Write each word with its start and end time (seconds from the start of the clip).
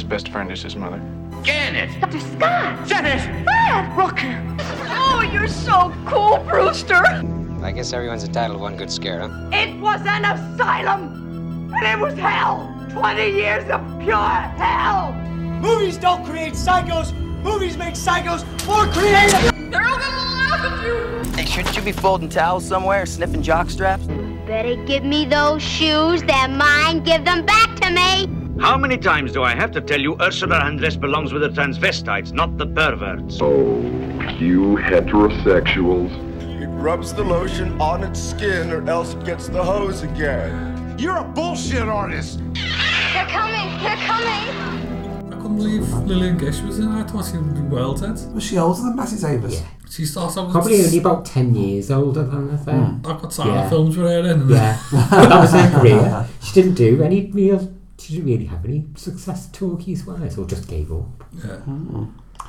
A 0.00 0.02
boy's 0.02 0.08
best 0.08 0.28
friend 0.32 0.50
is 0.50 0.62
his 0.62 0.76
mother. 0.76 0.98
Janet! 1.42 2.00
Dr. 2.00 2.20
Scott! 2.20 2.88
Janet! 2.88 3.20
Fred! 3.44 3.98
Rookie! 3.98 4.34
Oh, 4.88 5.28
you're 5.30 5.46
so 5.46 5.94
cool, 6.06 6.38
Brewster! 6.48 7.04
I 7.62 7.70
guess 7.70 7.92
everyone's 7.92 8.24
entitled 8.24 8.58
to 8.58 8.62
one 8.62 8.78
good 8.78 8.90
scare, 8.90 9.20
huh? 9.20 9.50
It 9.52 9.78
was 9.78 10.00
an 10.06 10.24
asylum! 10.24 11.70
And 11.74 11.86
it 11.86 12.02
was 12.02 12.14
hell! 12.18 12.74
20 12.92 13.30
years 13.30 13.68
of 13.68 13.82
pure 14.00 14.16
hell! 14.16 15.12
Movies 15.60 15.98
don't 15.98 16.24
create 16.24 16.54
psychos. 16.54 17.12
Movies 17.42 17.76
make 17.76 17.92
psychos 17.92 18.42
more 18.66 18.86
creative. 18.86 19.70
They're 19.70 19.86
all 19.86 19.98
gonna 19.98 20.16
laugh 20.38 20.64
at 20.64 20.86
you! 20.86 21.32
Hey, 21.32 21.44
shouldn't 21.44 21.76
you 21.76 21.82
be 21.82 21.92
folding 21.92 22.30
towels 22.30 22.64
somewhere, 22.64 23.04
sniffing 23.04 23.42
jock 23.42 23.68
straps? 23.68 24.06
Better 24.46 24.76
give 24.86 25.04
me 25.04 25.26
those 25.26 25.62
shoes. 25.62 26.22
They're 26.22 26.48
mine. 26.48 27.02
Give 27.04 27.22
them 27.22 27.44
back 27.44 27.76
to 27.82 27.90
me. 27.90 28.39
How 28.60 28.76
many 28.76 28.98
times 28.98 29.32
do 29.32 29.42
I 29.42 29.54
have 29.54 29.70
to 29.72 29.80
tell 29.80 30.00
you 30.00 30.16
Ursula 30.20 30.60
Andress 30.60 30.98
belongs 31.00 31.32
with 31.32 31.42
the 31.42 31.48
transvestites, 31.48 32.32
not 32.32 32.58
the 32.58 32.66
perverts? 32.66 33.38
Oh, 33.40 33.80
you 34.38 34.76
heterosexuals. 34.76 36.10
It 36.62 36.66
rubs 36.68 37.14
the 37.14 37.22
lotion 37.24 37.80
on 37.80 38.04
its 38.04 38.20
skin 38.20 38.70
or 38.70 38.86
else 38.88 39.14
it 39.14 39.24
gets 39.24 39.48
the 39.48 39.62
hose 39.64 40.02
again. 40.02 40.94
You're 40.98 41.16
a 41.16 41.24
bullshit 41.24 41.88
artist. 41.88 42.40
They're 43.14 43.26
coming. 43.26 43.68
They're 43.82 43.96
coming. 44.06 45.32
I 45.32 45.36
couldn't 45.40 45.56
believe 45.56 45.88
Lillian 46.04 46.36
Gish 46.36 46.60
was 46.60 46.78
in 46.78 46.92
it. 46.92 47.00
I 47.00 47.04
thought 47.04 47.24
she 47.26 47.38
would 47.38 47.54
be 47.54 47.62
well 47.62 47.94
dead. 47.94 48.18
Was 48.34 48.44
she 48.44 48.58
older 48.58 48.82
than 48.82 48.94
Bette 48.96 49.16
Davis? 49.16 49.60
Yeah. 49.60 49.66
She 49.90 50.04
starts 50.04 50.36
out 50.36 50.44
with 50.46 50.52
Probably 50.52 50.84
only 50.84 50.98
about 50.98 51.24
10 51.24 51.54
years 51.54 51.90
older 51.90 52.22
than 52.24 52.50
her 52.50 52.56
then. 52.64 52.84
Hmm. 53.00 53.06
I've 53.10 53.22
got 53.22 53.32
silent 53.32 53.54
Yeah. 53.56 53.68
films 53.70 53.96
with 53.96 54.06
her 54.06 54.18
in. 54.20 54.26
and- 54.26 54.50
Yeah, 54.50 54.78
that 54.92 55.40
was 55.40 55.52
her 55.52 55.70
career. 55.80 56.26
She 56.42 56.52
didn't 56.52 56.74
do 56.74 57.02
any 57.02 57.30
real, 57.32 57.72
she 58.00 58.14
didn't 58.14 58.28
really 58.30 58.46
have 58.46 58.64
any 58.64 58.86
success 58.96 59.50
talkies 59.52 60.06
wise, 60.06 60.38
or 60.38 60.46
just 60.46 60.68
gave 60.68 60.90
up. 60.92 61.04
Yeah. 61.44 61.58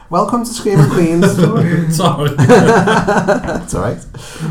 Welcome 0.10 0.44
to 0.46 0.50
Screaming 0.50 0.90
Queens. 0.90 1.26
Sorry. 1.96 2.30
It's 2.38 3.76
alright. 3.76 4.06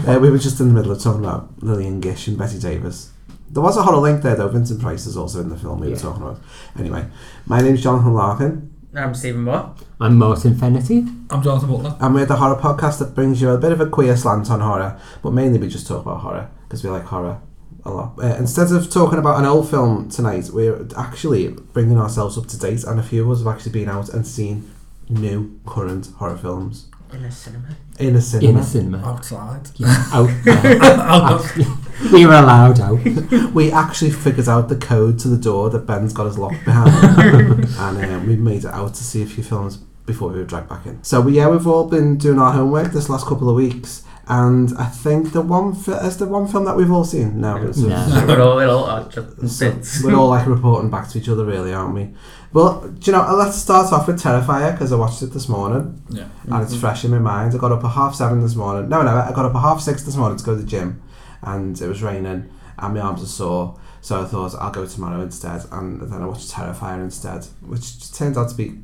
Uh, 0.07 0.19
we 0.21 0.31
were 0.31 0.39
just 0.39 0.61
in 0.61 0.69
the 0.69 0.75
middle 0.75 0.93
of 0.93 1.03
talking 1.03 1.25
about 1.25 1.63
Lillian 1.63 2.01
Gish 2.01 2.29
and 2.29 2.37
Bette 2.39 2.59
Davis. 2.59 3.13
There 3.51 3.63
was 3.63 3.77
a 3.77 3.83
horror 3.83 3.99
link 3.99 4.23
there 4.23 4.37
though. 4.37 4.49
Vincent 4.49 4.81
Price 4.81 5.07
is 5.07 5.17
also 5.17 5.41
in 5.41 5.49
the 5.49 5.57
film 5.57 5.81
we 5.81 5.91
were 5.91 5.97
talking 5.97 6.23
about. 6.23 6.41
Anyway, 6.79 7.07
my 7.47 7.61
name's 7.61 7.83
Jonathan 7.83 8.15
Larkin, 8.15 8.73
I'm 8.95 9.15
Stephen 9.15 9.43
Moore. 9.43 9.75
I'm 10.01 10.17
Martin 10.19 10.55
Fenity. 10.55 11.07
I'm 11.31 11.43
Jonathan 11.43 11.69
Butler. 11.71 11.97
and 12.01 12.15
we're 12.15 12.27
the 12.27 12.37
horror 12.37 12.61
podcast 12.61 12.99
that 12.99 13.15
brings 13.15 13.41
you 13.41 13.51
a 13.51 13.59
bit 13.59 13.73
of 13.73 13.81
a 13.81 13.87
queer 13.87 14.17
slant 14.17 14.51
on 14.51 14.61
horror, 14.61 15.01
but 15.23 15.33
mainly 15.33 15.59
we 15.59 15.69
just 15.69 15.87
talk 15.87 16.03
about 16.03 16.21
horror 16.21 16.51
because 16.69 16.85
we 16.85 16.91
like 16.91 17.05
horror 17.05 17.41
a 17.85 17.91
lot. 17.91 18.19
Uh, 18.23 18.37
instead 18.39 18.71
of 18.73 18.91
talking 18.91 19.19
about 19.19 19.39
an 19.39 19.47
old 19.47 19.69
film 19.71 20.09
tonight, 20.09 20.51
we're 20.53 20.87
actually 20.97 21.49
bringing 21.49 21.99
ourselves 21.99 22.37
up 22.39 22.47
to 22.49 22.59
date, 22.59 22.85
and 22.85 22.99
a 22.99 23.03
few 23.03 23.23
of 23.25 23.31
us 23.31 23.39
have 23.39 23.47
actually 23.55 23.73
been 23.73 23.89
out 23.89 24.09
and 24.11 24.27
seen 24.27 24.71
new 25.09 25.59
current 25.67 26.09
horror 26.19 26.37
films 26.37 26.87
In 27.13 27.25
a 27.25 27.31
cinema. 27.33 27.77
in 27.99 28.15
a 28.15 28.21
cinema. 28.21 28.51
In 28.51 28.57
a 28.59 28.63
cinema. 28.63 28.99
Outside. 28.99 29.69
Yeah, 29.77 30.05
out, 30.13 30.31
out. 30.47 31.57
we 32.13 32.27
were 32.27 32.35
allowed 32.35 32.79
out. 32.81 33.01
we 33.55 33.73
actually 33.73 34.11
figured 34.13 34.49
out 34.49 34.69
the 34.69 34.77
code 34.77 35.19
to 35.21 35.29
the 35.29 35.37
door 35.39 35.71
that 35.71 35.87
Ben's 35.87 36.13
got 36.13 36.27
us 36.27 36.39
locked 36.39 36.65
behind, 36.65 37.65
and 37.79 38.13
um, 38.13 38.27
we 38.27 38.37
made 38.37 38.65
it 38.65 38.71
out 38.73 38.95
to 38.95 39.03
see 39.05 39.23
a 39.23 39.27
few 39.27 39.43
films 39.43 39.79
before 40.07 40.31
we 40.31 40.39
were 40.39 40.45
dragged 40.45 40.69
back 40.69 40.87
in. 40.87 41.03
So 41.05 41.27
yeah, 41.29 41.49
we've 41.49 41.67
all 41.67 41.89
been 41.89 42.17
doing 42.19 42.39
our 42.39 42.53
homework 42.53 42.93
this 42.93 43.09
last 43.09 43.27
couple 43.27 43.49
of 43.49 43.57
weeks, 43.57 44.03
and 44.29 44.73
I 44.79 44.87
think 44.87 45.33
the 45.33 45.41
one 45.41 45.75
fi- 45.75 45.99
is 46.07 46.19
the 46.19 46.27
one 46.27 46.47
film 46.47 46.65
that 46.67 46.77
we've 46.77 46.91
all 46.91 47.05
seen. 47.05 47.41
No, 47.41 47.57
it's, 47.57 47.79
No. 47.79 48.25
We're 48.27 48.41
all 48.41 48.57
little 48.57 48.85
odd 48.85 49.19
uh, 49.19 49.25
just 49.41 49.59
so 49.59 49.73
bits. 49.73 50.05
we're 50.05 50.15
all 50.15 50.29
like 50.29 50.47
reporting 50.47 50.91
back 50.91 51.09
to 51.11 51.19
each 51.19 51.29
other, 51.29 51.45
really, 51.45 51.73
aren't 51.73 51.95
we? 51.95 52.15
Well, 52.53 52.81
do 52.89 53.11
you 53.11 53.17
know? 53.17 53.23
Uh, 53.23 53.35
let's 53.35 53.57
start 53.57 53.93
off 53.93 54.07
with 54.07 54.21
Terrifier 54.21 54.73
because 54.73 54.93
I 54.93 54.97
watched 54.97 55.23
it 55.23 55.33
this 55.33 55.49
morning 55.49 56.03
Yeah. 56.11 56.29
and 56.45 56.63
it's 56.63 56.73
mm-hmm. 56.73 56.81
fresh 56.81 57.05
in 57.05 57.11
my 57.13 57.19
mind. 57.19 57.55
I 57.55 57.59
got 57.59 57.73
up 57.73 57.85
at 57.85 57.91
half 57.91 58.15
seven 58.15 58.41
this 58.41 58.55
morning. 58.57 58.89
No, 58.89 59.03
no, 59.03 59.11
I 59.11 59.33
got 59.33 59.45
up 59.45 59.55
at 59.55 59.61
half 59.61 59.81
six 59.81 60.03
this 60.03 60.17
morning 60.17 60.39
to 60.39 60.45
go 60.45 60.55
to 60.57 60.61
the 60.63 60.69
gym, 60.69 61.03
and 61.43 61.81
it 61.81 61.87
was 61.89 62.03
raining, 62.03 62.51
and 62.79 62.95
my 62.95 63.01
arms 63.01 63.23
are 63.23 63.27
sore. 63.27 63.79
So 64.03 64.23
I 64.23 64.25
thought 64.25 64.55
I'll 64.55 64.71
go 64.71 64.87
tomorrow 64.87 65.21
instead, 65.21 65.65
and 65.71 66.01
then 66.01 66.23
I 66.23 66.27
watched 66.27 66.51
Terrifier 66.51 67.03
instead, 67.03 67.47
which 67.61 68.13
turned 68.13 68.37
out 68.39 68.49
to 68.49 68.55
be 68.55 68.81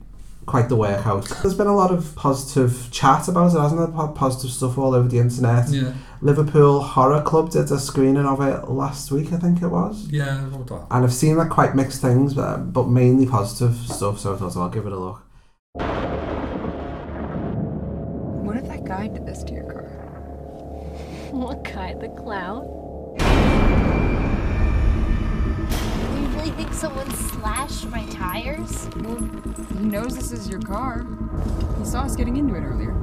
quite 0.46 0.68
the 0.68 0.76
workout. 0.76 1.28
There's 1.42 1.54
been 1.54 1.66
a 1.66 1.74
lot 1.76 1.90
of 1.90 2.14
positive 2.14 2.88
chat 2.92 3.28
about 3.28 3.54
it, 3.54 3.58
hasn't 3.60 3.80
there? 3.80 3.88
Po- 3.88 4.12
Positive 4.12 4.50
stuff 4.50 4.78
all 4.78 4.94
over 4.94 5.08
the 5.08 5.18
internet. 5.18 5.68
Yeah. 5.68 5.92
Liverpool 6.22 6.80
Horror 6.80 7.20
Club 7.22 7.50
did 7.50 7.70
a 7.70 7.78
screening 7.78 8.24
of 8.24 8.40
it 8.40 8.70
last 8.70 9.10
week, 9.10 9.32
I 9.32 9.38
think 9.38 9.60
it 9.60 9.68
was. 9.68 10.06
Yeah, 10.08 10.46
what 10.48 10.60
about 10.62 10.86
And 10.90 11.04
I've 11.04 11.12
seen 11.12 11.36
like 11.36 11.50
quite 11.50 11.74
mixed 11.74 12.00
things, 12.00 12.32
but, 12.34 12.48
um, 12.48 12.70
but 12.70 12.88
mainly 12.88 13.26
positive 13.26 13.76
stuff. 13.76 14.20
So 14.20 14.34
I 14.34 14.38
thought 14.38 14.56
I'll 14.56 14.68
give 14.70 14.86
it 14.86 14.92
a 14.92 14.98
look. 14.98 15.22
What 18.44 18.56
if 18.56 18.66
that 18.68 18.84
guy 18.84 19.08
did 19.08 19.26
this 19.26 19.42
to 19.44 19.52
your 19.52 19.64
car? 19.64 19.82
What 21.32 21.64
guy? 21.64 21.92
The 21.94 22.08
clown? 22.08 22.64
Really 26.46 26.62
think 26.62 26.74
someone 26.74 27.10
slashed 27.10 27.88
my 27.88 28.04
tires? 28.06 28.88
Well, 29.00 29.16
he 29.16 29.84
knows 29.84 30.14
this 30.14 30.30
is 30.30 30.48
your 30.48 30.60
car. 30.60 31.04
He 31.78 31.84
saw 31.84 32.02
us 32.02 32.14
getting 32.14 32.36
into 32.36 32.54
it 32.54 32.60
earlier. 32.60 32.94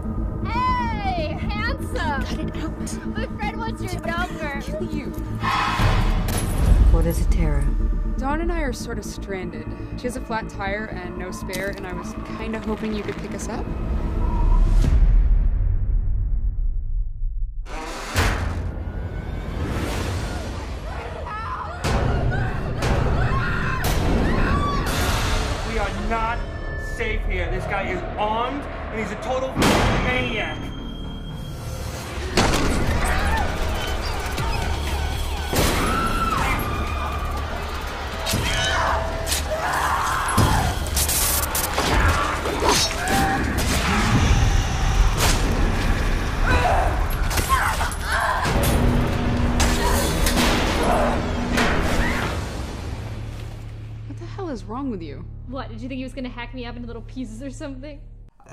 Hey, 0.45 1.37
handsome! 1.39 2.23
Cut 2.23 2.39
it 2.39 2.55
out. 2.57 3.07
My 3.07 3.25
friend 3.37 3.57
wants 3.57 3.81
your 3.81 4.01
number. 4.01 4.61
Kill 4.61 4.83
you. 4.85 5.07
What 6.91 7.05
is 7.05 7.19
it, 7.19 7.31
Tara? 7.31 7.65
Dawn 8.17 8.41
and 8.41 8.51
I 8.51 8.61
are 8.61 8.71
sort 8.71 8.97
of 8.97 9.03
stranded. 9.03 9.67
She 9.97 10.03
has 10.03 10.15
a 10.15 10.21
flat 10.21 10.47
tire 10.47 10.85
and 10.85 11.17
no 11.17 11.31
spare, 11.31 11.69
and 11.75 11.85
I 11.85 11.93
was 11.93 12.13
kind 12.37 12.55
of 12.55 12.63
hoping 12.63 12.93
you 12.93 13.03
could 13.03 13.17
pick 13.17 13.33
us 13.33 13.49
up. 13.49 13.65
Guy 27.73 27.89
is 27.89 28.03
armed 28.19 28.61
and 28.91 28.99
he's 28.99 29.11
a 29.11 29.19
total 29.23 29.49
maniac. 30.05 30.72
With 54.93 55.01
you? 55.01 55.25
What? 55.47 55.69
Did 55.69 55.81
you 55.81 55.89
think 55.89 55.97
he 55.97 56.03
was 56.05 56.13
gonna 56.13 56.29
hack 56.29 56.53
me 56.53 56.65
up 56.65 56.75
into 56.77 56.87
little 56.87 57.01
pieces 57.01 57.41
or 57.43 57.49
something? 57.49 57.99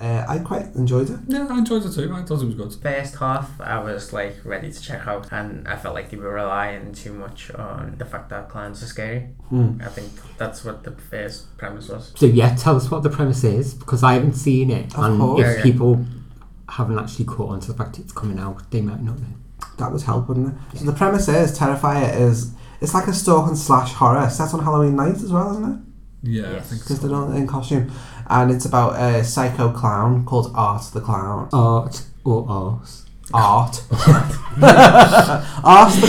Uh, 0.01 0.25
I 0.29 0.39
quite 0.39 0.67
enjoyed 0.77 1.11
it. 1.11 1.19
Yeah, 1.27 1.49
I 1.51 1.59
enjoyed 1.59 1.85
it 1.85 1.93
too. 1.93 2.13
I 2.15 2.23
thought 2.23 2.43
it 2.43 2.47
was 2.47 2.55
good. 2.55 2.73
First 2.81 3.17
half, 3.17 3.61
I 3.61 3.79
was 3.83 4.13
like 4.13 4.37
ready 4.45 4.73
to 4.73 4.81
check 4.81 5.07
out, 5.07 5.29
and 5.33 5.67
I 5.69 5.77
felt 5.77 5.95
like 5.97 6.11
they 6.11 6.17
were 6.17 6.33
relying 6.33 6.93
too 6.93 7.13
much 7.13 7.51
on 7.53 7.97
the 7.99 8.05
fact 8.05 8.31
that 8.31 8.49
clowns 8.49 8.83
are 8.85 8.87
scary. 8.87 9.21
Hmm. 9.49 9.81
I 9.85 9.89
think 9.89 10.11
that's 10.39 10.65
what 10.65 10.85
the 10.85 10.93
first 10.93 11.57
premise 11.59 11.89
was. 11.89 12.13
So 12.17 12.27
yeah, 12.27 12.55
tell 12.55 12.77
us 12.77 12.91
what 12.91 13.03
the 13.03 13.11
premise 13.11 13.43
is 13.45 13.75
because 13.75 14.03
I 14.05 14.15
haven't 14.15 14.35
seen 14.35 14.71
it, 14.71 14.95
Of 14.97 15.03
and 15.05 15.19
course. 15.21 15.41
if 15.41 15.47
Yeah, 15.47 15.57
yeah. 15.57 15.63
people 15.63 16.05
haven't 16.69 16.99
actually 16.99 17.25
caught 17.25 17.51
on 17.51 17.61
to 17.61 17.73
the 17.73 17.77
fact 17.77 17.99
it's 17.99 18.13
coming 18.13 18.39
out, 18.39 18.71
they 18.71 18.81
might 18.81 19.03
not 19.03 19.19
know. 19.19 19.27
That 19.79 19.91
would 19.93 20.03
help, 20.03 20.29
wouldn't 20.29 20.55
it? 20.73 20.79
So 20.79 20.85
the 20.85 20.93
premise 20.93 21.27
is 21.29 21.59
Terrifier 21.59 22.17
is 22.17 22.53
it's 22.81 22.95
like 22.95 23.09
a 23.09 23.13
stalk 23.13 23.49
and 23.49 23.59
slash 23.59 23.93
horror 23.93 24.31
set 24.31 24.55
on 24.55 24.63
Halloween 24.63 24.95
night 24.97 25.17
as 25.17 25.33
well, 25.33 25.51
isn't 25.51 25.65
it? 25.73 25.79
Yeah, 26.23 26.57
I 26.57 26.61
think 26.61 26.83
Because 26.83 27.01
so. 27.01 27.09
they're 27.09 27.17
not 27.17 27.35
in 27.35 27.47
costume, 27.47 27.91
and 28.29 28.51
it's 28.51 28.67
about 28.67 28.97
a 29.01 29.25
psycho 29.25 29.71
clown 29.73 30.25
called 30.25 30.53
Art 30.55 30.83
the 30.93 31.01
Clown. 31.01 31.49
Art 31.53 32.03
or 32.25 32.47
arse. 32.49 33.07
Art. 33.33 33.83
Art 35.65 35.93
the 35.95 36.07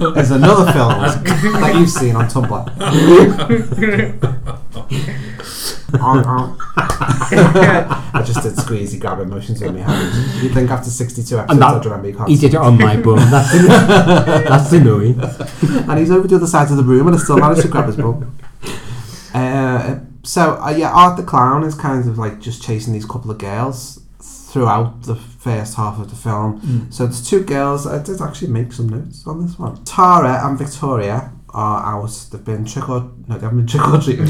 Clown 0.00 0.16
is 0.18 0.30
another 0.30 0.72
film 0.72 0.88
that 1.60 1.74
you've 1.78 1.90
seen 1.90 2.16
on 2.16 2.26
Tumblr. 2.26 2.64
Art, 6.00 6.26
art. 6.26 6.58
I 6.76 8.22
just 8.24 8.42
did 8.42 8.52
squeezy 8.54 8.98
grab 9.00 9.26
motions 9.26 9.60
with 9.60 9.74
my 9.74 9.80
hands. 9.80 10.42
You'd 10.42 10.52
think 10.52 10.70
after 10.70 10.90
62 10.90 11.38
episodes 11.38 11.52
And 11.52 11.62
that, 11.62 11.74
I'd 11.74 11.84
remember 11.84 12.08
you 12.08 12.16
can't 12.16 12.28
he 12.28 12.36
see. 12.36 12.42
did 12.42 12.54
it 12.54 12.60
on 12.60 12.78
my 12.78 12.96
bum. 12.96 13.16
That's 13.30 13.52
that's 14.48 14.72
annoying. 14.72 15.20
and 15.20 15.98
he's 15.98 16.10
over 16.10 16.26
the 16.28 16.36
other 16.36 16.46
side 16.46 16.70
of 16.70 16.76
the 16.76 16.82
room 16.82 17.06
and 17.06 17.16
I 17.16 17.18
still 17.18 17.38
managed 17.38 17.62
to 17.62 17.68
grab 17.68 17.86
his 17.86 17.96
bum. 17.96 18.36
Uh, 19.34 19.98
so, 20.22 20.56
uh, 20.62 20.70
yeah, 20.70 20.90
Art 20.90 21.16
the 21.16 21.22
Clown 21.22 21.64
is 21.64 21.74
kind 21.74 22.08
of 22.08 22.16
like 22.18 22.40
just 22.40 22.62
chasing 22.62 22.92
these 22.92 23.04
couple 23.04 23.30
of 23.30 23.38
girls 23.38 24.00
throughout 24.20 25.02
the 25.02 25.16
first 25.16 25.74
half 25.76 25.98
of 25.98 26.08
the 26.08 26.16
film. 26.16 26.60
Mm. 26.62 26.94
So, 26.94 27.04
there's 27.06 27.28
two 27.28 27.42
girls. 27.42 27.86
I 27.86 28.00
did 28.02 28.20
actually 28.22 28.48
make 28.52 28.72
some 28.72 28.88
notes 28.88 29.26
on 29.26 29.44
this 29.44 29.58
one. 29.58 29.82
Tara 29.84 30.46
and 30.48 30.56
Victoria 30.56 31.32
are 31.54 31.82
out. 32.02 32.26
They've 32.30 32.44
been 32.44 32.64
trick 32.64 32.88
or 32.88 33.10
no, 33.28 33.38
they 33.38 33.40
haven't 33.46 33.58
been 33.58 33.66
trick 33.66 33.86
or 33.88 34.00
treating. 34.00 34.26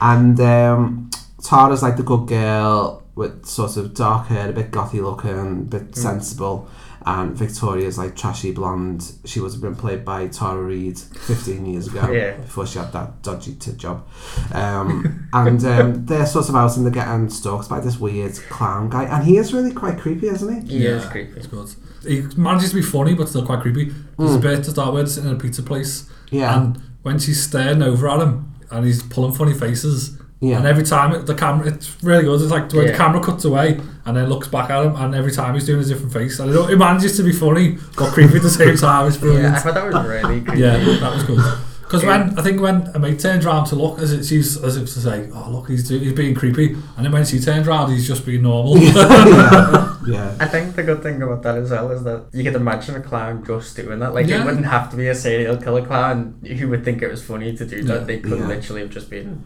And 0.01 0.39
um, 0.39 1.09
Tara's 1.41 1.81
like 1.83 1.97
the 1.97 2.03
good 2.03 2.27
girl 2.27 3.03
with 3.15 3.45
sort 3.45 3.77
of 3.77 3.94
dark 3.94 4.27
hair, 4.27 4.50
a 4.50 4.53
bit 4.53 4.71
gothy 4.71 5.01
looking, 5.01 5.29
a 5.31 5.33
Mm. 5.35 5.69
bit 5.69 5.95
sensible. 5.95 6.67
And 7.05 7.35
Victoria's 7.35 7.97
like 7.97 8.15
trashy 8.15 8.51
blonde. 8.51 9.13
She 9.25 9.39
was 9.39 9.55
been 9.57 9.75
played 9.75 10.05
by 10.05 10.27
Tara 10.27 10.61
Reid 10.63 10.97
15 10.97 11.65
years 11.65 11.88
ago 11.88 12.09
Yeah. 12.11 12.38
before 12.38 12.65
she 12.65 12.79
had 12.79 12.94
that 12.94 13.21
dodgy 13.21 13.55
tit 13.55 13.77
job. 13.77 14.07
Um, 14.53 15.27
and 15.33 15.63
um, 15.65 16.05
they're 16.05 16.25
sort 16.25 16.50
of 16.50 16.55
out 16.55 16.77
and 16.77 16.85
they're 16.85 16.94
getting 16.94 17.29
stalked 17.29 17.69
by 17.69 17.79
this 17.79 18.00
weird 18.00 18.33
clown 18.50 18.89
guy. 18.89 19.03
And 19.03 19.23
he 19.25 19.38
is 19.38 19.53
really 19.53 19.73
quite 19.73 19.97
creepy, 20.00 20.27
isn't 20.27 20.67
he? 20.69 20.77
Yeah, 20.77 20.89
is 20.91 21.05
creepy. 21.05 21.33
It's 21.38 21.47
good. 21.47 21.69
He 22.07 22.21
manages 22.38 22.69
to 22.71 22.75
be 22.77 22.81
funny, 22.81 23.13
but 23.13 23.29
still 23.29 23.45
quite 23.45 23.61
creepy. 23.61 23.94
There's 24.17 24.31
Mm. 24.31 24.38
a 24.38 24.39
bit 24.39 24.63
to 24.65 24.71
start 24.71 24.94
with, 24.94 25.09
sitting 25.11 25.29
in 25.29 25.35
a 25.35 25.39
pizza 25.39 25.63
place. 25.63 26.09
Yeah. 26.31 26.57
And 26.61 26.81
when 27.01 27.19
she's 27.19 27.41
staring 27.44 27.81
over 27.81 28.07
at 28.09 28.21
him, 28.21 28.50
and 28.71 28.85
he's 28.85 29.03
pulling 29.03 29.33
funny 29.33 29.53
faces. 29.53 30.17
Yeah. 30.44 30.57
And 30.57 30.66
every 30.68 30.84
time 30.84 31.13
it, 31.13 31.25
the 31.25 31.34
camera, 31.36 31.68
it's 31.68 31.95
really 32.04 32.24
good. 32.24 32.42
It's 32.42 32.51
like 32.51 32.72
when 32.74 32.86
the 32.88 32.92
Yeah. 32.92 32.98
camera 32.98 33.22
cuts 33.24 33.45
away 33.45 33.80
and 34.06 34.18
then 34.18 34.28
looks 34.30 34.48
back 34.50 34.69
at 34.69 34.86
him, 34.86 34.95
and 34.95 35.16
every 35.16 35.31
time 35.31 35.54
he's 35.54 35.66
doing 35.66 35.81
a 35.81 35.86
different 35.86 36.12
face. 36.13 36.40
And 36.40 36.51
it, 36.54 36.69
it 36.72 36.78
manages 36.78 37.16
to 37.18 37.24
be 37.24 37.31
funny, 37.31 37.78
but 37.98 38.12
creepy 38.12 38.36
at 38.38 38.42
the 38.44 38.50
same 38.50 38.75
time. 38.88 39.07
It's 39.07 39.18
brilliant. 39.18 39.44
Yeah, 39.44 39.56
I 39.56 39.60
thought 39.60 39.74
that 39.75 39.86
was 39.94 40.06
really 40.07 40.42
creepy. 40.42 40.60
Yeah, 40.62 40.78
that 40.78 41.13
was 41.13 41.24
good. 41.24 41.40
Because 41.84 42.06
when 42.07 42.40
I 42.40 42.42
think 42.42 42.60
when 42.60 42.88
a 42.95 42.98
mate 42.98 43.19
turns 43.19 43.45
around 43.45 43.66
to 43.66 43.75
look, 43.75 44.00
as 44.00 44.12
it, 44.13 44.24
she's 44.25 44.57
as 44.63 44.78
if 44.78 44.86
to 44.94 45.00
say, 45.00 45.30
"Oh 45.31 45.50
look, 45.51 45.69
he's 45.69 45.88
do, 45.88 46.00
he's 46.00 46.13
being 46.13 46.34
creepy," 46.34 46.75
and 46.98 47.06
then 47.06 47.12
when 47.12 47.24
she 47.24 47.39
turns 47.39 47.68
around, 47.68 47.92
he's 47.92 48.07
just 48.07 48.25
being 48.25 48.42
normal. 48.42 48.80
yeah. 48.80 50.36
I 50.39 50.48
think 50.48 50.75
the 50.75 50.81
good 50.81 51.04
thing 51.04 51.22
about 51.22 51.44
that 51.44 51.56
as 51.57 51.69
well 51.69 51.92
is 51.92 52.04
that 52.04 52.25
you 52.34 52.44
could 52.44 52.56
imagine 52.56 52.96
a 52.96 53.01
clown 53.01 53.44
just 53.46 53.75
doing 53.75 54.00
that. 54.00 54.13
Like 54.16 54.25
Yeah. 54.28 54.42
it 54.42 54.46
wouldn't 54.46 54.66
have 54.66 54.89
to 54.92 54.98
be 54.98 55.07
a 55.07 55.13
serial 55.13 55.57
killer 55.57 55.86
clown 55.86 56.39
who 56.44 56.68
would 56.69 56.84
think 56.84 57.04
it 57.04 57.12
was 57.12 57.24
funny 57.24 57.56
to 57.56 57.66
do 57.66 57.84
that. 57.84 58.00
Yeah. 58.01 58.06
They 58.06 58.19
could 58.19 58.39
Yeah. 58.39 58.48
literally 58.48 58.81
have 58.81 58.89
just 58.89 59.12
been 59.12 59.44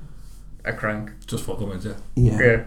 a 0.67 0.73
crank. 0.73 1.11
just 1.25 1.45
fucking 1.45 1.69
with 1.69 1.85
you. 1.85 1.95
Yeah. 2.15 2.39
Yeah. 2.41 2.63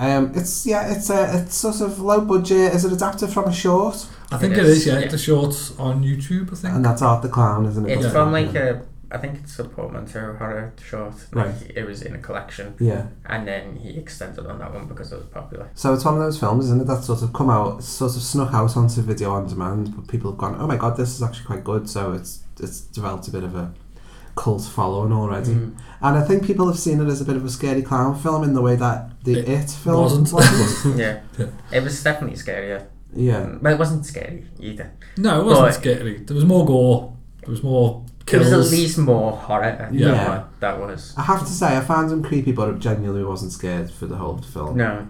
Um, 0.00 0.32
it's 0.34 0.66
yeah, 0.66 0.92
it's 0.92 1.08
a 1.10 1.38
it's 1.42 1.54
sort 1.54 1.80
of 1.80 2.00
low 2.00 2.20
budget. 2.20 2.74
Is 2.74 2.84
it 2.84 2.92
adapted 2.92 3.30
from 3.30 3.44
a 3.48 3.52
short? 3.52 4.06
I 4.32 4.38
think 4.38 4.54
It 4.54 4.58
it 4.60 4.64
is, 4.66 4.78
is. 4.78 4.86
Yeah, 4.86 4.98
it's 4.98 5.14
a 5.14 5.18
short 5.18 5.54
on 5.78 6.02
YouTube. 6.02 6.52
I 6.52 6.56
think. 6.56 6.74
And 6.74 6.84
that's 6.84 7.00
Art 7.02 7.22
the 7.22 7.28
Clown, 7.28 7.64
isn't 7.66 7.88
it? 7.88 7.92
It's 7.92 8.04
Yeah. 8.04 8.10
from 8.10 8.32
like 8.32 8.52
a, 8.56 8.82
I 9.12 9.18
think 9.18 9.38
it's 9.44 9.56
a 9.60 9.64
portmanteau 9.64 10.34
horror 10.36 10.72
short. 10.84 11.14
Like 11.32 11.46
Right. 11.46 11.72
it 11.76 11.86
was 11.86 12.02
in 12.02 12.16
a 12.16 12.18
collection. 12.18 12.74
Yeah. 12.80 13.06
And 13.26 13.46
then 13.46 13.76
he 13.76 13.90
extended 13.96 14.44
on 14.46 14.58
that 14.58 14.74
one 14.74 14.86
because 14.88 15.12
it 15.12 15.16
was 15.18 15.26
popular. 15.26 15.70
So 15.74 15.94
it's 15.94 16.04
one 16.04 16.14
of 16.14 16.20
those 16.20 16.38
films, 16.40 16.64
isn't 16.64 16.80
it, 16.82 16.86
that 16.88 17.04
sort 17.04 17.22
of 17.22 17.32
come 17.32 17.48
out, 17.48 17.84
sort 17.84 18.16
of 18.16 18.22
snuck 18.22 18.52
out 18.52 18.76
onto 18.76 19.00
video 19.00 19.30
on 19.30 19.46
demand, 19.46 19.94
but 19.94 20.08
people 20.08 20.32
have 20.32 20.38
gone, 20.38 20.56
oh 20.58 20.66
my 20.66 20.76
god, 20.76 20.96
this 20.96 21.14
is 21.14 21.22
actually 21.22 21.46
quite 21.46 21.62
good. 21.62 21.88
So 21.88 22.12
it's 22.12 22.40
it's 22.58 22.80
developed 22.80 23.28
a 23.28 23.30
bit 23.30 23.44
of 23.44 23.54
a 23.54 23.72
cult 24.36 24.62
following 24.64 25.12
already. 25.12 25.52
Mm. 25.52 25.76
And 26.02 26.18
I 26.18 26.22
think 26.22 26.44
people 26.44 26.66
have 26.66 26.78
seen 26.78 27.00
it 27.00 27.06
as 27.08 27.20
a 27.20 27.24
bit 27.24 27.36
of 27.36 27.44
a 27.44 27.48
scary 27.50 27.82
clown 27.82 28.18
film 28.18 28.44
in 28.44 28.52
the 28.54 28.60
way 28.62 28.76
that 28.76 29.22
the 29.24 29.38
It 29.38 29.48
It, 29.48 29.70
film 29.70 30.02
wasn't. 30.02 30.32
wasn't. 30.32 30.98
Yeah. 30.98 31.20
Yeah. 31.38 31.46
It 31.72 31.82
was 31.82 32.02
definitely 32.02 32.36
scarier. 32.36 32.86
yeah. 33.14 33.46
But 33.62 33.72
it 33.74 33.78
wasn't 33.78 34.04
scary 34.04 34.46
either. 34.60 34.92
No, 35.16 35.40
it 35.40 35.44
wasn't 35.44 35.66
But- 35.68 35.74
scary. 35.74 36.16
There 36.18 36.34
was 36.34 36.44
more 36.44 36.66
gore. 36.66 37.16
There 37.40 37.50
was 37.50 37.62
more 37.62 38.04
It 38.20 38.26
kills. 38.26 38.50
was 38.50 38.72
at 38.72 38.76
least 38.78 38.98
more 38.98 39.32
horror 39.32 39.76
than 39.78 39.94
Yeah. 39.94 40.44
that 40.60 40.80
was. 40.80 41.14
I 41.16 41.22
have 41.22 41.40
to 41.46 41.52
say, 41.52 41.76
I 41.76 41.80
found 41.80 42.10
him 42.10 42.22
creepy, 42.22 42.52
but 42.52 42.68
I 42.68 42.72
genuinely 42.72 43.24
wasn't 43.24 43.52
scared 43.52 43.90
for 43.90 44.06
the 44.06 44.16
whole 44.16 44.38
film. 44.38 44.76
No. 44.76 45.06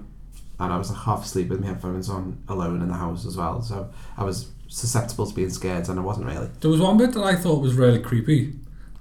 And 0.61 0.73
I 0.73 0.77
was 0.77 0.91
like 0.91 1.01
half 1.01 1.25
asleep 1.25 1.49
with 1.49 1.61
my 1.61 1.67
headphones 1.69 2.09
on, 2.09 2.39
alone 2.49 2.81
in 2.83 2.89
the 2.89 2.95
house 2.95 3.25
as 3.27 3.37
well. 3.37 3.61
So 3.63 3.89
I 4.17 4.23
was 4.25 4.49
susceptible 4.69 5.27
to 5.27 5.35
being 5.35 5.51
scared, 5.51 5.89
and 5.89 5.99
I 5.99 6.03
wasn't 6.03 6.27
really. 6.27 6.49
There 6.61 6.71
was 6.71 6.81
one 6.81 6.97
bit 6.97 7.13
that 7.13 7.23
I 7.25 7.35
thought 7.37 7.61
was 7.61 7.75
really 7.75 7.99
creepy. 8.01 8.55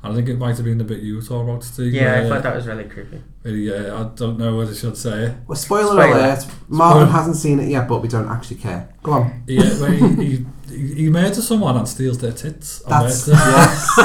And 0.03 0.11
I 0.11 0.15
think 0.17 0.27
it 0.27 0.37
might 0.37 0.57
have 0.57 0.65
been 0.65 0.77
the 0.77 0.83
bit 0.83 0.99
you 1.01 1.15
were 1.15 1.21
talking 1.21 1.47
about, 1.49 1.63
Steve. 1.63 1.93
Yeah, 1.93 2.23
I 2.25 2.27
thought 2.27 2.43
that 2.43 2.53
was 2.55 2.67
really 2.67 2.83
creepy. 2.83 3.21
where 3.41 3.53
he, 3.53 3.71
uh, 3.73 4.03
I 4.03 4.09
don't 4.15 4.37
know 4.37 4.57
whether 4.57 4.71
I 4.71 4.75
should 4.75 4.97
say 4.97 5.27
it. 5.27 5.35
Well, 5.47 5.55
spoiler, 5.55 5.91
Spoiler. 5.93 6.17
alert. 6.17 6.45
Martin 6.67 7.01
Spoiler. 7.03 7.05
hasn't 7.05 7.35
seen 7.37 7.59
it 7.61 7.69
yet, 7.69 7.87
but 7.87 8.01
we 8.01 8.09
don't 8.09 8.27
actually 8.27 8.57
care. 8.57 8.89
Go 9.01 9.13
on. 9.13 9.43
Yeah, 9.47 9.63
where 9.79 9.91
he, 9.91 10.07
he, 10.15 10.45
he, 10.69 10.93
he 10.95 11.09
murders 11.09 11.47
someone 11.47 11.77
and 11.77 11.87
steals 11.87 12.17
their 12.17 12.33
tits. 12.33 12.79
That's 12.79 13.27
murder. 13.29 13.39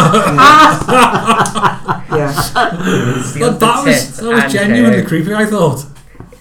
yes. 2.12 2.52
yes. 2.54 3.38
But 3.38 3.58
that 3.60 3.84
was 3.84 4.16
that 4.18 4.44
was 4.44 4.52
genuinely 4.52 5.02
creepy. 5.04 5.34
I 5.34 5.46
thought. 5.46 5.84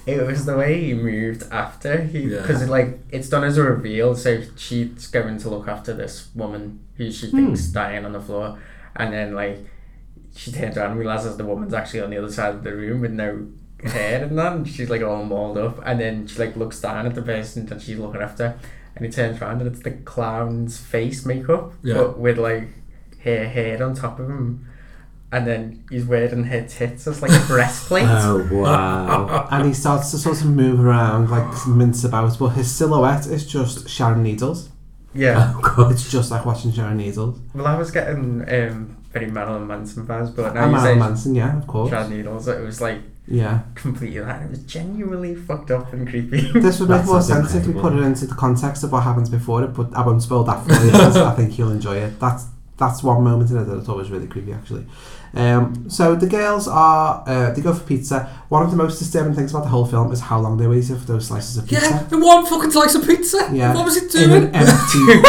It 0.06 0.25
was 0.25 0.45
the 0.45 0.56
way 0.56 0.81
he 0.86 0.94
moved 0.94 1.44
after 1.51 2.01
he 2.03 2.19
Yeah. 2.19 2.42
because 2.42 2.69
like 2.69 3.00
it's 3.10 3.27
done 3.30 3.44
as 3.44 3.57
a 3.57 3.63
reveal. 3.63 4.15
So 4.15 4.42
she's 4.56 5.07
going 5.07 5.38
to 5.39 5.50
look 5.50 5.68
after 5.68 5.94
this 5.94 6.30
woman 6.36 6.80
who 6.95 7.12
she 7.12 7.30
Hmm. 7.30 7.38
thinks 7.38 7.65
dying 7.68 8.06
on 8.06 8.13
the 8.13 8.21
floor, 8.21 8.57
and 8.98 9.14
then 9.14 9.34
like 9.34 9.60
she 10.36 10.52
turns 10.52 10.78
around 10.78 10.92
and 10.92 11.00
realizes 11.00 11.38
the 11.38 11.46
woman's 11.46 11.74
actually 11.74 12.02
on 12.02 12.10
the 12.10 12.18
other 12.18 12.32
side 12.32 12.54
of 12.56 12.64
the 12.64 12.76
room 12.76 13.02
with 13.02 13.12
no 13.12 13.48
head 13.84 14.24
and 14.24 14.38
that, 14.38 14.54
and 14.54 14.68
she's 14.68 14.90
like 14.90 15.02
all 15.02 15.24
mauled 15.24 15.58
up, 15.58 15.80
and 15.86 16.00
then 16.00 16.28
she 16.28 16.38
like 16.40 16.56
looks 16.56 16.80
down 16.82 17.06
at 17.06 17.16
the 17.16 17.22
person 17.22 17.66
that 17.68 17.82
she's 17.82 17.98
looking 17.98 18.22
after, 18.22 18.60
and 18.96 19.06
he 19.06 19.12
turns 19.12 19.42
around 19.42 19.62
and 19.62 19.68
it's 19.72 19.82
the 19.84 19.92
clown's 19.92 20.78
face 20.80 21.26
makeup, 21.26 21.74
Yeah. 21.84 21.96
but 21.96 22.20
with 22.20 22.38
like 22.38 22.68
hair 23.22 23.48
head 23.48 23.82
on 23.82 23.94
top 23.96 24.20
of 24.20 24.30
him. 24.30 24.66
And 25.30 25.46
then 25.46 25.84
he's 25.90 26.06
wearing 26.06 26.46
her 26.46 26.66
tits 26.66 27.06
as 27.06 27.22
like 27.22 27.32
a 27.32 27.46
breastplate. 27.48 28.06
Oh 28.08 28.48
wow! 28.50 29.46
and 29.52 29.68
he 29.68 29.74
starts 29.74 30.10
to 30.12 30.18
sort 30.18 30.40
of 30.40 30.48
move 30.48 30.80
around, 30.80 31.30
like 31.30 31.68
mince 31.68 32.06
about, 32.06 32.40
but 32.40 32.50
his 32.50 32.72
silhouette 32.74 33.28
is 33.28 33.46
just 33.46 33.90
Sharon 33.90 34.24
Needles. 34.24 34.70
Yeah. 35.13 35.54
It's 35.92 36.12
just 36.12 36.31
like 36.31 36.45
watching 36.45 36.71
Sharon 36.71 36.98
Needles. 36.98 37.39
Well, 37.54 37.68
I 37.68 37.77
was 37.77 37.92
getting 37.92 38.42
um, 38.50 38.98
very 39.12 39.27
Marilyn 39.27 39.68
Manson 39.68 40.06
vibes, 40.06 40.36
but 40.36 40.54
now 40.54 40.63
And 40.63 40.71
you 40.71 40.77
Marilyn 40.77 40.83
say 40.95 41.00
Manson, 41.00 41.36
yeah, 41.36 41.57
of 41.57 41.68
course. 41.68 41.89
Sharon 41.89 42.09
Needles, 42.12 42.48
it 42.48 42.62
was 42.62 42.81
like 42.81 43.00
Yeah. 43.27 43.62
completely 43.75 44.19
that. 44.19 44.44
It 44.44 44.50
was 44.50 44.59
genuinely 44.63 45.36
fucked 45.36 45.71
up 45.71 45.94
and 45.94 46.07
creepy. 46.07 46.51
This 46.54 46.80
would 46.80 46.89
make 46.89 47.01
That 47.01 47.07
more 47.07 47.21
sounds 47.21 47.51
sense 47.51 47.67
if 47.67 47.74
we 47.74 47.79
put 47.79 47.93
it 47.93 48.01
into 48.01 48.25
the 48.27 48.36
context 48.36 48.84
of 48.84 48.91
what 48.91 49.03
happens 49.03 49.29
before 49.29 49.63
it, 49.63 49.74
but 49.74 49.96
I 49.96 50.05
won't 50.05 50.22
spoil 50.24 50.43
that 50.46 50.65
for 50.65 50.74
you 50.74 50.91
I 51.25 51.32
think 51.36 51.58
you'll 51.58 51.72
enjoy 51.72 51.98
it. 51.98 52.20
That's 52.20 52.46
that's 52.77 53.01
one 53.01 53.24
moment 53.24 53.50
in 53.50 53.58
it 53.58 53.63
that 53.65 53.77
I 53.79 53.82
thought 53.82 53.98
was 53.98 54.12
really 54.12 54.27
creepy 54.27 54.53
actually. 54.53 54.86
Um, 55.34 55.89
so 55.89 56.15
the 56.15 56.25
girls 56.27 56.67
are 56.67 57.24
uh, 57.27 57.51
they 57.53 57.62
go 57.62 57.74
for 57.74 57.84
pizza. 57.84 58.27
One 58.50 58.63
of 58.63 58.72
the 58.72 58.77
most 58.77 58.98
disturbing 59.00 59.34
things 59.36 59.51
about 59.51 59.63
the 59.63 59.69
whole 59.69 59.86
film 59.86 60.12
is 60.12 60.19
how 60.22 60.39
long 60.39 60.57
they 60.57 60.67
waited 60.67 60.98
for 61.00 61.05
those 61.05 61.27
slices 61.27 61.57
of 61.57 61.67
pizza. 61.67 61.86
Yeah, 61.89 62.07
in 62.12 62.22
one 62.22 62.46
fucking 62.46 62.72
slice 62.72 62.96
of 62.96 63.05
pizza. 63.05 63.50
Yeah. 63.53 63.74
What 63.75 63.86
was 63.86 63.98
it 63.98 64.10
doing? 64.12 64.31
in 64.31 64.43
an 64.46 64.55
empty 64.55 65.22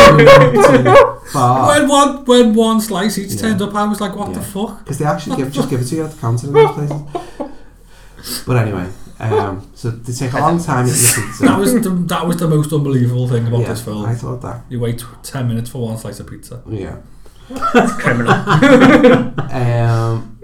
bar. 1.35 1.69
when 1.69 1.89
one 1.89 2.25
when 2.25 2.55
one 2.55 2.81
slice 2.81 3.19
each 3.19 3.33
Yeah. 3.33 3.41
turned 3.43 3.63
up, 3.63 3.75
I 3.75 3.85
was 3.87 4.01
like, 4.01 4.15
what 4.17 4.33
the 4.35 4.41
fuck? 4.41 4.79
Because 4.79 4.99
they 4.99 5.05
actually 5.05 5.37
give 5.37 5.53
just 5.53 5.69
give 5.69 5.81
it 5.81 5.85
to 5.87 5.97
you 5.97 6.05
at 6.05 6.13
the 6.13 6.17
counter 6.21 6.47
in 6.47 6.53
those 6.55 6.73
places. 6.73 7.03
But 8.47 8.57
anyway, 8.57 8.89
um, 9.21 9.71
so 9.75 9.91
they 9.91 10.13
take 10.13 10.33
a 10.33 10.39
long 10.41 10.63
time. 10.63 10.87
That 10.87 11.57
was 11.59 11.73
the, 11.75 11.91
that 12.09 12.27
was 12.27 12.37
the 12.39 12.49
most 12.49 12.73
unbelievable 12.73 13.29
thing 13.29 13.47
about 13.47 13.61
Yeah, 13.61 13.69
this 13.69 13.83
film. 13.83 14.05
I 14.07 14.15
thought 14.15 14.43
that. 14.43 14.63
You 14.69 14.81
wait 14.81 15.05
ten 15.23 15.49
minutes 15.49 15.71
for 15.71 15.87
one 15.87 15.99
slice 15.99 16.21
of 16.21 16.29
pizza. 16.29 16.63
Yeah. 16.69 16.97
It's 17.51 17.93
criminal. 18.01 18.33
um, 19.53 20.39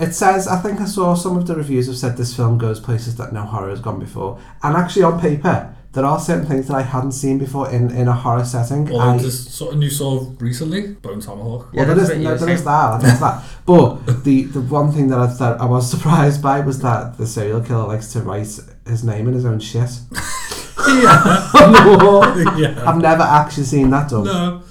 it 0.00 0.14
says, 0.14 0.46
I 0.46 0.58
think 0.58 0.80
I 0.80 0.84
saw 0.84 1.14
some 1.14 1.36
of 1.36 1.46
the 1.46 1.56
reviews 1.56 1.86
have 1.86 1.96
said 1.96 2.16
this 2.16 2.34
film 2.34 2.56
goes 2.58 2.78
places 2.78 3.16
that 3.16 3.32
no 3.32 3.42
horror 3.42 3.70
has 3.70 3.80
gone 3.80 3.98
before. 3.98 4.40
And 4.62 4.76
actually, 4.76 5.02
on 5.02 5.20
paper, 5.20 5.74
there 5.92 6.04
are 6.04 6.20
certain 6.20 6.46
things 6.46 6.68
that 6.68 6.74
I 6.74 6.82
hadn't 6.82 7.12
seen 7.12 7.38
before 7.38 7.70
in, 7.70 7.90
in 7.90 8.06
a 8.06 8.12
horror 8.12 8.44
setting. 8.44 8.90
Or 8.92 9.02
I, 9.02 9.18
just 9.18 9.50
something 9.50 9.82
you 9.82 9.90
saw 9.90 10.24
recently, 10.38 10.94
Bone 10.94 11.20
Tomahawk. 11.20 11.72
well, 11.72 11.86
there 11.86 11.98
is, 11.98 12.10
no, 12.10 12.36
there 12.36 12.50
is 12.50 12.64
that, 12.64 13.00
there 13.00 13.12
is 13.12 13.20
that. 13.20 13.44
But 13.66 14.24
the, 14.24 14.44
the 14.44 14.60
one 14.60 14.92
thing 14.92 15.08
that 15.08 15.18
I, 15.18 15.26
that 15.26 15.60
I 15.60 15.64
was 15.64 15.90
surprised 15.94 16.42
by 16.42 16.60
was 16.60 16.80
that 16.82 17.18
the 17.18 17.26
serial 17.26 17.60
killer 17.60 17.86
likes 17.88 18.12
to 18.12 18.20
write 18.20 18.60
his 18.86 19.02
name 19.02 19.26
in 19.28 19.34
his 19.34 19.44
own 19.44 19.58
shit. 19.58 19.90
yeah. 20.86 21.50
on 21.54 21.72
the 21.72 22.04
wall. 22.04 22.58
Yeah. 22.58 22.88
I've 22.88 23.00
never 23.00 23.22
actually 23.24 23.64
seen 23.64 23.90
that 23.90 24.10
done. 24.10 24.24
No. 24.24 24.62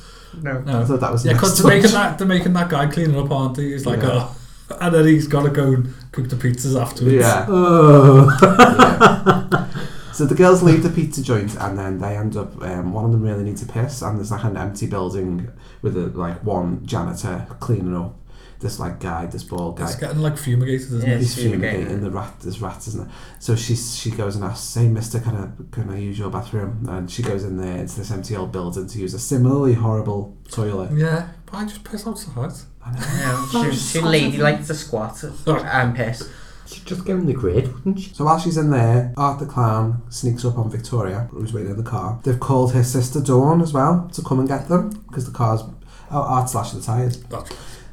No. 0.42 0.60
No. 0.62 0.82
I 0.82 0.86
thought 0.86 1.00
that 1.00 1.12
was 1.12 1.26
Yeah, 1.26 1.34
because 1.34 1.52
nice 1.52 1.62
they're 1.64 1.78
making 1.78 1.92
that 2.00 2.18
they're 2.18 2.28
making 2.28 2.54
that 2.54 2.70
guy 2.70 2.88
cleaning 2.88 3.18
up, 3.20 3.32
aren't 3.32 3.56
they? 3.56 3.64
He's 3.64 3.86
like, 3.86 4.02
Yeah. 4.02 4.28
oh, 4.70 4.78
and 4.82 4.94
then 4.94 5.06
he's 5.08 5.28
got 5.28 5.44
to 5.44 5.50
go 5.50 5.68
and 5.74 5.94
cook 6.12 6.30
the 6.30 6.36
pizzas 6.36 6.80
afterwards. 6.80 7.16
Yeah. 7.16 7.46
Oh. 7.48 8.38
Yeah. 9.58 9.68
So 10.14 10.26
the 10.26 10.34
girls 10.34 10.64
leave 10.64 10.82
the 10.82 10.90
pizza 10.90 11.22
joint 11.22 11.56
and 11.60 11.78
then 11.78 12.00
they 12.00 12.18
end 12.18 12.36
up. 12.38 12.60
Um, 12.64 12.92
one 12.92 13.06
of 13.06 13.12
them 13.12 13.22
really 13.22 13.44
needs 13.44 13.64
to 13.64 13.72
piss, 13.72 14.02
and 14.02 14.18
there's 14.18 14.32
like 14.32 14.44
an 14.46 14.58
empty 14.58 14.88
building 14.88 15.48
with 15.84 15.96
a, 15.96 16.08
like 16.08 16.44
one 16.44 16.84
janitor 16.88 17.46
cleaning 17.60 17.96
up. 17.96 18.16
This 18.60 18.80
like 18.80 19.00
guy, 19.00 19.28
this 19.28 19.44
bald 19.44 19.78
guy. 19.78 19.86
It's 19.86 19.96
getting 19.96 20.20
like 20.22 20.36
fumigated, 20.38 20.82
isn't 20.88 21.02
Yeah, 21.08 21.16
it? 21.16 21.20
He's 21.20 21.36
fumigating. 21.36 21.62
fumigating 21.86 22.02
the 22.04 22.10
rat. 22.12 22.34
There's 22.42 22.60
rats, 22.62 22.88
isn't 22.88 23.04
there? 23.06 23.16
So 23.40 23.56
she's 23.56 23.96
she 23.96 24.10
goes 24.10 24.36
and 24.36 24.44
asks, 24.44 24.66
"Say, 24.68 24.88
Mister, 24.88 25.20
can 25.20 25.36
I 25.36 25.50
can 25.72 25.90
I 25.92 26.00
use 26.00 26.18
your 26.18 26.32
bathroom?" 26.32 26.86
And 26.90 27.10
she 27.10 27.22
goes 27.22 27.44
in 27.44 27.58
there 27.58 27.78
into 27.78 27.96
this 27.98 28.10
empty 28.10 28.36
old 28.36 28.52
building 28.52 28.88
to 28.88 28.98
use 29.00 29.14
a 29.14 29.20
similarly 29.20 29.74
horrible 29.76 30.36
toilet. 30.50 30.92
Yeah, 30.94 31.30
but 31.46 31.54
I 31.58 31.64
just 31.66 31.84
piss 31.84 32.08
outside. 32.08 32.52
I 32.84 32.92
know. 32.94 33.48
Yeah, 33.54 33.72
she, 33.72 33.78
she 33.78 34.02
lady 34.02 34.38
liked 34.38 34.66
to 34.68 34.74
squat 34.74 35.24
and 35.46 35.96
piss. 35.96 36.28
She'd 36.66 36.86
just 36.86 37.06
go 37.06 37.14
in 37.14 37.26
the 37.28 37.34
grid, 37.34 37.72
wouldn't 37.74 38.00
she? 38.00 38.14
So 38.14 38.26
while 38.26 38.40
she's 38.40 38.58
in 38.58 38.72
there, 38.72 39.14
Art 39.16 39.40
the 39.40 39.46
Clown 39.46 40.02
sneaks 40.10 40.44
up 40.44 40.58
on 40.58 40.70
Victoria, 40.70 41.30
who's 41.32 41.54
waiting 41.54 41.72
in 41.72 41.78
the 41.78 41.84
car. 41.90 42.20
They've 42.24 42.40
called 42.40 42.74
her 42.74 42.84
sister 42.84 43.22
Dawn 43.22 43.62
as 43.62 43.72
well 43.72 44.10
to 44.14 44.22
come 44.22 44.40
and 44.40 44.48
get 44.50 44.68
them 44.68 44.90
because 45.08 45.26
the 45.26 45.32
car's. 45.32 45.62
Oh, 46.10 46.22
Art 46.22 46.50
slashed 46.50 46.74
the 46.74 46.82
tyres. 46.82 47.18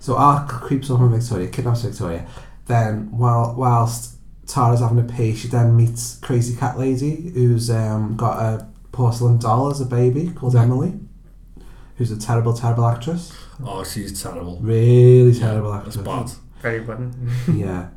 So 0.05 0.17
Art 0.17 0.51
creeps 0.51 0.91
up 0.91 1.01
on 1.01 1.19
Victoria, 1.19 1.49
kidnaps 1.49 1.81
Victoria. 1.81 2.27
Then, 2.67 3.11
while 3.17 3.55
whilst 3.57 4.17
Tara's 4.47 4.81
having 4.81 4.99
a 4.99 5.03
pee, 5.03 5.35
she 5.35 5.49
then 5.49 5.75
meets 5.75 6.19
Crazy 6.19 6.55
Cat 6.55 6.79
Lady, 6.79 7.31
who's 7.31 7.71
um, 7.71 8.15
got 8.15 8.39
a 8.39 8.69
porcelain 8.93 9.39
doll 9.39 9.71
as 9.71 9.81
a 9.81 9.87
baby 9.87 10.31
called 10.31 10.57
Emily, 10.57 10.93
who's 11.97 12.11
a 12.11 12.19
terrible, 12.19 12.53
terrible 12.53 12.85
actress. 12.85 13.33
Oh, 13.65 13.83
she's 13.83 14.23
terrible. 14.23 14.59
Really 14.61 15.33
terrible 15.39 15.73
actress. 15.73 15.95
That's 15.97 16.07
bad. 16.07 16.31
Very 16.61 16.81
button. 16.81 17.31
yeah. 17.55 17.89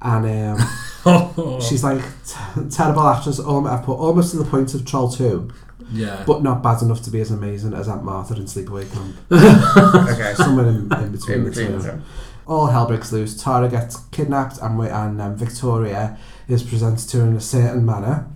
And 0.00 0.60
um, 1.04 1.60
she's 1.60 1.82
like 1.82 2.00
t- 2.24 2.68
terrible 2.70 3.02
actress. 3.02 3.40
al- 3.40 3.66
I 3.66 3.78
put 3.78 3.96
almost 3.96 4.30
to 4.30 4.36
the 4.36 4.44
point 4.44 4.74
of 4.74 4.84
Troll 4.86 5.10
Two. 5.10 5.50
Yeah. 5.90 6.22
But 6.26 6.42
not 6.42 6.62
bad 6.62 6.82
enough 6.82 7.02
to 7.02 7.10
be 7.10 7.20
as 7.20 7.30
amazing 7.30 7.72
as 7.74 7.88
Aunt 7.88 8.04
Martha 8.04 8.34
in 8.34 8.44
Sleepaway 8.44 8.90
Camp. 8.92 9.16
Okay. 10.12 10.34
Somewhere 10.34 10.66
in, 10.68 10.92
in 10.92 11.12
between 11.12 11.38
In 11.38 11.44
the 11.44 11.50
between 11.50 11.66
two. 11.68 11.78
the 11.78 11.92
two. 11.92 12.00
All 12.46 12.66
hell 12.66 12.86
breaks 12.86 13.12
loose. 13.12 13.40
Tara 13.42 13.68
gets 13.68 13.96
kidnapped, 14.10 14.58
and 14.62 14.78
we, 14.78 14.88
and 14.88 15.20
um, 15.20 15.36
Victoria 15.36 16.16
is 16.48 16.62
presented 16.62 17.06
to 17.10 17.18
her 17.18 17.26
in 17.26 17.36
a 17.36 17.40
certain 17.40 17.84
manner. 17.84 18.26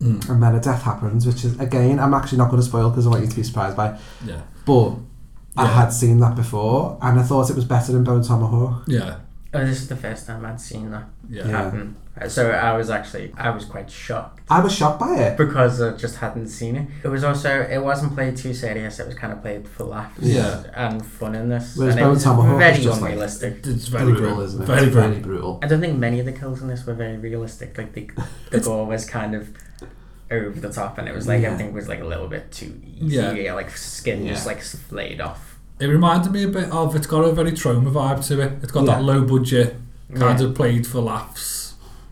Mm. 0.00 0.28
And 0.30 0.42
then 0.42 0.54
a 0.54 0.60
death 0.60 0.82
happens, 0.82 1.26
which 1.26 1.44
is 1.44 1.58
again, 1.60 1.98
I'm 1.98 2.14
actually 2.14 2.38
not 2.38 2.50
going 2.50 2.62
to 2.62 2.66
spoil 2.66 2.90
because 2.90 3.06
I 3.06 3.10
want 3.10 3.22
you 3.24 3.28
to 3.30 3.36
be 3.36 3.42
surprised 3.42 3.76
by. 3.76 3.98
Yeah. 4.24 4.40
But 4.64 4.90
I 5.56 5.64
Yeah. 5.64 5.66
had 5.82 5.88
seen 5.92 6.20
that 6.20 6.36
before, 6.36 6.96
and 7.02 7.18
I 7.20 7.22
thought 7.22 7.50
it 7.50 7.56
was 7.56 7.64
better 7.64 7.92
than 7.92 8.04
Bone 8.04 8.22
Tomahawk. 8.22 8.84
Yeah. 8.86 9.16
Oh, 9.52 9.64
this 9.66 9.82
is 9.82 9.88
the 9.88 9.96
first 9.96 10.26
time 10.28 10.44
I'd 10.46 10.60
seen 10.60 10.90
that 10.92 11.04
Yeah. 11.28 11.46
happen. 11.48 11.96
So 12.28 12.50
I 12.50 12.76
was 12.76 12.90
actually, 12.90 13.32
I 13.36 13.50
was 13.50 13.64
quite 13.64 13.90
shocked. 13.90 14.40
I 14.50 14.60
was 14.60 14.74
shocked 14.74 15.00
by 15.00 15.14
it. 15.16 15.36
Because 15.38 15.80
I 15.80 15.96
just 15.96 16.16
hadn't 16.16 16.48
seen 16.48 16.76
it. 16.76 16.88
It 17.04 17.08
was 17.08 17.24
also, 17.24 17.62
it 17.62 17.78
wasn't 17.78 18.14
played 18.14 18.36
too 18.36 18.52
serious, 18.52 18.98
it 18.98 19.06
was 19.06 19.14
kind 19.14 19.32
of 19.32 19.40
played 19.42 19.66
for 19.68 19.84
laughs 19.84 20.18
Yeah. 20.20 20.64
and 20.74 21.04
fun 21.04 21.34
in 21.34 21.48
this. 21.48 21.76
Whereas 21.76 21.94
and 21.94 22.00
it 22.00 22.04
Bone 22.04 22.12
was 22.14 22.24
Tomahawk 22.24 22.58
very 22.58 22.76
is 22.78 22.84
just 22.84 23.00
like- 23.00 23.10
unrealistic. 23.12 23.66
It's 23.66 23.88
very 23.88 24.04
brutal, 24.04 24.20
brutal. 24.22 24.40
isn't 24.42 24.62
it? 24.62 24.66
Very 24.66 24.82
It's 24.84 24.92
brutal. 24.92 25.10
very 25.10 25.22
brutal. 25.22 25.58
I 25.62 25.66
don't 25.66 25.80
think 25.80 25.98
many 25.98 26.20
of 26.20 26.26
the 26.26 26.32
kills 26.32 26.60
in 26.62 26.68
this 26.68 26.84
were 26.86 26.94
very 26.94 27.16
realistic. 27.16 27.78
Like 27.78 27.92
the, 27.94 28.10
the 28.50 28.60
gore 28.60 28.86
was 28.86 29.04
kind 29.04 29.34
of 29.34 29.50
over 30.30 30.60
the 30.60 30.72
top 30.72 30.98
and 30.98 31.08
it 31.08 31.14
was 31.14 31.26
like 31.26 31.42
Yeah. 31.42 31.48
everything 31.52 31.72
was 31.72 31.88
like 31.88 32.00
a 32.00 32.04
little 32.04 32.28
bit 32.28 32.52
too 32.52 32.80
easy. 32.98 33.16
Yeah. 33.16 33.54
Like 33.54 33.70
skin 33.76 34.26
just 34.26 34.44
Yeah. 34.46 34.52
like 34.52 34.62
flayed 34.62 35.20
off. 35.20 35.58
It 35.80 35.86
reminded 35.86 36.32
me 36.32 36.42
a 36.44 36.48
bit 36.48 36.70
of. 36.70 36.94
It's 36.94 37.06
got 37.06 37.22
a 37.24 37.32
very 37.32 37.52
Troma 37.52 37.90
vibe 37.90 38.26
to 38.28 38.40
it. 38.42 38.52
It's 38.62 38.70
got 38.70 38.84
that 38.84 39.02
low 39.02 39.22
budget, 39.24 39.76
kind 40.14 40.38
Yeah. 40.38 40.46
of 40.46 40.54
played 40.54 40.86
for 40.86 41.00
laughs. 41.00 41.59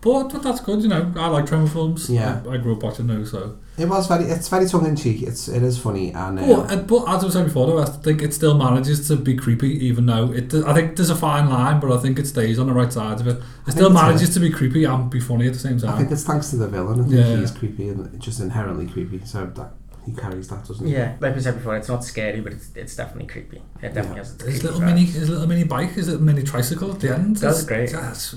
But, 0.01 0.29
but 0.29 0.43
that's 0.43 0.61
good, 0.61 0.81
you 0.81 0.87
know. 0.87 1.11
I 1.17 1.27
like 1.27 1.45
Troma 1.45 1.67
films. 1.71 2.09
Yeah. 2.09 2.41
I, 2.47 2.51
I 2.53 2.57
grew 2.57 2.75
up 2.75 2.83
watching 2.83 3.07
those, 3.07 3.31
so. 3.31 3.57
It 3.77 3.87
was 3.87 4.07
very, 4.07 4.25
it's 4.25 4.47
very 4.47 4.65
tongue 4.67 4.85
in 4.85 4.95
cheek. 4.95 5.21
It's, 5.23 5.47
it 5.49 5.61
is 5.63 5.77
funny, 5.77 6.11
and 6.11 6.39
uh, 6.39 6.47
But, 6.47 6.71
uh, 6.71 6.75
but 6.83 7.01
as 7.09 7.21
I 7.21 7.25
was 7.25 7.33
saying 7.33 7.45
before, 7.47 7.67
though, 7.67 7.79
I 7.79 7.85
think 7.85 8.21
it 8.21 8.33
still 8.33 8.57
manages 8.57 9.07
to 9.09 9.15
be 9.17 9.35
creepy, 9.35 9.69
even 9.85 10.05
though 10.05 10.31
it. 10.33 10.53
I 10.53 10.73
think 10.73 10.95
there's 10.97 11.09
a 11.09 11.15
fine 11.15 11.49
line, 11.49 11.79
but 11.79 11.91
I 11.91 11.97
think 12.01 12.17
it 12.19 12.27
stays 12.27 12.59
on 12.59 12.67
the 12.67 12.73
right 12.73 12.91
side 12.91 13.19
of 13.21 13.27
it. 13.27 13.37
It 13.67 13.71
still 13.71 13.91
it's 13.91 13.99
a- 13.99 14.03
manages 14.03 14.33
to 14.33 14.39
be 14.39 14.49
creepy 14.49 14.83
and 14.85 15.09
be 15.09 15.19
funny 15.19 15.47
at 15.47 15.53
the 15.53 15.59
same 15.59 15.79
time. 15.79 15.91
I 15.93 15.97
think 15.97 16.11
it's 16.11 16.23
thanks 16.23 16.49
to 16.51 16.57
the 16.57 16.67
villain. 16.67 16.99
I 16.99 17.03
think 17.03 17.15
Yeah. 17.15 17.37
he's 17.37 17.51
creepy 17.51 17.89
and 17.89 18.19
just 18.19 18.39
inherently 18.41 18.87
creepy. 18.87 19.21
So 19.25 19.45
that 19.45 19.71
he 20.09 20.15
carries 20.21 20.47
that, 20.49 20.65
doesn't 20.67 20.85
he? 20.85 20.93
Yeah, 20.93 21.15
like 21.19 21.35
we 21.35 21.41
said 21.41 21.55
before, 21.55 21.75
it's 21.77 21.87
not 21.89 22.03
scary, 22.03 22.41
but 22.41 22.53
it's, 22.53 22.69
it's 22.75 22.95
definitely 22.95 23.27
creepy. 23.27 23.61
It 23.81 23.93
definitely 23.93 24.17
has 24.19 24.33
its 24.35 24.43
His 24.45 24.63
little 24.63 24.79
vibes. 24.79 24.85
mini, 24.85 25.05
his 25.05 25.29
little 25.29 25.47
mini 25.47 25.63
bike, 25.63 25.91
his 25.91 26.07
little 26.07 26.21
mini 26.23 26.43
tricycle 26.43 26.91
at 26.93 26.99
the 26.99 27.13
end. 27.15 27.37
That 27.37 27.47
was 27.47 27.65
great. 27.65 27.91
that's- 27.91 28.33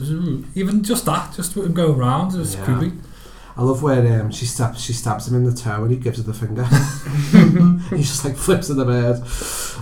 even 0.55 0.83
just 0.83 1.05
that, 1.07 1.35
just 1.35 1.57
with 1.57 1.67
him 1.67 1.75
going 1.75 1.99
around, 1.99 2.35
is 2.35 2.55
Yeah. 2.55 2.65
creepy. 2.65 2.97
I 3.55 3.63
love 3.63 3.83
where 3.83 4.21
um, 4.23 4.31
she 4.31 4.47
stabs 4.47 4.81
she 4.83 4.95
stabs 4.95 5.29
him 5.29 5.35
in 5.37 5.45
the 5.45 5.53
toe 5.53 5.83
and 5.83 5.91
he 5.91 5.99
gives 5.99 6.17
her 6.17 6.23
the 6.25 6.33
finger. 6.33 6.65
he 7.95 7.99
just 8.03 8.25
like 8.25 8.35
flips 8.37 8.71
at 8.71 8.77
the 8.77 8.85
bird. 8.87 9.17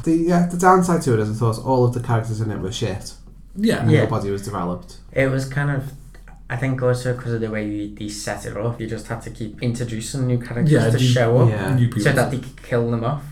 The 0.04 0.16
yeah, 0.26 0.46
the 0.48 0.56
downside 0.56 1.02
to 1.02 1.14
it 1.14 1.20
is 1.20 1.30
I 1.30 1.34
thought 1.34 1.64
all 1.64 1.84
of 1.84 1.94
the 1.94 2.00
characters 2.00 2.40
in 2.40 2.50
it 2.50 2.58
were 2.58 2.72
shit. 2.72 3.14
Yeah. 3.56 3.82
And 3.82 3.90
Yeah. 3.92 4.04
Nobody 4.04 4.30
was 4.30 4.42
developed. 4.42 4.96
It 5.12 5.28
was 5.28 5.44
kind 5.48 5.70
of, 5.70 5.92
I 6.52 6.56
think 6.56 6.82
also 6.82 7.14
because 7.16 7.32
of 7.34 7.40
the 7.40 7.50
way 7.50 7.86
they, 7.86 7.94
they 7.94 8.08
set 8.08 8.44
it 8.44 8.56
up, 8.56 8.80
you 8.80 8.88
just 8.88 9.06
had 9.06 9.22
to 9.22 9.30
keep 9.30 9.62
introducing 9.62 10.26
new 10.26 10.38
characters 10.38 10.72
Yeah, 10.72 10.90
to 10.90 10.96
new- 10.98 11.02
show 11.04 11.38
up 11.38 11.48
yeah. 11.48 11.74
New 11.74 11.86
people. 11.86 12.02
so 12.02 12.12
that 12.12 12.30
they 12.32 12.38
could 12.38 12.60
kill 12.62 12.90
them 12.90 13.04
off. 13.04 13.22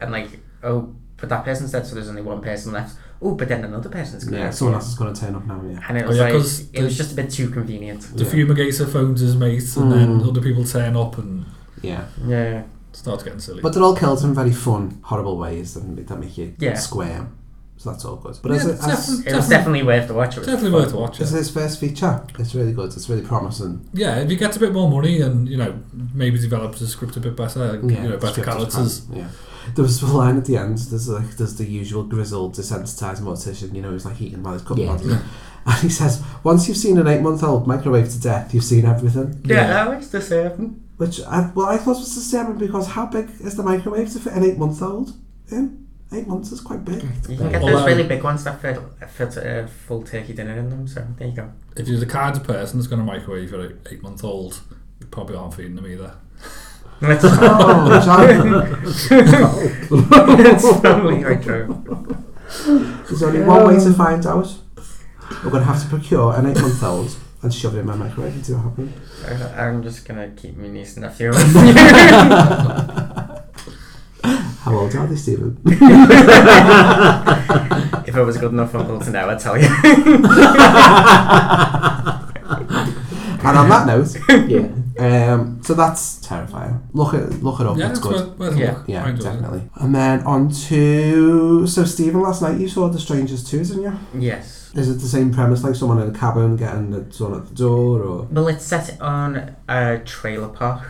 And 0.00 0.12
like, 0.12 0.28
oh, 0.62 0.94
but 1.16 1.30
that 1.30 1.44
person's 1.44 1.72
dead, 1.72 1.86
so 1.86 1.94
there's 1.94 2.10
only 2.10 2.22
one 2.22 2.42
person 2.42 2.72
left. 2.72 2.96
Oh, 3.22 3.34
but 3.34 3.48
then 3.48 3.64
another 3.64 3.88
person's 3.88 4.24
going 4.24 4.40
Yeah, 4.42 4.50
someone 4.50 4.74
else 4.74 4.88
is 4.88 4.94
going 4.94 5.12
to 5.12 5.18
turn 5.20 5.34
up 5.34 5.46
now. 5.46 5.60
Yeah. 5.66 5.80
And 5.88 5.96
it 5.98 6.04
Oh, 6.04 6.08
was 6.08 6.16
yeah, 6.18 6.22
like, 6.24 6.32
'cause 6.34 6.70
it 6.72 6.82
was 6.82 6.96
just 6.96 7.12
a 7.12 7.14
bit 7.16 7.30
too 7.30 7.48
convenient. 7.50 8.02
The 8.14 8.24
fumigator 8.24 8.86
phones 8.88 9.20
his 9.22 9.34
mate, 9.34 9.74
and 9.76 9.90
then 9.90 10.20
mm. 10.20 10.28
other 10.28 10.40
people 10.42 10.64
turn 10.64 10.94
up 10.94 11.16
and 11.18 11.46
Yeah. 11.82 12.04
Yeah. 12.26 12.64
starts 12.92 13.24
getting 13.24 13.40
silly. 13.40 13.62
But 13.62 13.72
they're 13.72 13.82
all 13.82 13.96
killed 13.96 14.22
in 14.22 14.34
very 14.34 14.52
fun, 14.52 14.98
horrible 15.02 15.38
ways 15.38 15.72
that 15.74 15.84
make, 15.84 16.06
that 16.06 16.18
make 16.20 16.36
you 16.36 16.54
Yeah. 16.58 16.74
squirm. 16.74 17.30
So 17.78 17.90
that's 17.92 18.04
all 18.04 18.16
good. 18.16 18.36
But 18.42 18.50
Yeah, 18.50 18.56
as, 18.58 18.66
it, 18.66 18.70
it's 18.72 18.86
as, 18.86 19.06
definitely- 19.06 19.32
It 19.32 19.36
was 19.36 19.48
definitely 19.48 19.82
worth 19.84 20.08
the 20.08 20.14
watch. 20.14 20.36
It 20.36 20.40
was 20.40 20.46
definitely 20.48 20.70
fun. 20.72 20.82
worth 20.82 20.94
watching. 20.94 21.22
It's 21.22 21.30
his 21.32 21.50
first 21.50 21.78
feature, 21.80 22.26
it's 22.38 22.54
really 22.54 22.72
good. 22.72 22.92
It's 22.92 23.08
really 23.08 23.22
promising. 23.22 23.88
Yeah, 23.94 24.16
if 24.16 24.28
he 24.30 24.36
gets 24.36 24.56
a 24.56 24.60
bit 24.60 24.72
more 24.72 24.90
money 24.90 25.20
and 25.20 25.48
you 25.48 25.56
know 25.56 25.78
maybe 26.14 26.38
develops 26.38 26.80
the 26.80 26.86
script 26.88 27.16
a 27.16 27.20
bit 27.20 27.36
better, 27.36 27.80
Yeah, 27.84 28.02
you 28.02 28.08
know, 28.08 28.16
better 28.16 28.32
script 28.42 28.48
is 28.48 28.54
characters. 28.54 29.00
fine, 29.00 29.16
Yeah. 29.18 29.28
There 29.74 29.82
was 29.82 30.00
a 30.02 30.06
line 30.06 30.38
at 30.38 30.46
the 30.46 30.56
end. 30.56 30.78
There's 30.78 31.08
like 31.08 31.36
there's 31.36 31.56
the 31.56 31.66
usual 31.66 32.02
grizzled, 32.02 32.54
desensitized 32.56 33.20
mortician. 33.20 33.74
You 33.74 33.82
know, 33.82 33.92
he's 33.92 34.04
like 34.06 34.20
eating 34.20 34.42
by 34.42 34.54
his 34.54 34.62
cup 34.62 34.78
Yeah. 34.78 34.86
bottle. 34.86 35.18
And 35.66 35.74
he 35.82 35.90
says, 35.90 36.22
once 36.44 36.66
you've 36.66 36.78
seen 36.78 36.96
an 36.96 37.06
eight-month-old 37.06 37.66
microwave 37.66 38.08
to 38.10 38.18
death, 38.20 38.54
you've 38.54 38.64
seen 38.64 38.86
everything. 38.86 39.38
Yeah, 39.44 39.82
Alex 39.84 40.06
disturbing. 40.06 40.82
Which 40.96 41.20
I, 41.22 41.50
well, 41.54 41.66
I 41.66 41.76
thought 41.76 41.98
was 41.98 42.14
the 42.14 42.20
disturbing 42.22 42.56
because 42.56 42.86
how 42.88 43.04
big 43.06 43.28
is 43.40 43.56
the 43.56 43.62
microwave 43.62 44.10
to 44.14 44.18
fit 44.20 44.32
an 44.32 44.44
eight-month-old 44.44 45.12
in? 45.50 45.87
Eight 46.10 46.26
months 46.26 46.52
is 46.52 46.60
quite 46.62 46.84
big. 46.86 47.00
Mm. 47.00 47.28
You 47.30 47.36
can 47.36 47.50
get 47.50 47.60
Although- 47.62 47.76
those 47.78 47.86
really 47.86 48.02
big 48.08 48.22
ones 48.24 48.42
that 48.44 48.60
fit, 48.62 48.78
fit 49.10 49.36
a 49.36 49.68
full 49.86 50.02
turkey 50.02 50.32
dinner 50.32 50.56
in 50.56 50.70
them, 50.70 50.88
so 50.88 51.06
there 51.18 51.28
you 51.28 51.34
go. 51.34 51.52
If 51.76 51.86
you're 51.86 52.00
the 52.00 52.06
kind 52.06 52.34
of 52.36 52.44
person 52.44 52.78
that's 52.78 52.86
going 52.88 53.00
to 53.00 53.04
microwave 53.04 53.50
your 53.50 53.74
eight 53.90 54.02
month 54.02 54.24
old, 54.24 54.60
you 55.00 55.06
probably 55.06 55.36
aren't 55.36 55.54
feeding 55.54 55.76
them 55.76 55.86
either. 55.86 56.14
That's 57.00 57.24
Oh, 57.24 58.00
John. 58.04 58.82
It's 60.46 60.80
probably 60.80 61.22
quite 61.22 61.42
true. 61.42 61.84
There's 63.06 63.22
only 63.22 63.42
one 63.42 63.66
way 63.68 63.78
to 63.84 63.92
find 63.92 64.24
out. 64.26 64.52
We're 65.44 65.50
going 65.50 65.62
to 65.62 65.70
have 65.70 65.82
to 65.82 65.88
procure 65.88 66.34
an 66.34 66.46
eight-month-old 66.46 67.14
and 67.42 67.52
shove 67.54 67.76
it 67.76 67.80
in 67.80 67.86
my 67.86 67.94
microwave 67.94 68.34
and 68.34 68.44
see 68.46 68.54
what 68.54 68.62
happens. 68.64 68.92
I- 69.54 69.66
I'm 69.66 69.82
just 69.82 70.06
gonna 70.08 70.30
keep 70.30 70.56
my 70.56 70.66
niece 70.68 70.96
and 70.96 71.04
nephew. 71.04 71.30
How 74.68 74.76
old 74.78 74.94
are 74.94 75.06
they, 75.06 75.16
Stephen? 75.16 75.58
if 75.66 75.80
I 78.16 78.20
was 78.20 78.36
good 78.36 78.52
enough 78.52 78.74
uncle 78.74 79.00
to 79.00 79.10
know, 79.10 79.30
I'd 79.30 79.40
tell 79.40 79.56
you. 79.56 79.68
And 83.40 83.56
on 83.56 83.68
that 83.70 83.86
note, 83.86 84.14
Yeah. 84.50 84.66
um, 85.32 85.60
so 85.62 85.72
that's 85.72 86.18
Terrifier. 86.26 86.82
Look 86.92 87.14
it, 87.14 87.40
look 87.42 87.60
it 87.60 87.66
up. 87.66 87.78
Yeah, 87.78 87.90
it's 87.90 87.98
it's 88.00 88.08
good. 88.08 88.28
worth, 88.30 88.38
worth 88.38 88.56
a 88.56 88.58
Yeah. 88.58 88.74
I 88.78 88.82
Yeah, 88.86 89.08
enjoyed 89.08 89.20
it. 89.20 89.24
definitely. 89.30 89.62
And 89.76 89.94
then 89.94 90.22
on 90.24 90.50
to 90.50 91.66
so 91.66 91.84
Stephen, 91.84 92.20
last 92.20 92.42
night 92.42 92.58
you 92.60 92.68
saw 92.68 92.88
The 92.88 92.98
Strangers 92.98 93.44
too, 93.48 93.64
didn't 93.64 93.82
you? 93.84 93.92
yes. 94.18 94.70
Is 94.74 94.90
it 94.90 94.94
the 95.00 95.08
same 95.08 95.32
premise, 95.32 95.62
like 95.64 95.76
someone 95.76 95.98
in 96.02 96.14
a 96.14 96.18
cabin 96.18 96.56
getting 96.56 96.90
the 96.90 97.06
someone 97.10 97.40
at 97.40 97.48
the 97.48 97.54
door, 97.54 98.02
or 98.02 98.26
Well, 98.30 98.48
it's 98.48 98.64
set 98.66 99.00
on 99.00 99.56
a 99.68 99.98
trailer 100.04 100.48
park 100.48 100.82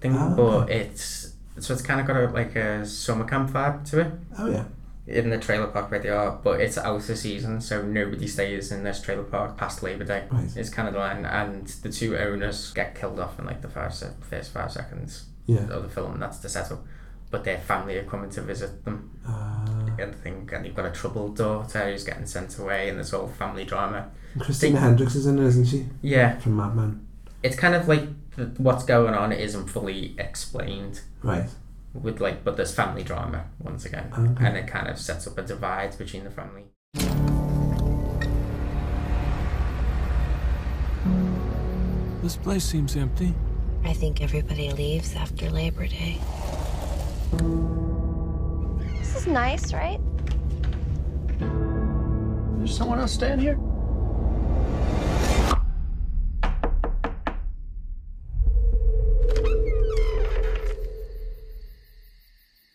thing, 0.00 0.14
Ah, 0.16 0.34
but 0.36 0.70
it's 0.70 1.32
so 1.58 1.72
it's 1.72 1.82
kind 1.82 2.00
of 2.00 2.06
got 2.06 2.16
a, 2.16 2.26
like 2.30 2.54
a 2.56 2.84
summer 2.86 3.24
camp 3.24 3.50
vibe 3.50 3.88
to 3.90 4.00
it. 4.00 4.12
oh 4.38 4.50
yeah, 4.50 4.64
in 5.06 5.30
the 5.30 5.38
trailer 5.38 5.66
park 5.68 5.90
where 5.90 6.00
they 6.00 6.08
are, 6.08 6.38
but 6.42 6.60
it's 6.60 6.78
out 6.78 7.08
of 7.10 7.18
season, 7.18 7.60
so 7.60 7.82
nobody 7.82 8.26
stays 8.26 8.72
in 8.72 8.84
this 8.84 9.00
trailer 9.02 9.22
park 9.24 9.56
past 9.56 9.82
Labor 9.82 10.04
Day. 10.04 10.24
Right. 10.30 10.48
It's 10.56 10.70
kind 10.70 10.88
of 10.88 10.94
the 10.94 11.00
line, 11.00 11.24
and 11.24 11.66
the 11.66 11.90
two 11.90 12.16
owners 12.16 12.72
get 12.72 12.94
killed 12.94 13.20
off 13.20 13.38
in 13.38 13.44
like 13.46 13.60
the 13.62 13.68
five 13.68 13.94
se- 13.94 14.14
first 14.28 14.52
five 14.52 14.72
seconds 14.72 15.26
yeah. 15.46 15.68
of 15.68 15.82
the 15.82 15.88
film. 15.88 16.18
That's 16.20 16.38
the 16.38 16.48
setup. 16.48 16.80
But 17.30 17.42
their 17.44 17.58
family 17.58 17.96
are 17.98 18.04
coming 18.04 18.30
to 18.30 18.42
visit 18.42 18.84
them, 18.84 19.10
Uh, 19.26 19.90
and 19.98 20.14
think, 20.14 20.52
and 20.52 20.64
you've 20.64 20.74
got 20.76 20.86
a 20.86 20.90
troubled 20.92 21.36
daughter 21.36 21.90
who's 21.90 22.04
getting 22.04 22.26
sent 22.26 22.56
away, 22.58 22.88
and 22.88 22.96
there's 22.98 23.12
all 23.12 23.26
family 23.26 23.64
drama. 23.64 24.08
and 24.34 24.42
Christina 24.42 24.78
Hendricks 24.80 25.14
is 25.16 25.26
in 25.26 25.38
it, 25.38 25.44
isn't 25.44 25.64
she? 25.66 25.86
Yeah, 26.00 26.38
From 26.38 26.56
Mad 26.56 26.76
Men. 26.76 27.06
it's 27.42 27.56
kind 27.56 27.74
of 27.74 27.88
like 27.88 28.02
what's 28.58 28.84
going 28.84 29.14
on 29.14 29.32
isn't 29.32 29.66
fully 29.68 30.14
explained. 30.18 31.00
Right. 31.22 31.48
With 31.92 32.20
like, 32.20 32.42
but 32.44 32.56
there's 32.56 32.74
family 32.74 33.04
drama 33.04 33.44
once 33.60 33.84
again, 33.84 34.10
Okay. 34.12 34.46
and 34.46 34.56
it 34.56 34.66
kind 34.66 34.88
of 34.88 34.98
sets 34.98 35.26
up 35.28 35.38
a 35.38 35.42
divide 35.42 35.96
between 35.96 36.24
the 36.24 36.30
family. 36.30 36.64
This 42.22 42.36
place 42.36 42.64
seems 42.64 42.96
empty. 42.96 43.34
I 43.84 43.92
think 43.92 44.22
everybody 44.22 44.70
leaves 44.70 45.14
after 45.14 45.50
Labor 45.50 45.86
Day. 45.86 46.18
This 48.98 49.14
is 49.16 49.26
nice, 49.26 49.72
right? 49.74 50.00
There's 52.58 52.74
someone 52.76 52.98
else 52.98 53.12
staying 53.12 53.40
here? 53.40 53.58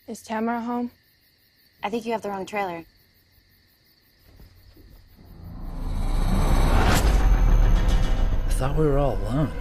Is 0.09 0.23
Tamara 0.23 0.59
home? 0.59 0.89
I 1.83 1.91
think 1.91 2.03
you 2.03 2.13
have 2.13 2.23
the 2.23 2.29
wrong 2.29 2.43
trailer. 2.43 2.83
I 8.43 8.51
thought 8.57 8.75
we 8.75 8.87
were 8.87 8.97
all 8.97 9.17
alone. 9.17 9.51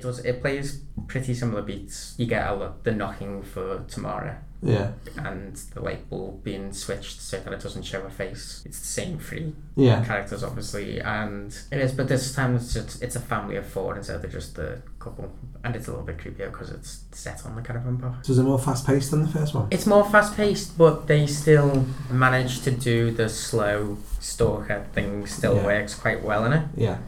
It 0.00 0.06
was. 0.06 0.18
It 0.24 0.40
plays 0.40 0.80
pretty 1.06 1.34
similar 1.34 1.62
beats. 1.62 2.14
You 2.18 2.26
get 2.26 2.46
a 2.48 2.54
lot 2.54 2.84
the 2.84 2.92
knocking 2.92 3.42
for 3.42 3.84
Tamara. 3.88 4.38
Yeah. 4.62 4.90
And 5.16 5.56
the 5.74 5.80
light 5.80 6.10
bulb 6.10 6.44
being 6.44 6.74
switched 6.74 7.18
so 7.22 7.40
that 7.40 7.50
it 7.50 7.60
doesn't 7.60 7.82
show 7.84 8.02
her 8.02 8.10
face. 8.10 8.62
It's 8.66 8.78
the 8.78 8.86
same 8.86 9.18
three 9.18 9.54
Yeah. 9.74 10.04
characters, 10.04 10.44
obviously, 10.44 11.00
and 11.00 11.56
it 11.72 11.78
is. 11.78 11.92
But 11.92 12.08
this 12.08 12.34
time 12.34 12.56
it's 12.56 12.74
just 12.74 13.02
it's 13.02 13.16
a 13.16 13.20
family 13.20 13.56
of 13.56 13.64
four 13.64 13.96
instead 13.96 14.22
of 14.22 14.30
just 14.30 14.56
the 14.56 14.82
couple, 14.98 15.32
and 15.64 15.74
it's 15.74 15.88
a 15.88 15.90
little 15.92 16.04
bit 16.04 16.18
creepier 16.18 16.50
because 16.52 16.68
it's 16.70 17.04
set 17.12 17.46
on 17.46 17.56
the 17.56 17.62
caravan 17.62 17.96
park. 17.96 18.16
So 18.22 18.32
is 18.32 18.38
it 18.38 18.42
more 18.42 18.58
fast 18.58 18.86
paced 18.86 19.10
than 19.12 19.22
the 19.22 19.28
first 19.28 19.54
one? 19.54 19.66
It's 19.70 19.86
more 19.86 20.04
fast 20.04 20.36
paced, 20.36 20.76
but 20.76 21.06
they 21.06 21.26
still 21.26 21.86
manage 22.10 22.60
to 22.62 22.70
do 22.70 23.10
the 23.12 23.30
slow 23.30 23.96
stalker 24.18 24.84
thing. 24.92 25.26
Still 25.26 25.56
Yeah. 25.56 25.64
works 25.64 25.94
quite 25.94 26.22
well 26.22 26.44
in 26.44 26.52
it. 26.52 26.64
Yeah. 26.76 26.98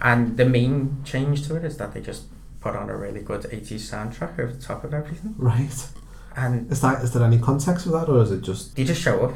And 0.00 0.36
the 0.36 0.44
main 0.44 1.02
change 1.04 1.46
to 1.48 1.56
it 1.56 1.64
is 1.64 1.76
that 1.78 1.92
they 1.94 2.00
just 2.00 2.24
put 2.60 2.74
on 2.76 2.88
a 2.90 2.96
really 2.96 3.20
good 3.20 3.42
80s 3.42 3.80
soundtrack 3.90 4.38
over 4.38 4.52
the 4.52 4.60
top 4.62 4.84
of 4.84 4.92
everything. 4.94 5.34
Right. 5.36 5.88
And 6.36 6.70
Is 6.70 6.80
that 6.82 7.02
is 7.02 7.12
there 7.12 7.24
any 7.24 7.38
context 7.38 7.84
for 7.84 7.90
that, 7.92 8.08
or 8.08 8.22
is 8.22 8.30
it 8.30 8.42
just 8.42 8.78
you 8.78 8.84
just 8.84 9.00
show 9.02 9.24
up 9.24 9.34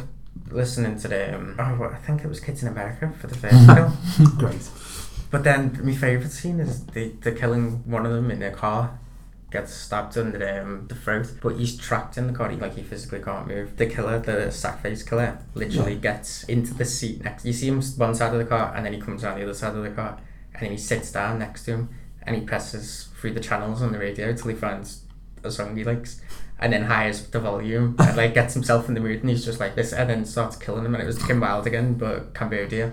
listening 0.51 0.99
to 1.01 1.09
the. 1.09 1.35
Um, 1.35 1.57
oh, 1.59 1.85
I 1.85 1.97
think 1.97 2.23
it 2.25 2.29
was 2.29 2.39
Kids 2.41 2.63
in 2.63 2.69
America 2.69 3.13
for 3.21 3.27
the 3.27 3.35
first 3.37 3.67
film. 3.67 4.37
great? 4.39 4.69
But 5.31 5.45
then 5.45 5.81
my 5.83 5.95
favourite 5.95 6.31
scene 6.31 6.61
is 6.61 6.85
they, 6.87 7.09
they're 7.21 7.35
killing 7.35 7.83
one 7.91 8.05
of 8.07 8.13
them 8.13 8.31
in 8.31 8.39
their 8.39 8.53
car. 8.53 8.99
Gets 9.51 9.75
stabbed 9.75 10.17
under 10.17 10.39
the, 10.39 10.63
um, 10.63 10.87
the 10.89 10.95
throat, 10.95 11.27
but 11.43 11.57
he's 11.57 11.77
trapped 11.77 12.17
in 12.17 12.27
the 12.27 12.33
car. 12.33 12.49
He 12.51 12.57
like 12.57 12.75
he 12.77 12.83
physically 12.83 13.21
can't 13.21 13.47
move. 13.49 13.77
The 13.77 13.87
killer, 13.87 14.19
the 14.19 14.51
sack 14.53 14.81
face 14.83 15.03
killer, 15.03 15.39
literally 15.55 15.95
Yeah. 15.95 16.01
gets 16.01 16.45
into 16.45 16.73
the 16.73 16.85
seat 16.85 17.23
next. 17.25 17.45
You 17.45 17.53
see 17.53 17.67
him 17.69 17.83
one 17.97 18.15
side 18.15 18.33
of 18.33 18.39
the 18.39 18.45
car, 18.47 18.73
and 18.77 18.87
then 18.87 18.93
he 18.95 19.01
comes 19.01 19.25
around 19.25 19.39
the 19.39 19.43
other 19.45 19.55
side 19.55 19.75
of 19.75 19.83
the 19.83 19.91
car, 19.91 20.19
and 20.55 20.63
then 20.63 20.71
he 20.71 20.77
sits 20.77 21.13
down 21.13 21.39
next 21.39 21.65
to 21.65 21.73
him, 21.73 21.89
and 22.23 22.37
he 22.37 22.43
presses 22.43 23.09
through 23.21 23.35
the 23.35 23.41
channels 23.41 23.83
on 23.83 23.93
the 23.93 23.99
radio 23.99 24.33
till 24.33 24.49
he 24.49 24.57
finds 24.57 25.05
a 25.45 25.51
song 25.51 25.77
he 25.77 25.85
likes, 25.85 26.21
and 26.59 26.73
then 26.73 26.85
hires 26.85 27.27
the 27.27 27.41
volume 27.41 27.97
and 27.99 28.17
like 28.17 28.35
gets 28.35 28.55
himself 28.55 28.89
in 28.89 28.95
the 28.95 29.01
mood, 29.01 29.21
and 29.21 29.31
he's 29.31 29.45
just 29.45 29.61
like 29.61 29.75
this, 29.75 29.93
and 29.93 30.11
then 30.11 30.25
starts 30.25 30.57
killing 30.57 30.85
him, 30.85 30.95
and 30.95 31.03
it 31.03 31.07
was 31.07 31.23
Kim 31.23 31.41
Wilde 31.41 31.67
again, 31.67 31.95
but 31.95 32.35
Cambodia. 32.35 32.93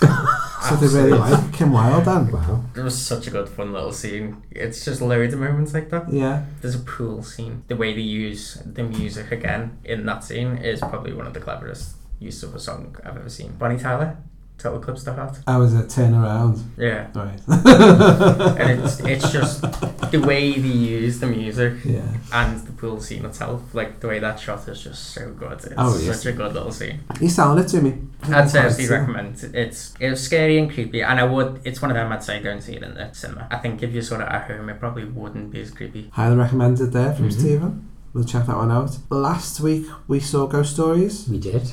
so 0.00 0.76
they 0.76 0.86
really 0.86 1.18
like 1.18 1.52
Kim 1.52 1.72
Wilde 1.72 2.04
then? 2.04 2.30
Wow. 2.30 2.64
It 2.76 2.82
was 2.82 2.96
such 2.96 3.26
a 3.26 3.30
good, 3.30 3.48
fun 3.48 3.72
little 3.72 3.92
scene. 3.92 4.42
It's 4.50 4.84
just 4.84 5.00
loads 5.00 5.34
of 5.34 5.40
moments 5.40 5.74
like 5.74 5.90
that. 5.90 6.12
Yeah. 6.12 6.44
There's 6.60 6.76
a 6.76 6.80
pool 6.80 7.24
scene. 7.24 7.64
The 7.66 7.74
way 7.74 7.94
they 7.94 8.02
use 8.02 8.62
the 8.64 8.84
music 8.84 9.32
again 9.32 9.78
in 9.84 10.06
that 10.06 10.22
scene 10.22 10.58
is 10.58 10.78
probably 10.78 11.12
one 11.12 11.26
of 11.26 11.34
the 11.34 11.40
cleverest 11.40 11.96
use 12.20 12.44
of 12.44 12.54
a 12.54 12.60
song 12.60 12.96
I've 13.04 13.16
ever 13.16 13.28
seen. 13.28 13.56
Bonnie 13.56 13.78
Tyler, 13.78 14.16
Total 14.58 14.80
Eclipse 14.80 15.00
of 15.00 15.04
the 15.06 15.12
Heart. 15.22 15.38
How 15.46 15.60
was 15.60 15.72
it 15.74 15.88
turn 15.88 16.14
around? 16.14 16.58
Yeah. 16.76 17.06
Right. 17.14 17.40
and 18.58 18.80
it's 18.82 18.98
it's 19.00 19.30
just 19.32 19.62
the 20.10 20.18
way 20.26 20.52
they 20.52 20.68
use 20.68 21.20
the 21.20 21.26
music 21.26 21.74
Yeah. 21.84 22.02
and 22.32 22.58
the 22.66 22.72
pool 22.72 23.00
scene 23.00 23.24
itself. 23.24 23.62
Like 23.72 24.00
the 24.00 24.08
way 24.08 24.18
that 24.18 24.40
shot 24.40 24.66
is 24.68 24.80
just 24.82 25.12
so 25.14 25.30
good. 25.32 25.52
It's 25.52 25.68
Oh, 25.76 25.96
yes. 25.98 26.22
such 26.22 26.26
a 26.34 26.36
good 26.36 26.54
little 26.54 26.72
scene. 26.72 27.00
You 27.20 27.28
selling 27.28 27.62
it 27.62 27.68
to 27.68 27.80
me. 27.80 27.98
I'd 28.24 28.50
seriously 28.50 28.86
Quite 28.86 28.94
so. 28.96 29.00
recommend. 29.00 29.50
It's 29.54 29.94
it's 30.00 30.20
scary 30.22 30.58
and 30.58 30.68
creepy, 30.72 31.02
and 31.02 31.20
I 31.20 31.24
would. 31.24 31.60
It's 31.64 31.80
one 31.80 31.90
of 31.92 31.96
them 31.96 32.10
I'd 32.12 32.24
say 32.24 32.42
go 32.42 32.50
and 32.50 32.62
see 32.62 32.74
it 32.74 32.82
in 32.82 32.94
the 32.94 33.12
cinema. 33.12 33.46
I 33.50 33.58
think 33.58 33.82
if 33.82 33.94
you 33.94 34.02
saw 34.02 34.16
it 34.16 34.22
at 34.22 34.50
home, 34.50 34.68
it 34.70 34.80
probably 34.80 35.04
wouldn't 35.04 35.50
be 35.52 35.60
as 35.60 35.70
creepy. 35.70 36.10
Highly 36.12 36.36
recommended 36.36 36.92
there 36.92 37.12
from 37.14 37.28
Mhm. 37.28 37.32
Stephen. 37.38 37.88
We'll 38.12 38.24
check 38.24 38.46
that 38.46 38.56
one 38.56 38.72
out. 38.72 38.98
Last 39.10 39.60
week 39.60 39.86
we 40.08 40.18
saw 40.18 40.46
Ghost 40.46 40.72
Stories. 40.74 41.28
We 41.28 41.38
did. 41.38 41.70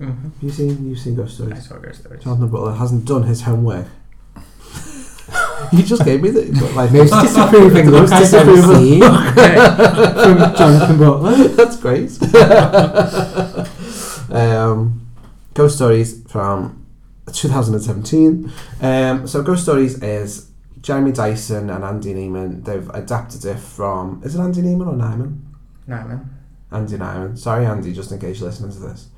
Mhm. 0.00 0.30
You 0.40 0.50
seen 0.50 0.86
you've 0.88 0.98
seen 0.98 1.14
Ghost 1.14 1.34
Stories? 1.34 1.58
I 1.58 1.60
saw 1.60 1.76
Ghost 1.76 2.00
Stories. 2.00 2.24
Jonathan 2.24 2.48
Butler 2.48 2.72
hasn't 2.72 3.04
done 3.04 3.24
his 3.24 3.42
homework. 3.42 3.86
you 5.72 5.82
just 5.82 6.04
gave 6.04 6.22
me 6.22 6.30
the 6.30 6.42
like 6.74 6.90
Most 6.92 7.12
disapproving 7.12 7.90
look 7.90 8.10
I've 8.10 8.32
ever 8.34 8.52
disapproving 8.52 8.76
seen. 8.76 9.00
From 9.02 10.56
Jonathan 10.56 10.98
Butler. 10.98 11.48
That's 11.58 11.76
great. 11.76 12.10
um, 14.34 15.06
Ghost 15.52 15.76
Stories 15.76 16.22
from 16.28 16.86
2017. 17.32 18.50
Um, 18.80 19.26
so 19.26 19.42
Ghost 19.42 19.64
Stories 19.64 20.02
is 20.02 20.50
Jeremy 20.80 21.12
Dyson 21.12 21.68
and 21.68 21.84
Andy 21.84 22.14
Neiman. 22.14 22.64
They've 22.64 22.88
adapted 22.90 23.44
it 23.44 23.58
from 23.58 24.22
is 24.24 24.34
it 24.34 24.40
Andy 24.40 24.62
Neiman 24.62 24.86
or 24.86 24.94
Nyman? 24.94 25.40
Nah, 25.86 26.06
man. 26.06 26.30
Andy 26.72 26.96
Nyman. 26.96 27.36
Sorry, 27.38 27.66
Andy, 27.66 27.92
just 27.92 28.10
in 28.12 28.18
case 28.18 28.40
you're 28.40 28.48
listening 28.48 28.72
to 28.72 28.78
this. 28.78 29.08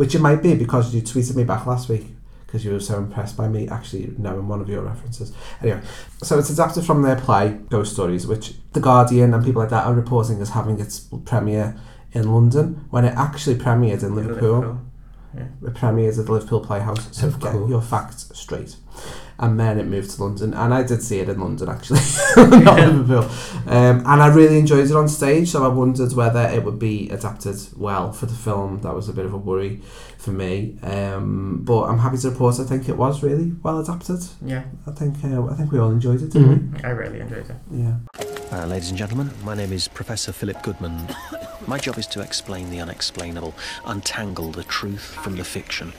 Which 0.00 0.14
it 0.14 0.22
might 0.22 0.42
be 0.42 0.54
because 0.54 0.94
you 0.94 1.02
tweeted 1.02 1.36
me 1.36 1.44
back 1.44 1.66
last 1.66 1.90
week 1.90 2.06
because 2.46 2.64
you 2.64 2.72
were 2.72 2.80
so 2.80 2.96
impressed 2.96 3.36
by 3.36 3.48
me 3.48 3.68
actually 3.68 4.14
knowing 4.16 4.48
one 4.48 4.62
of 4.62 4.66
your 4.66 4.80
references. 4.80 5.30
Anyway, 5.60 5.82
so 6.22 6.38
it's 6.38 6.48
adapted 6.48 6.86
from 6.86 7.02
their 7.02 7.16
play 7.16 7.58
Ghost 7.68 7.92
Stories, 7.92 8.26
which 8.26 8.54
The 8.72 8.80
Guardian 8.80 9.34
and 9.34 9.44
people 9.44 9.60
like 9.60 9.68
that 9.68 9.84
are 9.84 9.92
reporting 9.92 10.40
as 10.40 10.48
having 10.48 10.80
its 10.80 11.00
premiere 11.26 11.78
in 12.12 12.32
London 12.32 12.86
when 12.88 13.04
it 13.04 13.14
actually 13.14 13.56
premiered 13.56 14.02
in 14.02 14.14
Liverpool. 14.14 14.60
Liverpool, 14.60 14.80
yeah. 15.36 15.68
It 15.68 15.74
premiered 15.74 16.18
at 16.18 16.24
the 16.24 16.32
Liverpool 16.32 16.60
Playhouse. 16.60 17.14
So 17.14 17.30
get 17.32 17.52
cool. 17.52 17.68
your 17.68 17.82
facts 17.82 18.32
straight. 18.32 18.76
And 19.42 19.58
then 19.58 19.78
it 19.78 19.86
moved 19.86 20.10
to 20.10 20.22
London, 20.22 20.52
and 20.52 20.74
I 20.74 20.82
did 20.82 21.02
see 21.02 21.18
it 21.18 21.30
in 21.30 21.40
London 21.40 21.70
actually, 21.70 22.00
not 22.36 22.78
Liverpool. 22.78 23.24
Um, 23.66 24.00
and 24.00 24.22
I 24.22 24.26
really 24.26 24.58
enjoyed 24.58 24.84
it 24.84 24.94
on 24.94 25.08
stage, 25.08 25.48
so 25.48 25.64
I 25.64 25.68
wondered 25.68 26.12
whether 26.12 26.42
it 26.42 26.62
would 26.62 26.78
be 26.78 27.08
adapted 27.08 27.56
well 27.74 28.12
for 28.12 28.26
the 28.26 28.34
film. 28.34 28.82
That 28.82 28.94
was 28.94 29.08
a 29.08 29.14
bit 29.14 29.24
of 29.24 29.32
a 29.32 29.38
worry 29.38 29.80
for 30.20 30.32
me, 30.32 30.76
um, 30.82 31.60
but 31.64 31.84
I'm 31.84 31.98
happy 31.98 32.18
to 32.18 32.30
report 32.30 32.60
I 32.60 32.64
think 32.64 32.88
it 32.88 32.96
was 32.96 33.22
really 33.22 33.52
well 33.62 33.80
adapted. 33.80 34.20
Yeah. 34.44 34.64
I 34.86 34.90
think 34.92 35.16
uh, 35.24 35.46
I 35.46 35.54
think 35.54 35.72
we 35.72 35.78
all 35.78 35.90
enjoyed 35.90 36.22
it, 36.22 36.30
didn't 36.30 36.84
I 36.84 36.90
really 36.90 37.20
enjoyed 37.20 37.48
it. 37.48 37.56
Yeah. 37.70 37.96
Uh, 38.52 38.66
ladies 38.66 38.90
and 38.90 38.98
gentlemen, 38.98 39.30
my 39.44 39.54
name 39.54 39.72
is 39.72 39.88
Professor 39.88 40.32
Philip 40.32 40.62
Goodman. 40.62 41.08
My 41.66 41.78
job 41.78 41.98
is 41.98 42.06
to 42.08 42.20
explain 42.20 42.70
the 42.70 42.80
unexplainable, 42.80 43.54
untangle 43.84 44.50
the 44.50 44.64
truth 44.64 45.14
from 45.22 45.36
the 45.36 45.44
fiction. 45.44 45.92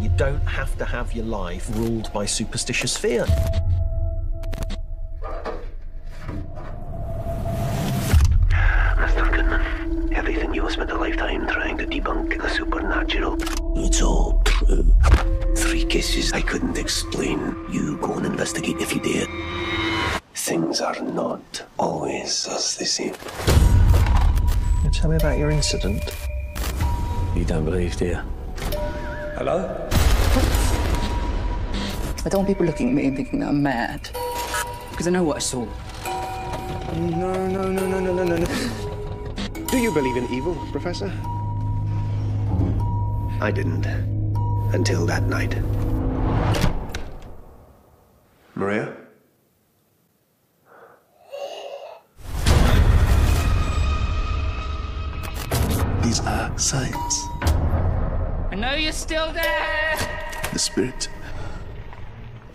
You 0.00 0.08
don't 0.10 0.40
have 0.46 0.78
to 0.78 0.84
have 0.84 1.12
your 1.12 1.24
life 1.26 1.68
ruled 1.74 2.12
by 2.12 2.26
superstitious 2.26 2.96
fear. 2.96 3.26
Mr. 8.96 9.32
Goodman, 9.32 9.79
Everything 10.20 10.52
you 10.52 10.60
have 10.60 10.72
spent 10.72 10.90
a 10.90 10.98
lifetime 10.98 11.48
trying 11.48 11.78
to 11.78 11.86
debunk 11.86 12.38
the 12.42 12.46
supernatural. 12.50 13.38
It's 13.78 14.02
all 14.02 14.42
true. 14.44 14.84
Three 15.56 15.82
cases 15.82 16.34
I 16.34 16.42
couldn't 16.42 16.76
explain. 16.76 17.56
You 17.70 17.96
go 17.96 18.12
and 18.12 18.26
investigate 18.26 18.76
if 18.82 18.94
you 18.94 19.00
dare. 19.00 19.26
Things 20.34 20.82
are 20.82 21.00
not 21.00 21.64
always 21.78 22.46
as 22.48 22.76
they 22.76 22.84
seem. 22.84 23.14
You 24.84 24.90
tell 24.90 25.08
me 25.08 25.16
about 25.16 25.38
your 25.38 25.50
incident. 25.50 26.02
You 27.34 27.46
don't 27.46 27.64
believe, 27.64 27.96
do 27.96 28.04
you? 28.04 28.20
Hello? 29.38 29.88
I 32.26 32.28
don't 32.28 32.40
want 32.40 32.48
people 32.48 32.66
looking 32.66 32.90
at 32.90 32.94
me 32.94 33.06
and 33.06 33.16
thinking 33.16 33.40
that 33.40 33.48
I'm 33.48 33.62
mad. 33.62 34.10
Because 34.90 35.06
I 35.06 35.12
know 35.12 35.22
what 35.22 35.36
I 35.36 35.40
saw. 35.40 35.64
No, 36.94 37.48
no, 37.48 37.72
no, 37.72 37.88
no, 37.88 38.00
no, 38.00 38.12
no, 38.12 38.24
no, 38.24 38.36
no. 38.36 38.89
Do 39.70 39.78
you 39.78 39.92
believe 39.92 40.16
in 40.16 40.28
evil, 40.32 40.56
Professor? 40.72 41.12
I 43.40 43.52
didn't. 43.54 43.86
Until 44.74 45.06
that 45.06 45.22
night. 45.28 45.54
Maria? 48.56 48.96
These 56.02 56.18
are 56.26 56.58
signs. 56.58 57.28
I 58.50 58.56
know 58.56 58.74
you're 58.74 58.90
still 58.90 59.32
there. 59.32 59.96
The 60.52 60.58
spirit. 60.58 61.08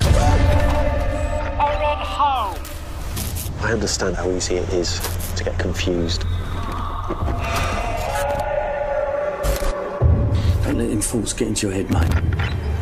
I'm 0.01 0.12
at 1.82 2.06
home. 2.06 2.62
I 3.62 3.71
understand 3.71 4.17
how 4.17 4.30
easy 4.32 4.56
it 4.56 4.67
is 4.73 4.99
to 5.38 5.45
get 5.45 5.58
confused. 5.58 6.25
Don't 10.63 10.78
let 10.78 10.89
them 10.89 11.02
thoughts 11.02 11.34
get 11.34 11.48
into 11.50 11.68
your 11.68 11.76
head, 11.76 11.89
mate. 11.91 12.12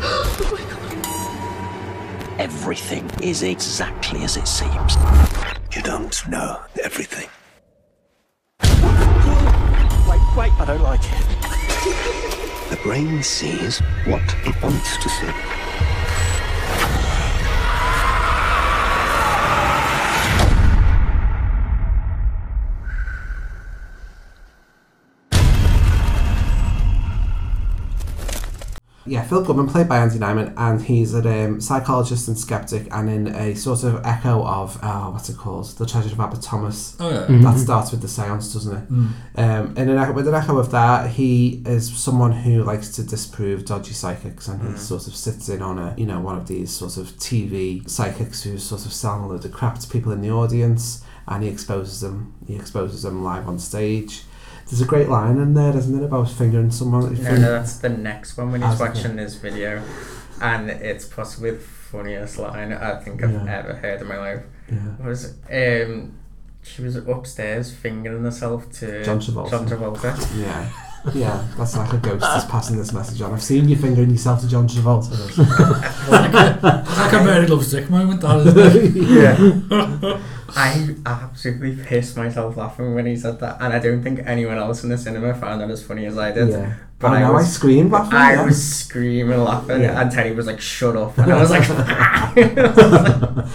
Oh 0.06 0.54
everything 2.38 3.08
is 3.22 3.42
exactly 3.42 4.22
as 4.22 4.36
it 4.36 4.48
seems. 4.48 4.96
You 5.74 5.82
don't 5.82 6.28
know 6.28 6.60
everything. 6.82 7.28
Wait, 10.08 10.20
wait, 10.36 10.52
I 10.60 10.64
don't 10.66 10.82
like 10.82 11.00
it. 11.04 12.70
The 12.70 12.78
brain 12.82 13.22
sees 13.22 13.80
what 14.06 14.22
it 14.44 14.62
wants 14.62 14.96
to 14.96 15.08
see. 15.08 15.63
Yeah, 29.14 29.22
Phil 29.22 29.44
Goodman, 29.44 29.68
played 29.68 29.88
by 29.88 29.98
Andy 29.98 30.18
Nyman, 30.18 30.52
and 30.56 30.82
he's 30.82 31.14
a 31.14 31.44
um, 31.44 31.60
psychologist 31.60 32.26
and 32.26 32.36
skeptic, 32.36 32.88
and 32.90 33.08
in 33.08 33.28
a 33.28 33.54
sort 33.54 33.84
of 33.84 34.04
echo 34.04 34.44
of, 34.44 34.76
oh, 34.82 35.10
what's 35.12 35.28
it 35.28 35.36
called? 35.36 35.66
The 35.78 35.86
Treasure 35.86 36.08
of 36.12 36.18
Abbot 36.18 36.42
Thomas. 36.42 36.96
Oh, 36.98 37.08
yeah. 37.08 37.20
That 37.20 37.28
Mhm. 37.54 37.58
starts 37.58 37.92
with 37.92 38.00
the 38.02 38.08
seance, 38.08 38.52
doesn't 38.52 38.76
it? 38.76 38.92
Mm. 38.92 39.08
Um, 39.36 39.76
in 39.76 39.88
an 39.88 39.98
echo, 39.98 40.12
with 40.14 40.26
an 40.26 40.34
echo 40.34 40.58
of 40.58 40.72
that, 40.72 41.10
he 41.10 41.62
is 41.64 41.92
someone 41.96 42.32
who 42.32 42.64
likes 42.64 42.88
to 42.96 43.04
disprove 43.04 43.64
dodgy 43.64 43.92
psychics, 43.92 44.48
and 44.48 44.60
he 44.62 44.68
Mm. 44.70 44.78
sort 44.78 45.06
of 45.06 45.14
sits 45.14 45.48
in 45.48 45.62
on 45.62 45.78
a, 45.78 45.94
you 45.96 46.06
know, 46.06 46.18
one 46.18 46.36
of 46.36 46.48
these 46.48 46.70
sort 46.72 46.96
of 46.96 47.16
TV 47.20 47.84
psychics 47.86 48.42
who 48.42 48.58
sort 48.58 48.84
of 48.84 48.92
selling 48.92 49.22
a 49.22 49.28
load 49.28 49.44
of 49.44 49.52
crap 49.52 49.78
to 49.78 49.86
people 49.88 50.10
in 50.10 50.22
the 50.22 50.30
audience, 50.32 51.02
and 51.28 51.44
he 51.44 51.48
exposes 51.48 52.00
them. 52.00 52.32
He 52.48 52.56
exposes 52.56 53.02
them 53.04 53.22
live 53.22 53.46
on 53.48 53.60
stage. 53.60 54.24
There's 54.66 54.80
a 54.80 54.86
great 54.86 55.08
line 55.08 55.36
in 55.38 55.54
there, 55.54 55.76
isn't 55.76 55.94
there, 55.96 56.06
about 56.06 56.30
fingering 56.30 56.70
someone? 56.70 57.14
No, 57.22 57.36
no, 57.36 57.52
that's 57.52 57.76
the 57.78 57.88
next 57.90 58.36
one 58.36 58.50
when 58.52 58.62
he's 58.62 58.72
As 58.74 58.80
it- 58.80 58.84
watching 58.84 59.16
this 59.16 59.34
video, 59.36 59.82
and 60.40 60.70
it's 60.70 61.04
possibly 61.04 61.50
the 61.52 61.58
funniest 61.58 62.38
line 62.38 62.72
I 62.72 62.96
think 63.00 63.22
I've 63.22 63.30
Yeah. 63.32 63.44
ever 63.58 63.74
heard 63.74 64.00
in 64.00 64.08
my 64.08 64.16
life. 64.18 64.40
Yeah. 64.70 65.06
Was 65.06 65.34
um, 65.52 66.14
she 66.62 66.82
was 66.82 66.96
upstairs 66.96 67.70
fingering 67.72 68.24
herself 68.24 68.70
to 68.80 69.04
John 69.04 69.20
Travolta. 69.20 69.50
John 69.50 69.66
Travolta. 69.68 70.40
Yeah. 70.40 70.68
Yeah, 71.12 71.44
that's 71.58 71.76
like 71.76 71.92
a 71.92 71.98
ghost 71.98 72.22
that's 72.22 72.46
passing 72.46 72.78
this 72.78 72.90
message 72.94 73.20
on. 73.20 73.34
I've 73.34 73.42
seen 73.42 73.68
you 73.68 73.76
fingering 73.76 74.08
yourself 74.08 74.40
to 74.40 74.48
John 74.48 74.66
Travolta. 74.66 75.12
It's 76.06 76.98
like 76.98 77.12
a 77.12 77.24
Mary 77.24 77.46
Loves 77.46 77.70
Dick 77.70 77.90
moment, 77.90 78.22
that 78.22 78.46
isn't 78.46 78.96
it? 78.96 78.96
yeah. 80.00 80.20
I 80.56 80.94
absolutely 81.06 81.76
pissed 81.84 82.16
myself 82.16 82.56
laughing 82.56 82.94
when 82.94 83.06
he 83.06 83.16
said 83.16 83.40
that, 83.40 83.58
and 83.60 83.72
I 83.72 83.78
don't 83.78 84.02
think 84.02 84.20
anyone 84.24 84.56
else 84.58 84.82
in 84.84 84.88
the 84.90 84.98
cinema 84.98 85.34
found 85.34 85.60
that 85.60 85.70
as 85.70 85.82
funny 85.82 86.06
as 86.06 86.16
I 86.18 86.32
did. 86.32 86.48
Yeah. 86.50 86.74
Oh, 87.02 87.08
no, 87.12 87.36
I 87.36 87.42
screamed 87.42 87.90
laughing, 87.92 88.14
I 88.16 88.32
yeah. 88.34 88.44
was 88.46 88.74
screaming 88.74 89.38
laughing, 89.44 89.82
Yeah. 89.82 90.00
and 90.00 90.10
Teddy 90.10 90.32
was 90.32 90.46
like, 90.46 90.60
"Shut 90.60 90.96
up!" 90.96 91.18
And 91.18 91.30
I 91.32 91.38
was 91.38 91.50
like, 91.50 91.68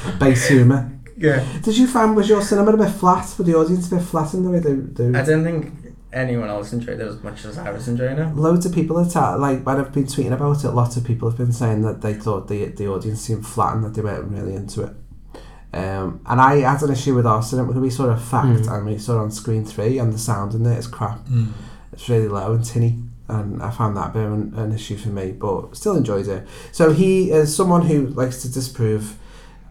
Base 0.20 0.48
humour. 0.50 0.92
Yeah. 1.18 1.44
Did 1.64 1.78
you 1.78 1.88
find 1.88 2.16
was 2.16 2.30
your 2.30 2.42
cinema 2.42 2.74
a 2.74 2.78
bit 2.78 2.92
flat? 2.92 3.24
Was 3.38 3.48
the 3.48 3.56
audience 3.56 3.92
a 3.92 3.96
bit 3.96 4.04
flat 4.06 4.34
in 4.34 4.44
the 4.44 4.50
way 4.52 4.60
they 4.60 4.76
do? 4.76 5.14
I 5.16 5.24
don't 5.24 5.44
think 5.44 5.74
anyone 6.14 6.50
else 6.50 6.72
enjoyed 6.74 7.00
it 7.00 7.08
as 7.08 7.22
much 7.24 7.44
as 7.46 7.58
I 7.58 7.72
was 7.72 7.88
enjoying 7.88 8.18
it. 8.20 8.36
Loads 8.36 8.66
of 8.66 8.74
people 8.74 9.02
have 9.04 9.12
ta- 9.12 9.36
like 9.36 9.66
when 9.66 9.78
I've 9.78 9.92
been 9.92 10.06
tweeting 10.06 10.32
about 10.32 10.64
it. 10.64 10.70
Lots 10.70 10.96
of 10.98 11.04
people 11.04 11.30
have 11.30 11.38
been 11.38 11.52
saying 11.52 11.82
that 11.82 12.02
they 12.02 12.14
thought 12.14 12.48
the 12.48 12.66
the 12.66 12.88
audience 12.88 13.22
seemed 13.22 13.46
flat 13.48 13.76
and 13.76 13.84
that 13.84 13.96
they 13.96 14.02
weren't 14.02 14.32
really 14.32 14.54
into 14.54 14.84
it. 14.84 14.94
Um, 15.72 16.22
and 16.26 16.42
I 16.42 16.58
had 16.62 16.82
an 16.82 16.92
issue 16.92 17.14
with 17.14 17.28
our 17.28 17.44
cinema 17.44 17.68
because 17.68 17.82
we 17.82 17.90
saw 17.92 18.06
a 18.06 18.18
fact 18.18 18.48
Mm. 18.66 18.74
and 18.78 18.86
we 18.88 18.98
saw 18.98 19.18
it 19.20 19.22
on 19.22 19.32
screen 19.32 19.64
three 19.66 20.00
and 20.00 20.12
the 20.12 20.18
sound 20.18 20.54
in 20.56 20.64
there 20.64 20.78
is 20.80 20.88
crap. 20.88 21.28
Mm. 21.28 21.50
It's 21.94 22.10
really 22.10 22.28
low 22.28 22.54
and 22.54 22.64
tinny 22.66 23.00
and 23.28 23.62
I 23.62 23.70
found 23.70 23.96
that 23.98 24.10
a 24.10 24.14
bit 24.14 24.26
of 24.26 24.34
an, 24.34 24.54
an 24.56 24.72
issue 24.74 24.98
for 24.98 25.10
me 25.10 25.32
but 25.32 25.76
still 25.78 25.96
enjoyed 25.96 26.28
it. 26.28 26.48
So 26.72 26.92
he 26.92 27.30
is 27.32 27.56
someone 27.56 27.84
who 27.84 28.08
likes 28.08 28.42
to 28.42 28.52
disprove 28.52 29.16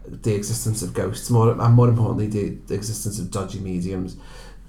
the 0.07 0.33
existence 0.33 0.81
of 0.81 0.93
ghosts 0.93 1.29
more 1.29 1.51
and 1.51 1.73
more 1.73 1.89
importantly 1.89 2.27
the, 2.27 2.57
the 2.67 2.73
existence 2.75 3.19
of 3.19 3.29
dodgy 3.29 3.59
mediums 3.59 4.15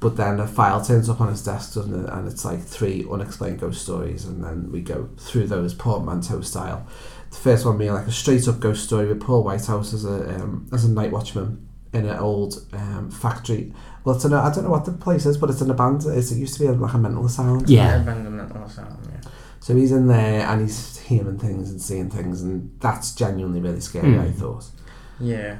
but 0.01 0.16
then 0.16 0.40
a 0.40 0.47
file 0.47 0.83
turns 0.85 1.09
up 1.09 1.21
on 1.21 1.29
his 1.29 1.43
desk 1.45 1.75
doesn't 1.75 2.05
it 2.05 2.11
and 2.12 2.27
it's 2.27 2.45
like 2.45 2.61
three 2.62 3.07
unexplained 3.11 3.59
ghost 3.61 3.81
stories 3.83 4.25
and 4.27 4.43
then 4.45 4.71
we 4.73 4.81
go 4.81 5.09
through 5.19 5.47
those 5.47 5.73
portmanteau 5.73 6.40
style 6.43 6.87
the 7.31 7.37
first 7.37 7.64
one 7.64 7.79
being 7.79 7.93
like 7.93 8.07
a 8.07 8.12
straight 8.12 8.47
up 8.49 8.61
ghost 8.61 8.85
story 8.85 9.07
with 9.07 9.21
Paul 9.21 9.43
Whitehouse 9.45 9.93
as 9.95 10.05
a 10.05 10.35
um, 10.37 10.66
as 10.73 10.85
a 10.85 10.90
night 10.90 11.12
watchman 11.12 11.66
in 11.93 12.07
an 12.07 12.16
old 12.19 12.55
um, 12.73 13.11
factory 13.11 13.73
well 14.05 14.14
it's 14.14 14.25
in 14.25 14.33
a, 14.33 14.40
I 14.40 14.53
don't 14.53 14.64
know 14.64 14.71
what 14.71 14.85
the 14.85 14.93
place 14.93 15.27
is 15.27 15.37
but 15.37 15.51
it's 15.51 15.61
in 15.61 15.71
a 15.71 15.75
band 15.75 16.05
it's, 16.07 16.31
it 16.31 16.38
used 16.38 16.55
to 16.55 16.61
be 16.61 16.69
like 16.69 16.95
a 16.95 16.99
mental 16.99 17.25
asylum 17.27 17.64
Yeah, 17.66 18.01
Abandoned 18.01 18.37
mental 18.37 18.62
asylum, 18.62 18.99
yeah. 19.12 19.29
so 19.59 19.75
he's 19.75 19.90
in 19.93 20.07
there 20.07 20.47
and 20.47 20.61
he's 20.61 20.99
hearing 20.99 21.38
things 21.38 21.71
and 21.71 21.81
seeing 21.83 22.09
things 22.09 22.43
and 22.43 22.71
that's 22.81 23.12
genuinely 23.14 23.61
really 23.61 23.81
scary 23.81 24.12
Hmm. 24.14 24.21
I 24.21 24.31
thought 24.31 24.66
Yeah, 25.19 25.59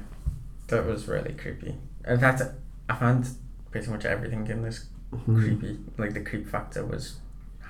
that 0.69 0.87
was 0.87 1.09
really 1.09 1.33
creepy. 1.35 1.75
In 2.09 2.19
fact, 2.21 2.43
I 2.89 2.95
found 2.95 3.29
pretty 3.73 3.91
much 3.91 4.05
everything 4.05 4.47
in 4.47 4.63
this 4.63 4.87
Mhm. 5.13 5.37
creepy. 5.37 5.79
Like 5.99 6.15
the 6.15 6.21
creep 6.21 6.49
factor 6.49 6.85
was 6.87 7.17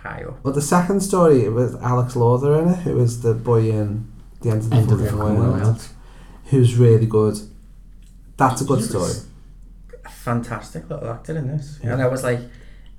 high 0.02 0.24
up. 0.24 0.42
Well, 0.44 0.54
the 0.54 0.62
second 0.62 1.00
story 1.00 1.48
with 1.48 1.80
Alex 1.82 2.16
Lawther 2.16 2.58
in 2.60 2.68
it, 2.68 2.78
who 2.78 2.98
is 3.00 3.22
the 3.22 3.34
boy 3.34 3.70
in 3.70 4.10
The 4.42 4.50
End 4.50 4.60
of 4.62 4.70
the 4.70 4.76
End 4.76 4.92
of 4.92 5.00
Fucking 5.00 5.16
the 5.18 5.24
World, 5.24 5.60
World. 5.60 5.88
who's 6.46 6.76
really 6.76 7.06
good. 7.06 7.36
That's 8.36 8.60
a 8.60 8.64
good 8.64 8.78
He 8.78 8.84
story. 8.86 9.12
a 10.04 10.08
fantastic 10.08 10.88
little 10.88 11.08
actor 11.10 11.36
in 11.36 11.48
this, 11.48 11.78
Yeah. 11.84 11.92
and 11.92 12.02
I 12.02 12.08
was 12.08 12.22
like, 12.24 12.40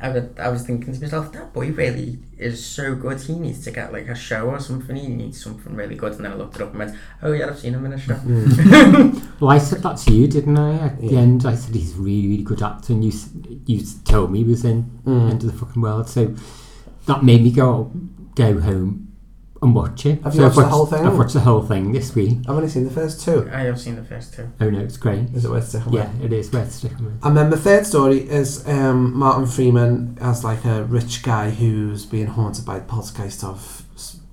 I 0.03 0.09
was, 0.09 0.23
I 0.39 0.49
was 0.49 0.63
thinking 0.63 0.93
to 0.95 0.99
myself, 0.99 1.31
that 1.33 1.53
boy 1.53 1.69
really 1.71 2.17
is 2.39 2.65
so 2.65 2.95
good. 2.95 3.21
He 3.21 3.35
needs 3.37 3.63
to 3.65 3.71
get 3.71 3.93
like 3.93 4.07
a 4.07 4.15
show 4.15 4.49
or 4.49 4.59
something. 4.59 4.95
He 4.95 5.07
needs 5.07 5.43
something 5.43 5.75
really 5.75 5.93
good. 5.93 6.13
And 6.13 6.25
then 6.25 6.31
I 6.31 6.35
looked 6.35 6.55
it 6.55 6.63
up 6.63 6.69
and 6.71 6.79
went, 6.79 6.95
oh 7.21 7.31
yeah, 7.33 7.45
I've 7.45 7.59
seen 7.59 7.75
him 7.75 7.85
in 7.85 7.93
a 7.93 7.99
show. 7.99 8.15
Well, 9.39 9.51
I 9.51 9.57
said 9.59 9.81
that 9.83 9.97
to 9.97 10.11
you, 10.11 10.27
didn't 10.27 10.57
I? 10.57 10.85
At 10.87 11.01
the 11.01 11.17
end, 11.17 11.45
I 11.45 11.53
said 11.55 11.73
he's 11.75 11.95
a 11.97 12.01
really, 12.01 12.27
really 12.27 12.43
good 12.43 12.61
actor, 12.63 12.93
and 12.93 13.03
you 13.05 13.11
you 13.65 13.83
told 14.05 14.31
me 14.31 14.39
he 14.39 14.43
was 14.43 14.63
in 14.65 14.83
Mm. 15.05 15.31
End 15.31 15.43
of 15.43 15.51
the 15.51 15.57
Fucking 15.65 15.81
World. 15.81 16.07
So 16.09 16.33
that 17.05 17.23
made 17.23 17.43
me 17.43 17.51
go 17.51 17.91
go 18.35 18.59
home 18.59 19.07
and 19.61 19.75
watch 19.75 20.05
it. 20.07 20.23
Have 20.23 20.33
so 20.33 20.39
you 20.39 20.45
I've 20.47 20.55
watched 20.55 20.69
the 20.69 20.75
whole 20.75 20.85
thing? 20.87 21.05
I've 21.05 21.17
watched 21.17 21.33
the 21.33 21.39
whole 21.41 21.61
thing 21.61 21.91
this 21.91 22.15
week. 22.15 22.37
I've 22.47 22.55
only 22.55 22.67
seen 22.69 22.83
the 22.83 22.89
first 22.91 23.23
two. 23.23 23.47
I 23.53 23.61
have 23.61 23.79
seen 23.79 23.95
the 23.95 24.03
first 24.03 24.33
two. 24.33 24.51
Oh 24.59 24.69
no, 24.69 24.79
it's 24.79 24.97
great. 24.97 25.29
Is 25.35 25.45
it 25.45 25.51
worth 25.51 25.67
sticking 25.67 25.93
Yeah, 25.93 26.11
with? 26.13 26.25
it 26.25 26.33
is 26.33 26.51
worth 26.51 26.71
sticking 26.71 27.05
with. 27.05 27.23
And 27.23 27.37
then 27.37 27.49
the 27.51 27.57
third 27.57 27.85
story 27.85 28.27
is 28.27 28.67
um, 28.67 29.15
Martin 29.15 29.45
Freeman 29.45 30.17
as 30.19 30.43
like 30.43 30.65
a 30.65 30.83
rich 30.85 31.21
guy 31.21 31.51
who's 31.51 32.05
being 32.05 32.27
haunted 32.27 32.65
by 32.65 32.79
the 32.79 32.85
poltergeist 32.85 33.43
of 33.43 33.83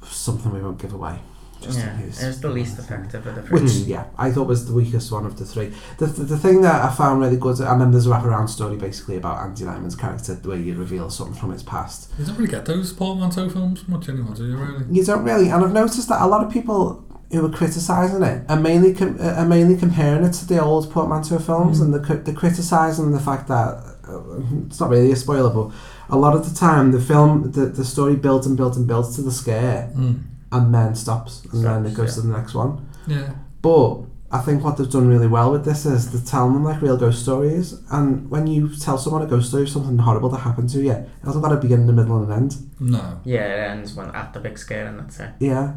something 0.02 0.50
we 0.50 0.62
won't 0.62 0.78
give 0.78 0.94
away. 0.94 1.18
Just 1.60 1.78
yeah, 1.78 1.94
in 1.98 2.02
case. 2.06 2.22
it 2.22 2.26
was 2.28 2.40
the 2.40 2.48
least 2.48 2.78
effective 2.78 3.26
of 3.26 3.34
the 3.34 3.42
three. 3.42 3.60
Which, 3.62 3.72
yeah, 3.72 4.04
I 4.16 4.30
thought 4.30 4.46
was 4.46 4.66
the 4.66 4.72
weakest 4.74 5.10
one 5.10 5.26
of 5.26 5.36
the 5.38 5.44
three. 5.44 5.72
The, 5.98 6.06
the, 6.06 6.24
the 6.24 6.38
thing 6.38 6.60
that 6.62 6.84
I 6.84 6.94
found 6.94 7.20
really 7.20 7.36
good, 7.36 7.58
and 7.60 7.80
then 7.80 7.90
there's 7.90 8.06
a 8.06 8.10
wraparound 8.10 8.48
story 8.48 8.76
basically 8.76 9.16
about 9.16 9.38
Andy 9.44 9.64
Nyman's 9.64 9.96
character 9.96 10.34
the 10.34 10.48
way 10.50 10.60
you 10.60 10.74
reveal 10.74 11.10
something 11.10 11.34
from 11.34 11.50
his 11.52 11.62
past. 11.64 12.12
You 12.18 12.24
don't 12.26 12.36
really 12.36 12.50
get 12.50 12.64
those 12.66 12.92
portmanteau 12.92 13.48
films 13.50 13.86
much 13.88 14.08
anymore, 14.08 14.34
do 14.34 14.46
you 14.46 14.56
really? 14.56 14.84
You 14.90 15.04
don't 15.04 15.24
really, 15.24 15.48
and 15.48 15.64
I've 15.64 15.72
noticed 15.72 16.08
that 16.08 16.22
a 16.22 16.26
lot 16.26 16.44
of 16.46 16.52
people 16.52 17.04
who 17.32 17.42
were 17.42 17.50
criticising 17.50 18.22
it 18.22 18.42
and 18.48 18.62
mainly 18.62 18.94
com- 18.94 19.18
uh, 19.20 19.44
mainly 19.44 19.76
comparing 19.76 20.24
it 20.24 20.32
to 20.32 20.46
the 20.46 20.62
old 20.62 20.90
portmanteau 20.90 21.38
films 21.38 21.78
Mm. 21.78 21.82
and 21.84 21.94
the 21.94 22.00
cri- 22.00 22.16
the 22.22 22.32
criticising 22.32 23.12
the 23.12 23.20
fact 23.20 23.48
that 23.48 23.84
uh, 24.08 24.20
it's 24.66 24.80
not 24.80 24.88
really 24.88 25.12
a 25.12 25.16
spoiler 25.16 25.50
but 25.50 25.70
a 26.08 26.16
lot 26.16 26.34
of 26.34 26.48
the 26.48 26.54
time 26.58 26.90
the 26.92 27.00
film 27.00 27.52
the, 27.52 27.66
the 27.66 27.84
story 27.84 28.16
builds 28.16 28.46
and 28.46 28.56
builds 28.56 28.78
and 28.78 28.86
builds 28.86 29.14
to 29.16 29.20
the 29.20 29.30
scare 29.30 29.90
Mm. 29.94 30.20
And 30.52 30.74
then 30.74 30.94
stops 30.94 31.44
and 31.52 31.64
then 31.64 31.86
it 31.86 31.94
goes 31.94 32.16
yeah. 32.16 32.22
to 32.22 32.28
the 32.28 32.36
next 32.36 32.54
one 32.54 32.88
Yeah. 33.06 33.34
but 33.62 34.00
I 34.30 34.38
think 34.40 34.62
what 34.62 34.76
they've 34.76 34.90
done 34.90 35.08
really 35.08 35.26
well 35.26 35.52
with 35.52 35.64
this 35.64 35.86
is 35.86 36.10
they're 36.10 36.20
telling 36.20 36.52
them 36.54 36.64
like 36.64 36.82
real 36.82 36.96
ghost 36.98 37.22
stories 37.22 37.80
and 37.90 38.30
when 38.30 38.46
you 38.46 38.74
tell 38.76 38.98
someone 38.98 39.22
a 39.22 39.26
ghost 39.26 39.48
story 39.48 39.62
of 39.64 39.68
something 39.70 39.98
horrible 39.98 40.28
that 40.30 40.38
happened 40.38 40.68
to 40.70 40.80
you 40.82 40.92
it 40.92 41.08
hasn't 41.24 41.42
got 41.42 41.52
a 41.52 41.56
beginning 41.56 41.88
a 41.88 41.92
middle 41.92 42.22
and 42.22 42.30
an 42.32 42.38
end 42.42 42.56
No. 42.80 43.20
Yeah, 43.24 43.46
it 43.46 43.70
ends 43.70 43.94
when 43.94 44.10
at 44.14 44.32
the 44.34 44.40
big 44.40 44.58
scare 44.58 44.86
and 44.86 44.98
that's 45.00 45.18
it. 45.20 45.30
yeah 45.40 45.74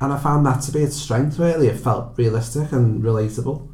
and 0.00 0.12
I 0.12 0.18
found 0.18 0.44
that 0.46 0.62
to 0.62 0.72
be 0.72 0.80
its 0.82 0.96
strength 0.96 1.38
really 1.38 1.68
it 1.68 1.78
felt 1.78 2.18
realistic 2.18 2.72
and 2.72 3.02
relatable 3.02 3.68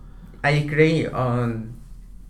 I 0.44 0.50
agree 0.50 1.06
on 1.06 1.74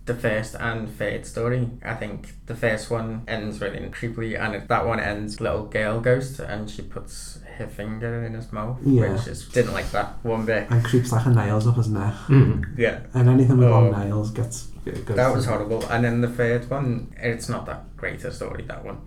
the 0.05 0.15
first 0.15 0.55
and 0.55 0.89
third 0.89 1.23
story. 1.27 1.69
I 1.85 1.93
think 1.93 2.33
the 2.47 2.55
first 2.55 2.89
one 2.89 3.21
ends 3.27 3.61
really 3.61 3.77
creepily, 3.89 4.35
and 4.39 4.55
it- 4.55 4.67
that 4.67 4.87
one 4.87 4.99
ends 4.99 5.39
little 5.39 5.65
girl 5.67 5.99
ghost, 6.01 6.39
and 6.39 6.67
she 6.67 6.81
puts 6.81 7.37
her 7.59 7.67
finger 7.67 8.23
in 8.25 8.33
his 8.33 8.51
mouth, 8.51 8.77
Yeah. 8.83 9.13
which 9.13 9.27
is 9.27 9.47
didn't 9.49 9.73
like 9.73 9.89
that 9.91 10.17
one 10.23 10.45
bit. 10.45 10.67
and 10.69 10.83
creeps 10.83 11.11
like 11.11 11.23
her 11.23 11.33
nails 11.33 11.67
up 11.67 11.75
his 11.75 11.89
neck 11.89 12.13
Mhm. 12.27 12.65
Yeah. 12.77 12.99
and 13.13 13.29
anything 13.29 13.57
with 13.57 13.69
long 13.69 13.93
Oh. 13.93 14.03
nails 14.03 14.31
gets 14.31 14.69
it 14.85 15.05
That 15.05 15.35
was 15.35 15.45
horrible. 15.45 15.83
And 15.89 16.03
then 16.03 16.21
the 16.21 16.27
third 16.29 16.69
one, 16.69 17.13
it's 17.17 17.47
not 17.47 17.65
that 17.67 17.95
great 17.95 18.23
a 18.25 18.31
story, 18.31 18.65
that 18.67 18.83
one. 18.83 18.97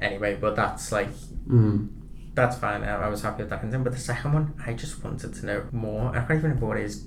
Anyway, 0.00 0.36
but 0.40 0.54
that's 0.56 0.92
like, 0.92 1.08
Mm. 1.48 1.88
that's 2.34 2.56
fine. 2.58 2.82
I, 2.82 3.06
I 3.06 3.08
was 3.08 3.22
happy 3.22 3.42
with 3.44 3.50
that 3.50 3.62
ending. 3.64 3.82
But 3.82 3.92
the 3.94 3.98
second 3.98 4.32
one, 4.34 4.52
I 4.66 4.74
just 4.74 5.02
wanted 5.02 5.32
to 5.34 5.46
know 5.46 5.62
more. 5.72 6.10
I 6.10 6.18
can't 6.20 6.32
even 6.32 6.42
remember 6.42 6.66
what 6.66 6.76
it 6.76 6.84
is. 6.84 7.06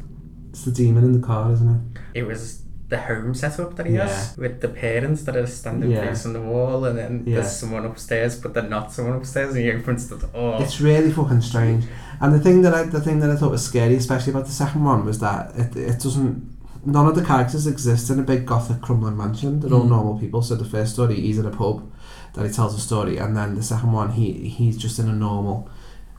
it's 0.50 0.66
the 0.66 0.72
demon 0.72 1.04
in 1.04 1.12
the 1.14 1.26
car 1.26 1.52
isn't 1.52 1.68
it 2.14 2.20
It 2.20 2.28
was 2.28 2.63
the 2.90 2.98
home 3.00 3.34
setup 3.34 3.76
that 3.78 3.86
he 3.86 3.94
Yeah. 3.94 4.08
has 4.08 4.38
with 4.38 4.62
the 4.62 4.68
parents 4.68 5.24
that 5.24 5.36
are 5.36 5.48
standing 5.48 5.92
Yeah. 5.92 6.06
facing 6.06 6.34
the 6.34 6.42
wall, 6.42 6.86
and 6.86 6.98
then 6.98 7.24
Yeah. 7.26 7.36
there's 7.36 7.52
someone 7.56 7.86
upstairs, 7.86 8.36
but 8.36 8.54
they're 8.54 8.70
not 8.70 8.92
someone 8.92 9.16
upstairs, 9.16 9.56
and 9.56 9.64
he 9.64 9.72
opens 9.72 10.08
the 10.10 10.18
door. 10.18 10.58
It's 10.62 10.80
really 10.82 11.12
fucking 11.12 11.42
strange. 11.42 11.86
And 12.22 12.34
the 12.34 12.40
thing 12.40 12.62
that 12.62 12.74
I 12.74 12.84
the 12.84 13.02
thing 13.02 13.20
that 13.22 13.30
I 13.32 13.36
thought 13.36 13.52
was 13.52 13.64
scary, 13.64 13.96
especially 13.96 14.32
about 14.32 14.46
the 14.46 14.52
second 14.52 14.84
one, 14.84 15.06
was 15.06 15.20
that 15.20 15.54
it, 15.56 15.76
it 15.76 16.00
doesn't 16.00 16.50
none 16.86 17.08
of 17.08 17.16
the 17.16 17.24
characters 17.24 17.66
exist 17.66 18.10
in 18.10 18.20
a 18.20 18.24
big 18.24 18.46
gothic 18.46 18.82
crumbling 18.82 19.16
mansion. 19.16 19.62
They're 19.62 19.74
all 19.74 19.86
Mm. 19.86 19.90
normal 19.90 20.18
people. 20.20 20.42
So 20.42 20.56
the 20.56 20.66
first 20.66 20.94
story 20.94 21.16
he's 21.16 21.38
in 21.38 21.46
a 21.46 21.50
pub 21.50 21.82
that 22.34 22.46
he 22.46 22.52
tells 22.52 22.76
a 22.76 22.80
story 22.80 23.18
and 23.18 23.38
then 23.38 23.56
the 23.56 23.64
second 23.64 23.94
one 23.94 24.10
he 24.12 24.34
he's 24.50 24.76
just 24.78 25.00
in 25.00 25.08
a 25.08 25.14
normal 25.16 25.70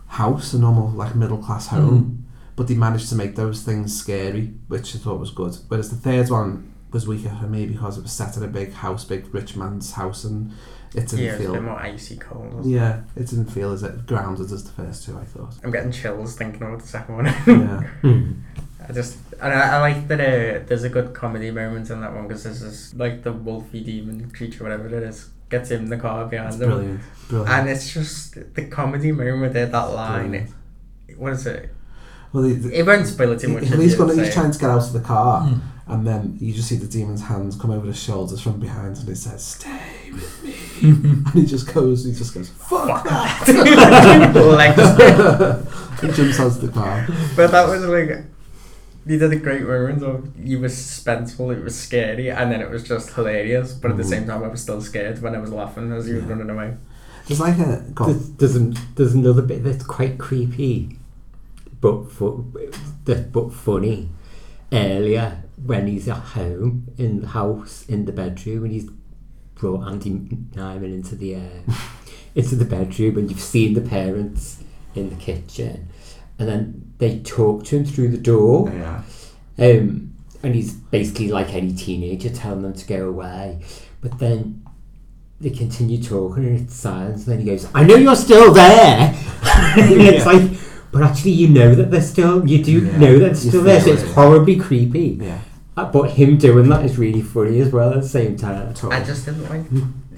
house, 0.07 0.55
a 0.55 0.59
normal 0.59 0.88
like 0.90 1.14
middle 1.14 1.37
class 1.38 1.66
home. 1.68 2.23
But 2.56 2.68
they 2.68 2.74
managed 2.74 3.08
to 3.08 3.16
make 3.16 3.34
those 3.36 3.62
things 3.62 3.98
scary, 3.98 4.54
which 4.68 4.94
I 4.94 4.98
thought 4.98 5.18
was 5.18 5.30
good. 5.30 5.56
Whereas 5.68 5.90
the 5.90 5.96
third 5.96 6.30
one 6.30 6.72
was 6.92 7.06
weaker 7.08 7.30
for 7.40 7.46
me 7.48 7.66
because 7.66 7.98
it 7.98 8.02
was 8.02 8.12
set 8.12 8.36
in 8.36 8.44
a 8.44 8.48
big 8.48 8.72
house, 8.72 9.04
big 9.04 9.34
rich 9.34 9.56
man's 9.56 9.92
house 9.92 10.22
and 10.22 10.52
it 10.94 11.08
didn't 11.08 11.18
yeah, 11.24 11.30
it's 11.32 11.40
a 11.40 11.42
feel 11.42 11.52
bit 11.54 11.62
more 11.62 11.80
icy 11.80 12.16
cold. 12.16 12.54
wasn't 12.54 12.66
it? 12.72 12.78
yeah, 12.78 13.00
it 13.16 13.26
didn't 13.28 13.46
feel 13.46 13.72
as 13.72 13.82
it 13.82 14.06
grounded 14.06 14.52
as 14.52 14.62
the 14.62 14.70
first 14.70 15.04
two. 15.04 15.18
I 15.18 15.24
thought. 15.24 15.54
I'm 15.64 15.72
getting 15.72 15.90
chills 15.90 16.36
thinking 16.36 16.62
about 16.62 16.80
the 16.82 16.86
second 16.86 17.16
one. 17.16 17.24
Yeah. 17.26 17.82
I 18.88 18.92
just 18.92 19.18
and 19.40 19.52
I, 19.52 19.76
I 19.76 19.80
like 19.80 20.06
that 20.08 20.20
uh, 20.20 20.64
there's 20.66 20.84
a 20.84 20.88
good 20.90 21.14
comedy 21.14 21.50
moment 21.50 21.90
in 21.90 22.00
that 22.02 22.12
one 22.14 22.28
because 22.28 22.44
this 22.44 22.62
is 22.62 22.94
like 22.94 23.24
the 23.24 23.32
wolfy 23.32 23.84
demon 23.84 24.30
creature, 24.30 24.62
whatever 24.62 24.86
it 24.86 24.92
is, 24.92 25.30
gets 25.48 25.70
him 25.70 25.84
in 25.84 25.88
the 25.90 25.96
car 25.96 26.26
behind 26.26 26.52
It's 26.52 26.62
him. 26.62 26.68
brilliant, 26.68 27.00
brilliant. 27.28 27.50
And 27.50 27.68
it's 27.70 27.92
just 27.92 28.54
the 28.54 28.66
comedy 28.66 29.10
moment 29.10 29.52
there, 29.54 29.66
that 29.66 29.84
line. 29.86 30.28
Brilliant. 30.30 30.50
What 31.16 31.32
is 31.32 31.46
it? 31.46 31.73
Well, 32.35 32.42
the, 32.42 32.55
the, 32.55 32.79
It 32.81 32.85
won't 32.85 33.07
spoil 33.07 33.33
it 33.33 33.40
too 33.40 33.49
much. 33.49 33.64
He, 33.64 33.77
he's, 33.77 33.94
going 33.94 34.14
to 34.16 34.23
he's 34.25 34.35
trying 34.35 34.51
to 34.51 34.59
get 34.59 34.68
out 34.68 34.83
of 34.83 34.92
the 34.92 35.01
car, 35.01 35.42
Mm. 35.42 35.61
and 35.87 36.07
then 36.07 36.37
you 36.40 36.53
just 36.53 36.68
see 36.68 36.77
the 36.77 36.87
demon's 36.87 37.23
hands 37.23 37.57
come 37.57 37.70
over 37.70 37.87
his 37.87 37.99
shoulders 38.03 38.40
from 38.40 38.59
behind, 38.61 38.97
and 38.99 39.09
he 39.09 39.14
says, 39.14 39.42
"Stay 39.44 40.11
with 40.12 40.42
me," 40.42 40.55
and 40.90 41.29
he 41.29 41.47
just 41.47 41.73
goes, 41.73 42.05
he 42.05 42.12
just 42.12 42.35
goes, 42.35 42.49
"Fuck 42.51 43.05
that!" 43.05 43.47
he 46.01 46.09
jumps 46.12 46.40
out 46.40 46.47
of 46.49 46.61
the 46.61 46.68
car. 46.68 47.07
But 47.37 47.51
that 47.53 47.68
was 47.68 47.85
like 47.85 48.25
you 49.07 49.18
did 49.18 49.33
a 49.33 49.37
great 49.37 49.62
moment 49.62 50.03
of 50.03 50.27
you 50.38 50.59
were 50.61 50.68
suspenseful, 50.68 51.55
it 51.57 51.62
was 51.62 51.79
scary, 51.79 52.31
and 52.31 52.51
then 52.51 52.61
it 52.62 52.70
was 52.70 52.83
just 52.83 53.11
hilarious. 53.12 53.73
But 53.75 53.90
at 53.92 53.97
the 53.99 54.03
Mhm. 54.03 54.09
same 54.09 54.27
time, 54.27 54.42
I 54.42 54.49
was 54.49 54.62
still 54.62 54.81
scared 54.81 55.20
when 55.23 55.35
I 55.35 55.38
was 55.38 55.51
laughing 55.53 55.92
as 55.92 56.09
you 56.09 56.16
were 56.16 56.23
running 56.23 56.49
away. 56.51 56.75
There's 57.29 57.38
like 57.40 57.59
a 57.59 57.85
go 57.94 58.05
on. 58.05 58.11
There's, 58.12 58.31
there's, 58.33 58.57
an, 58.57 58.77
there's 58.97 59.14
another 59.14 59.42
bit 59.42 59.62
that's 59.62 59.85
quite 59.85 60.18
creepy, 60.18 60.99
but 61.85 62.11
fu- 62.11 62.51
but 63.05 63.53
funny. 63.53 64.09
Earlier, 64.73 65.42
when 65.64 65.87
he's 65.87 66.09
at 66.09 66.16
home 66.38 66.88
in 66.99 67.20
the 67.20 67.29
house 67.29 67.85
in 67.87 68.07
the 68.07 68.12
bedroom, 68.12 68.64
and 68.64 68.73
he's 68.73 68.88
brought 69.55 69.87
Andy 69.87 70.11
Nyman 70.11 70.92
into 70.94 71.14
the 71.14 71.37
uh, 71.37 71.73
into 72.35 72.57
the 72.57 72.64
bedroom, 72.64 73.18
and 73.18 73.31
you've 73.31 73.40
seen 73.55 73.75
the 73.75 73.81
parents 73.83 74.64
in 74.94 75.11
the 75.11 75.16
kitchen, 75.16 75.88
and 76.38 76.49
then 76.49 76.92
they 76.99 77.20
talk 77.20 77.64
to 77.66 77.77
him 77.77 77.85
through 77.85 78.09
the 78.09 78.18
door. 78.18 78.70
Yeah. 78.73 79.03
Um, 79.59 80.14
and 80.42 80.55
he's 80.55 80.73
basically 80.75 81.29
like 81.29 81.55
any 81.55 81.73
teenager 81.75 82.31
telling 82.31 82.62
them 82.62 82.75
to 82.75 82.87
go 82.87 83.09
away, 83.09 83.61
but 84.01 84.18
then 84.18 84.64
they 85.40 85.51
continue 85.51 86.03
talking 86.03 86.44
and 86.47 86.61
it's 86.61 86.75
silence. 86.75 87.27
And 87.27 87.33
then 87.33 87.40
he 87.40 87.47
goes, 87.47 87.68
"I 87.75 87.85
know 87.85 87.97
you're 87.97 88.16
still 88.16 88.53
there." 88.53 89.14
and 89.77 90.01
it's 90.03 90.25
Yeah. 90.27 90.33
like, 90.33 90.51
but 90.94 91.02
actually, 91.02 91.33
you 91.33 91.48
know 91.48 91.74
that 91.74 91.90
they're 91.90 92.00
still. 92.00 92.48
You 92.48 92.64
do 92.64 92.87
Yeah. 92.87 92.96
know 92.98 93.12
that 93.18 93.24
they're 93.26 93.35
still 93.35 93.62
there. 93.62 93.80
So 93.80 93.92
it's 93.92 94.02
horribly 94.14 94.57
creepy. 94.57 95.18
Yeah. 95.20 95.38
Uh, 95.76 95.90
but 95.90 96.11
him 96.12 96.38
doing 96.38 96.68
that 96.70 96.85
is 96.85 96.96
really 96.98 97.20
funny 97.20 97.61
as 97.61 97.70
well 97.72 97.90
at 97.92 98.00
the 98.02 98.09
same 98.09 98.37
time. 98.37 98.72
I 98.90 99.02
just 99.02 99.26
didn't 99.26 99.50
like 99.50 99.64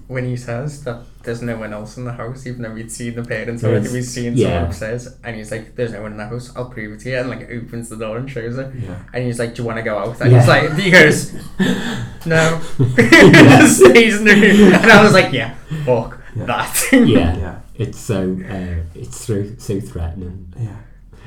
when 0.07 0.25
he 0.25 0.37
says 0.37 0.85
that 0.85 0.99
there's 1.25 1.43
no 1.43 1.57
one 1.57 1.73
else 1.73 1.97
in 1.97 2.05
the 2.05 2.13
house, 2.13 2.47
even 2.47 2.63
though 2.63 2.71
we'd 2.73 2.93
seen 2.93 3.17
the 3.17 3.25
parents 3.25 3.63
Yes. 3.63 3.69
already, 3.71 3.89
we'd 3.93 4.03
seen 4.05 4.37
Yeah. 4.37 4.47
someone 4.49 4.65
upstairs, 4.69 5.09
and 5.25 5.35
he's 5.35 5.51
like, 5.51 5.75
"There's 5.75 5.91
no 5.93 6.03
one 6.03 6.13
in 6.13 6.19
the 6.19 6.27
house. 6.27 6.53
I'll 6.55 6.67
prove 6.67 6.93
it 6.93 7.01
to 7.01 7.11
you." 7.11 7.17
And 7.19 7.29
like 7.31 7.51
opens 7.51 7.89
the 7.89 7.97
door 7.97 8.19
and 8.19 8.31
shows 8.31 8.57
it, 8.59 8.69
Yeah. 8.81 8.95
and 9.15 9.25
he's 9.25 9.39
like, 9.41 9.55
"Do 9.57 9.63
you 9.63 9.67
want 9.67 9.79
to 9.79 9.83
go 9.83 9.99
out?" 9.99 10.21
And 10.21 10.31
Yeah. 10.31 10.39
he's 10.41 10.49
like, 10.49 10.79
he 10.79 10.91
goes, 10.91 11.33
"No," 12.27 12.61
just 12.97 13.81
stays 13.85 14.19
in 14.19 14.25
the 14.25 14.35
room, 14.35 14.75
and 14.75 14.93
I 14.93 15.03
was 15.03 15.13
like, 15.15 15.33
"Yeah, 15.33 15.55
fuck 15.85 16.21
that." 16.37 16.85
yeah. 16.93 17.37
Yeah. 17.37 17.55
It's 17.79 17.99
so 17.99 18.39
uh, 18.49 18.83
it's 18.95 19.21
so 19.21 19.47
so 19.59 19.81
threatening. 19.81 20.53
Yeah. 20.59 20.77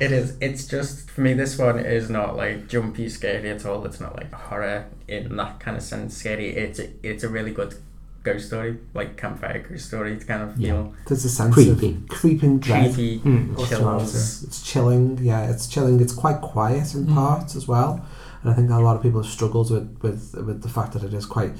It 0.00 0.12
is. 0.12 0.36
It's 0.40 0.66
just 0.66 1.10
for 1.10 1.20
me. 1.20 1.34
This 1.34 1.58
one 1.58 1.78
is 1.78 2.08
not 2.08 2.34
like 2.36 2.68
jumpy, 2.68 3.08
scary 3.08 3.50
at 3.50 3.66
all. 3.66 3.84
It's 3.84 4.00
not 4.00 4.16
like 4.16 4.32
horror 4.32 4.86
in 5.06 5.36
that 5.36 5.60
kind 5.60 5.76
of 5.76 5.82
sense. 5.82 6.16
Scary. 6.16 6.48
It's 6.56 6.78
a, 6.78 6.88
it's 7.02 7.22
a 7.22 7.28
really 7.28 7.52
good 7.52 7.74
ghost 8.22 8.46
story, 8.48 8.78
like 8.94 9.16
campfire 9.18 9.64
ghost 9.68 9.86
story 9.86 10.18
to 10.18 10.24
kind 10.24 10.42
of 10.42 10.56
feel. 10.56 10.94
There's 11.06 11.24
a 11.26 11.28
sense 11.28 11.54
Creepy. 11.54 11.90
of 11.96 12.08
creeping 12.08 12.58
dread. 12.60 12.94
Creepy 12.94 13.18
Mm. 13.20 13.58
all 13.58 13.66
throughout 13.66 13.98
chills. 13.98 14.42
it. 14.42 14.46
It's 14.46 14.62
chilling. 14.62 15.18
Yeah, 15.22 15.50
it's 15.50 15.66
chilling. 15.66 16.00
It's 16.00 16.14
quite 16.14 16.40
quiet 16.40 16.94
in 16.94 17.06
parts 17.06 17.54
as 17.54 17.68
well, 17.68 18.04
and 18.42 18.50
I 18.50 18.54
think 18.54 18.70
a 18.70 18.76
lot 18.78 18.96
of 18.96 19.02
people 19.02 19.22
have 19.22 19.30
struggled 19.30 19.70
with 19.70 19.98
with 20.02 20.34
with 20.46 20.62
the 20.62 20.68
fact 20.70 20.94
that 20.94 21.02
it 21.04 21.12
is 21.12 21.26
quite. 21.26 21.52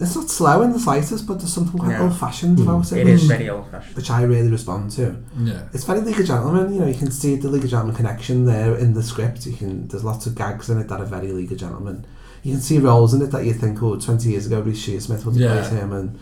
It's 0.00 0.14
not 0.14 0.30
slow 0.30 0.62
in 0.62 0.72
the 0.72 0.78
slightest, 0.78 1.26
but 1.26 1.38
there's 1.38 1.52
something 1.52 1.78
quite 1.78 1.98
No. 1.98 2.04
old-fashioned 2.04 2.58
hmm. 2.58 2.68
about 2.68 2.92
it. 2.92 2.98
It 2.98 3.08
is 3.08 3.22
which- 3.22 3.28
very 3.28 3.50
old-fashioned. 3.50 3.96
which 3.96 4.10
I 4.10 4.22
really 4.22 4.50
respond 4.50 4.92
to. 4.92 5.16
Yeah. 5.38 5.62
It's 5.72 5.84
very 5.84 6.00
League 6.00 6.20
of 6.20 6.26
Gentlemen. 6.26 6.72
You 6.72 6.80
know, 6.80 6.86
you 6.86 6.94
can 6.94 7.10
see 7.10 7.34
the 7.36 7.48
League 7.48 7.64
of 7.64 7.70
Gentlemen 7.70 7.96
connection 7.96 8.44
there 8.44 8.76
in 8.76 8.94
the 8.94 9.02
script. 9.02 9.46
You 9.46 9.56
can. 9.56 9.88
There's 9.88 10.04
lots 10.04 10.26
of 10.26 10.34
gags 10.34 10.70
in 10.70 10.78
it 10.78 10.88
that 10.88 11.00
are 11.00 11.04
very 11.06 11.32
League 11.32 11.50
of 11.52 11.58
Gentlemen. 11.58 12.06
You 12.42 12.52
can 12.52 12.60
see 12.60 12.78
roles 12.78 13.12
in 13.14 13.22
it 13.22 13.32
that 13.32 13.44
you 13.44 13.52
think, 13.52 13.82
oh, 13.82 13.96
20 13.96 14.30
years 14.30 14.46
ago, 14.46 14.60
Reece 14.60 14.86
Shearsmith 14.86 15.24
would 15.24 15.34
have 15.34 15.42
Yeah. 15.42 15.68
played 15.68 15.80
him, 15.80 15.92
and 15.92 16.18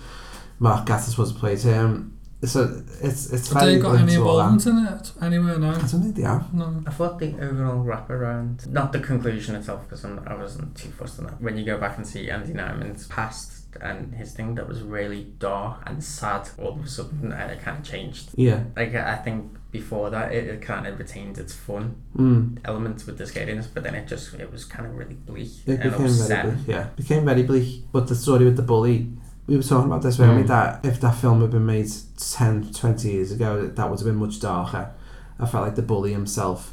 Mark 0.59 0.87
Gatiss 0.87 1.19
would 1.19 1.29
have 1.29 1.37
played 1.37 1.61
him. 1.61 1.85
Um, 1.85 2.13
so 2.45 2.83
it's 3.03 3.33
it's 3.33 3.49
Have 3.53 3.63
very 3.63 3.77
they 3.77 3.81
got 3.81 3.97
any 3.97 4.13
to 4.13 4.19
involvement 4.19 4.67
in 4.67 4.87
it 4.87 5.13
anywhere 5.23 5.59
now? 5.59 5.71
I 5.71 5.79
don't 5.79 6.03
think 6.03 6.17
they 6.17 6.23
have. 6.23 6.53
No. 6.53 6.83
I 6.87 6.91
thought 6.91 7.19
the 7.19 7.35
overall 7.41 7.83
wraparound, 7.85 8.67
not 8.69 8.93
the 8.93 9.01
conclusion 9.01 9.55
itself, 9.55 9.85
because 9.85 10.05
I 10.05 10.35
wasn't 10.35 10.77
too 10.77 10.91
fussed 10.91 11.19
on 11.19 11.27
that. 11.27 11.41
When 11.41 11.57
you 11.57 11.65
go 11.65 11.79
back 11.79 11.97
and 11.97 12.07
see 12.07 12.31
Andy 12.31 12.53
Nyman's 12.53 13.07
past 13.09 13.56
and 13.81 14.15
his 14.15 14.33
thing 14.33 14.55
that 14.57 14.69
was 14.69 14.83
really 14.83 15.25
dark 15.39 15.83
and 15.87 16.03
sad, 16.03 16.49
all 16.59 16.73
of 16.79 16.85
a 16.85 16.89
sudden, 16.89 17.33
and 17.33 17.51
it 17.51 17.61
kind 17.61 17.79
of 17.79 17.85
changed. 17.85 18.31
Yeah. 18.35 18.65
Like 18.77 18.95
I 18.95 19.17
think 19.17 19.57
before 19.71 20.11
that, 20.11 20.33
it, 20.33 20.45
it 20.47 20.63
kind 20.63 20.87
of 20.87 20.99
retained 20.99 21.39
its 21.39 21.55
fun 21.55 21.97
Mm. 22.17 22.59
elements 22.65 23.05
with 23.07 23.19
the 23.19 23.25
scariness, 23.25 23.67
but 23.73 23.83
then 23.83 23.95
it 23.95 24.07
just 24.09 24.33
it 24.35 24.51
was 24.51 24.65
kind 24.65 24.87
of 24.87 24.97
really 24.97 25.15
bleak 25.15 25.51
It 25.67 25.81
and 25.81 25.91
became 25.93 26.09
very 26.09 26.51
bleak. 26.51 26.67
Yeah, 26.67 26.89
became 26.97 27.25
very 27.25 27.43
bleak. 27.43 27.85
But 27.93 28.09
the 28.09 28.15
story 28.15 28.45
with 28.47 28.57
the 28.57 28.63
bully, 28.63 29.13
we 29.47 29.57
were 29.57 29.63
talking 29.63 29.87
about 29.91 30.03
this, 30.03 30.19
weren't 30.19 30.37
we? 30.37 30.45
Mm. 30.45 30.49
That 30.49 30.85
if 30.85 31.01
that 31.01 31.15
film 31.17 31.41
had 31.43 31.51
been 31.51 31.67
made 31.67 31.89
10, 32.19 32.73
20 32.73 33.11
years 33.11 33.33
ago, 33.33 33.67
that 33.67 33.91
would 33.91 33.99
have 33.99 34.07
been 34.07 34.17
much 34.17 34.41
darker. 34.41 34.91
I 35.39 35.45
felt 35.47 35.65
like 35.65 35.75
the 35.77 35.83
bully 35.83 36.13
himself. 36.13 36.73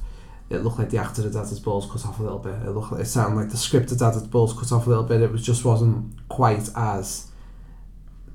It 0.54 0.64
looked 0.64 0.80
like 0.80 0.90
the 0.90 0.98
actor 0.98 1.22
had 1.24 1.34
had 1.34 1.48
his 1.48 1.60
balls 1.60 1.86
cut 1.92 2.06
off 2.06 2.20
a 2.20 2.24
little 2.24 2.40
bit. 2.40 2.56
It 2.66 2.70
looked 2.72 2.92
like 2.92 3.02
it 3.02 3.06
sounded 3.08 3.36
like 3.38 3.50
the 3.50 3.58
script 3.58 3.90
had 3.90 4.00
had 4.00 4.14
its 4.16 4.28
balls 4.28 4.54
cut 4.54 4.72
off 4.72 4.86
a 4.86 4.90
little 4.90 5.04
bit. 5.04 5.22
It 5.22 5.32
was 5.32 5.44
just 5.46 5.66
wasn't 5.66 6.14
quite 6.30 6.70
as 6.76 7.28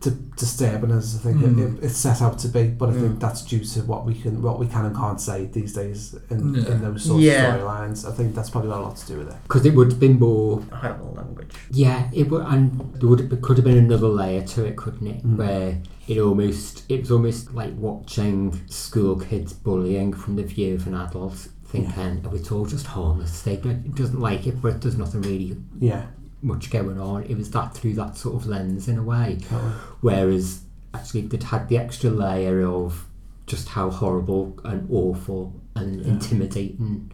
d- 0.00 0.10
disturbing 0.36 0.92
as 0.92 1.16
I 1.16 1.18
think 1.18 1.38
Mm. 1.38 1.78
it, 1.78 1.84
it's 1.84 1.96
set 1.96 2.22
out 2.22 2.38
to 2.40 2.48
be. 2.48 2.68
But 2.68 2.90
I 2.90 2.92
think 2.92 3.16
Mm. 3.16 3.20
that's 3.20 3.42
due 3.44 3.64
to 3.64 3.80
what 3.82 4.06
we 4.06 4.14
can 4.14 4.40
what 4.42 4.58
we 4.60 4.66
can 4.66 4.84
and 4.86 4.94
can't 4.94 5.20
say 5.20 5.46
these 5.46 5.72
days 5.72 6.14
in, 6.30 6.54
Yeah. 6.54 6.70
in 6.72 6.80
those 6.82 7.02
sort 7.04 7.20
Yeah. 7.20 7.54
of 7.56 7.60
storylines. 7.62 8.08
I 8.08 8.12
think 8.12 8.34
that's 8.34 8.48
probably 8.50 8.70
got 8.70 8.80
a 8.80 8.82
lot 8.84 8.96
to 8.96 9.06
do 9.06 9.18
with 9.18 9.28
it. 9.28 9.36
Because 9.42 9.66
it 9.66 9.74
would 9.74 9.90
have 9.90 10.00
been 10.00 10.18
more. 10.20 10.62
Horrible 10.72 11.14
language. 11.16 11.50
Yeah, 11.72 12.08
it 12.12 12.30
would, 12.30 12.42
and 12.46 12.92
there 13.00 13.08
would 13.08 13.20
it 13.32 13.42
could 13.42 13.56
have 13.56 13.64
been 13.64 13.78
another 13.78 14.08
layer 14.08 14.42
to 14.42 14.64
it, 14.64 14.76
couldn't 14.76 15.06
it? 15.06 15.26
Mm. 15.26 15.36
Where 15.36 15.78
it 16.06 16.18
almost 16.20 16.84
it 16.88 17.00
was 17.00 17.10
almost 17.10 17.52
like 17.54 17.76
watching 17.76 18.60
school 18.66 19.16
kids 19.16 19.52
bullying 19.52 20.12
from 20.12 20.36
the 20.36 20.44
view 20.44 20.76
of 20.76 20.86
an 20.86 20.94
adult, 20.94 21.48
thinking 21.68 22.24
oh, 22.26 22.34
it's 22.34 22.50
all 22.50 22.66
just 22.66 22.86
harmless. 22.86 23.46
It 23.46 23.94
doesn't 23.94 24.20
like 24.20 24.46
it, 24.46 24.60
but 24.62 24.80
there's 24.80 24.96
nothing 24.98 25.22
really 25.22 25.56
Yeah. 25.78 26.06
much 26.42 26.70
going 26.70 26.98
on. 27.00 27.24
It 27.24 27.36
was 27.36 27.50
that 27.50 27.74
through 27.74 27.94
that 27.94 28.16
sort 28.16 28.36
of 28.36 28.46
lens 28.46 28.88
in 28.88 28.98
a 28.98 29.02
way. 29.02 29.38
Totally. 29.48 29.72
Whereas 30.00 30.60
actually 30.94 31.22
they'd 31.22 31.42
had 31.42 31.68
the 31.68 31.76
extra 31.78 32.10
layer 32.10 32.64
of 32.66 33.06
just 33.46 33.68
how 33.68 33.90
horrible 33.90 34.58
and 34.64 34.88
awful 34.90 35.54
and 35.74 36.00
Yeah. 36.00 36.08
intimidating 36.12 37.10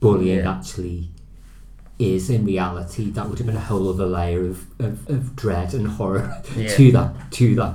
bullying 0.00 0.38
Yeah. 0.38 0.52
actually 0.56 1.10
is 1.98 2.30
in 2.30 2.44
reality. 2.44 3.10
That 3.10 3.28
would 3.28 3.38
have 3.38 3.46
been 3.46 3.56
a 3.56 3.60
whole 3.60 3.88
other 3.88 4.06
layer 4.06 4.46
of, 4.46 4.64
of, 4.78 5.08
of 5.10 5.36
dread 5.36 5.74
and 5.74 5.86
horror 5.86 6.42
Yeah. 6.56 6.68
to 6.76 6.92
that 6.92 7.30
to 7.32 7.54
that 7.56 7.74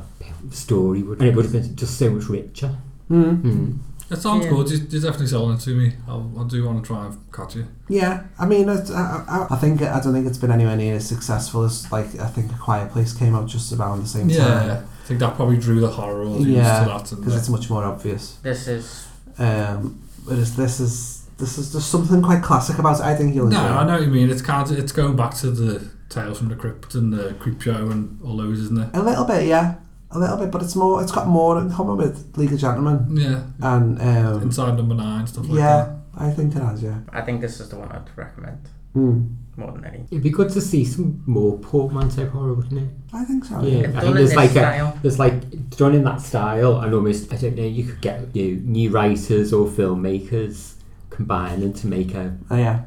story, 0.51 1.03
would- 1.03 1.19
and 1.19 1.27
it 1.27 1.35
would 1.35 1.45
have 1.45 1.51
been 1.53 1.75
just 1.75 1.97
so 1.97 2.09
much 2.09 2.27
richer. 2.29 2.77
Mm. 3.09 3.41
Mm. 3.43 3.77
It 4.09 4.17
sounds 4.17 4.45
Yeah. 4.45 4.51
good. 4.51 4.69
You, 4.69 4.77
you're 4.89 5.01
definitely 5.01 5.27
selling 5.27 5.55
it 5.57 5.61
to 5.61 5.71
me. 5.71 5.93
I'll, 6.07 6.31
I 6.39 6.47
do 6.47 6.63
want 6.65 6.83
to 6.83 6.87
try 6.87 7.05
and 7.07 7.17
catch 7.33 7.55
you. 7.55 7.67
Yeah, 7.89 8.23
I 8.37 8.45
mean, 8.45 8.69
it's, 8.69 8.91
I, 8.91 9.23
I, 9.27 9.47
I 9.55 9.57
think 9.57 9.81
I 9.81 9.99
don't 9.99 10.13
think 10.13 10.27
it's 10.27 10.37
been 10.37 10.51
anywhere 10.51 10.75
near 10.77 10.95
as 10.95 11.07
successful 11.07 11.63
as 11.63 11.91
like 11.91 12.07
I 12.19 12.27
think 12.27 12.51
A 12.51 12.55
Quiet 12.57 12.91
Place 12.91 13.13
came 13.13 13.33
out 13.35 13.47
just 13.47 13.71
around 13.73 14.01
the 14.03 14.07
same 14.07 14.29
Yeah, 14.29 14.37
time. 14.45 14.67
Yeah, 14.67 14.83
I 15.03 15.07
think 15.07 15.19
that 15.21 15.35
probably 15.35 15.57
drew 15.57 15.79
the 15.79 15.89
horror 15.89 16.23
audience 16.23 16.47
Yeah, 16.49 16.79
to 16.81 16.85
that. 16.89 17.11
and 17.11 17.19
because 17.21 17.35
it's 17.35 17.49
much 17.49 17.69
more 17.69 17.83
obvious. 17.83 18.35
This 18.43 18.67
is 18.67 19.07
Um, 19.39 20.01
whereas 20.25 20.55
this 20.55 20.79
is 20.79 21.23
this 21.37 21.57
is 21.57 21.73
just 21.73 21.89
something 21.91 22.21
quite 22.21 22.41
classic 22.43 22.77
about 22.79 22.99
it. 22.99 23.05
I 23.05 23.13
think 23.15 23.35
you'll 23.35 23.47
No, 23.47 23.59
enjoy. 23.65 23.75
I 23.77 23.85
know 23.85 23.93
what 23.93 24.03
you 24.03 24.07
mean. 24.11 24.29
It's 24.29 24.41
kind 24.41 24.69
of, 24.71 24.77
it's 24.79 24.91
going 24.93 25.15
back 25.17 25.33
to 25.35 25.51
the 25.51 25.89
Tales 26.09 26.37
from 26.37 26.47
the 26.47 26.55
Crypt 26.55 26.95
and 26.95 27.11
the 27.11 27.33
Creepshow 27.39 27.91
and 27.91 28.19
all 28.23 28.37
those, 28.37 28.59
isn't 28.61 28.77
it? 28.79 28.89
A 28.93 29.01
little 29.03 29.25
bit, 29.25 29.45
yeah, 29.47 29.75
a 30.11 30.19
little 30.19 30.37
bit, 30.37 30.51
but 30.51 30.61
it's 30.61 30.75
more. 30.75 31.01
It's 31.01 31.11
got 31.11 31.27
more 31.27 31.59
in 31.59 31.69
common 31.71 31.97
with 31.97 32.37
League 32.37 32.53
of 32.53 32.59
Gentlemen 32.59 33.07
Yeah. 33.17 33.43
and 33.61 34.01
um, 34.01 34.41
Inside 34.43 34.75
Number 34.77 34.95
Nine 34.95 35.27
stuff 35.27 35.47
like 35.47 35.57
yeah, 35.59 35.77
that. 35.85 35.95
I 36.17 36.31
think 36.31 36.55
it 36.55 36.61
has. 36.61 36.81
Yeah. 36.83 36.99
I 37.09 37.21
think 37.21 37.41
this 37.41 37.59
is 37.59 37.69
the 37.69 37.77
one 37.77 37.91
I'd 37.91 38.09
recommend 38.15 38.69
Mm. 38.95 39.35
more 39.57 39.73
than 39.73 39.83
any. 39.83 40.05
It'd 40.09 40.23
be 40.23 40.29
good 40.29 40.49
to 40.51 40.61
see 40.61 40.85
some 40.85 41.21
more 41.25 41.57
portmanteau 41.59 42.27
horror, 42.29 42.53
wouldn't 42.53 42.79
it? 42.81 42.89
I 43.13 43.25
think 43.25 43.43
so. 43.43 43.61
Yeah, 43.61 43.89
Yeah. 43.89 43.97
I 43.97 44.01
think 44.01 44.15
there's 44.15 44.35
like 44.35 44.51
style. 44.51 44.93
a 44.95 44.99
there's 45.01 45.19
like 45.19 45.69
done 45.71 45.93
in 45.95 46.05
that 46.05 46.21
style, 46.21 46.79
and 46.79 46.93
almost 46.93 47.33
I 47.33 47.35
don't 47.35 47.55
know. 47.57 47.63
You 47.63 47.83
could 47.83 47.99
get 48.01 48.33
you 48.33 48.61
new 48.63 48.89
writers 48.91 49.51
or 49.51 49.67
filmmakers 49.67 50.75
combining 51.09 51.73
to 51.73 51.87
make 51.87 52.13
a 52.13 52.37
Oh, 52.49 52.55
yeah, 52.55 52.83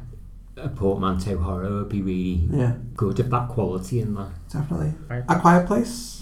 a 0.57 0.67
portmanteau 0.69 1.37
horror 1.37 1.69
would 1.69 1.89
be 1.89 2.01
really 2.01 2.47
yeah, 2.51 2.73
good 2.95 3.19
of 3.19 3.29
that 3.29 3.49
quality 3.49 4.01
in 4.01 4.15
that. 4.15 4.29
definitely. 4.51 4.93
Right. 5.07 5.23
A 5.29 5.39
Quiet 5.39 5.67
Place. 5.67 6.18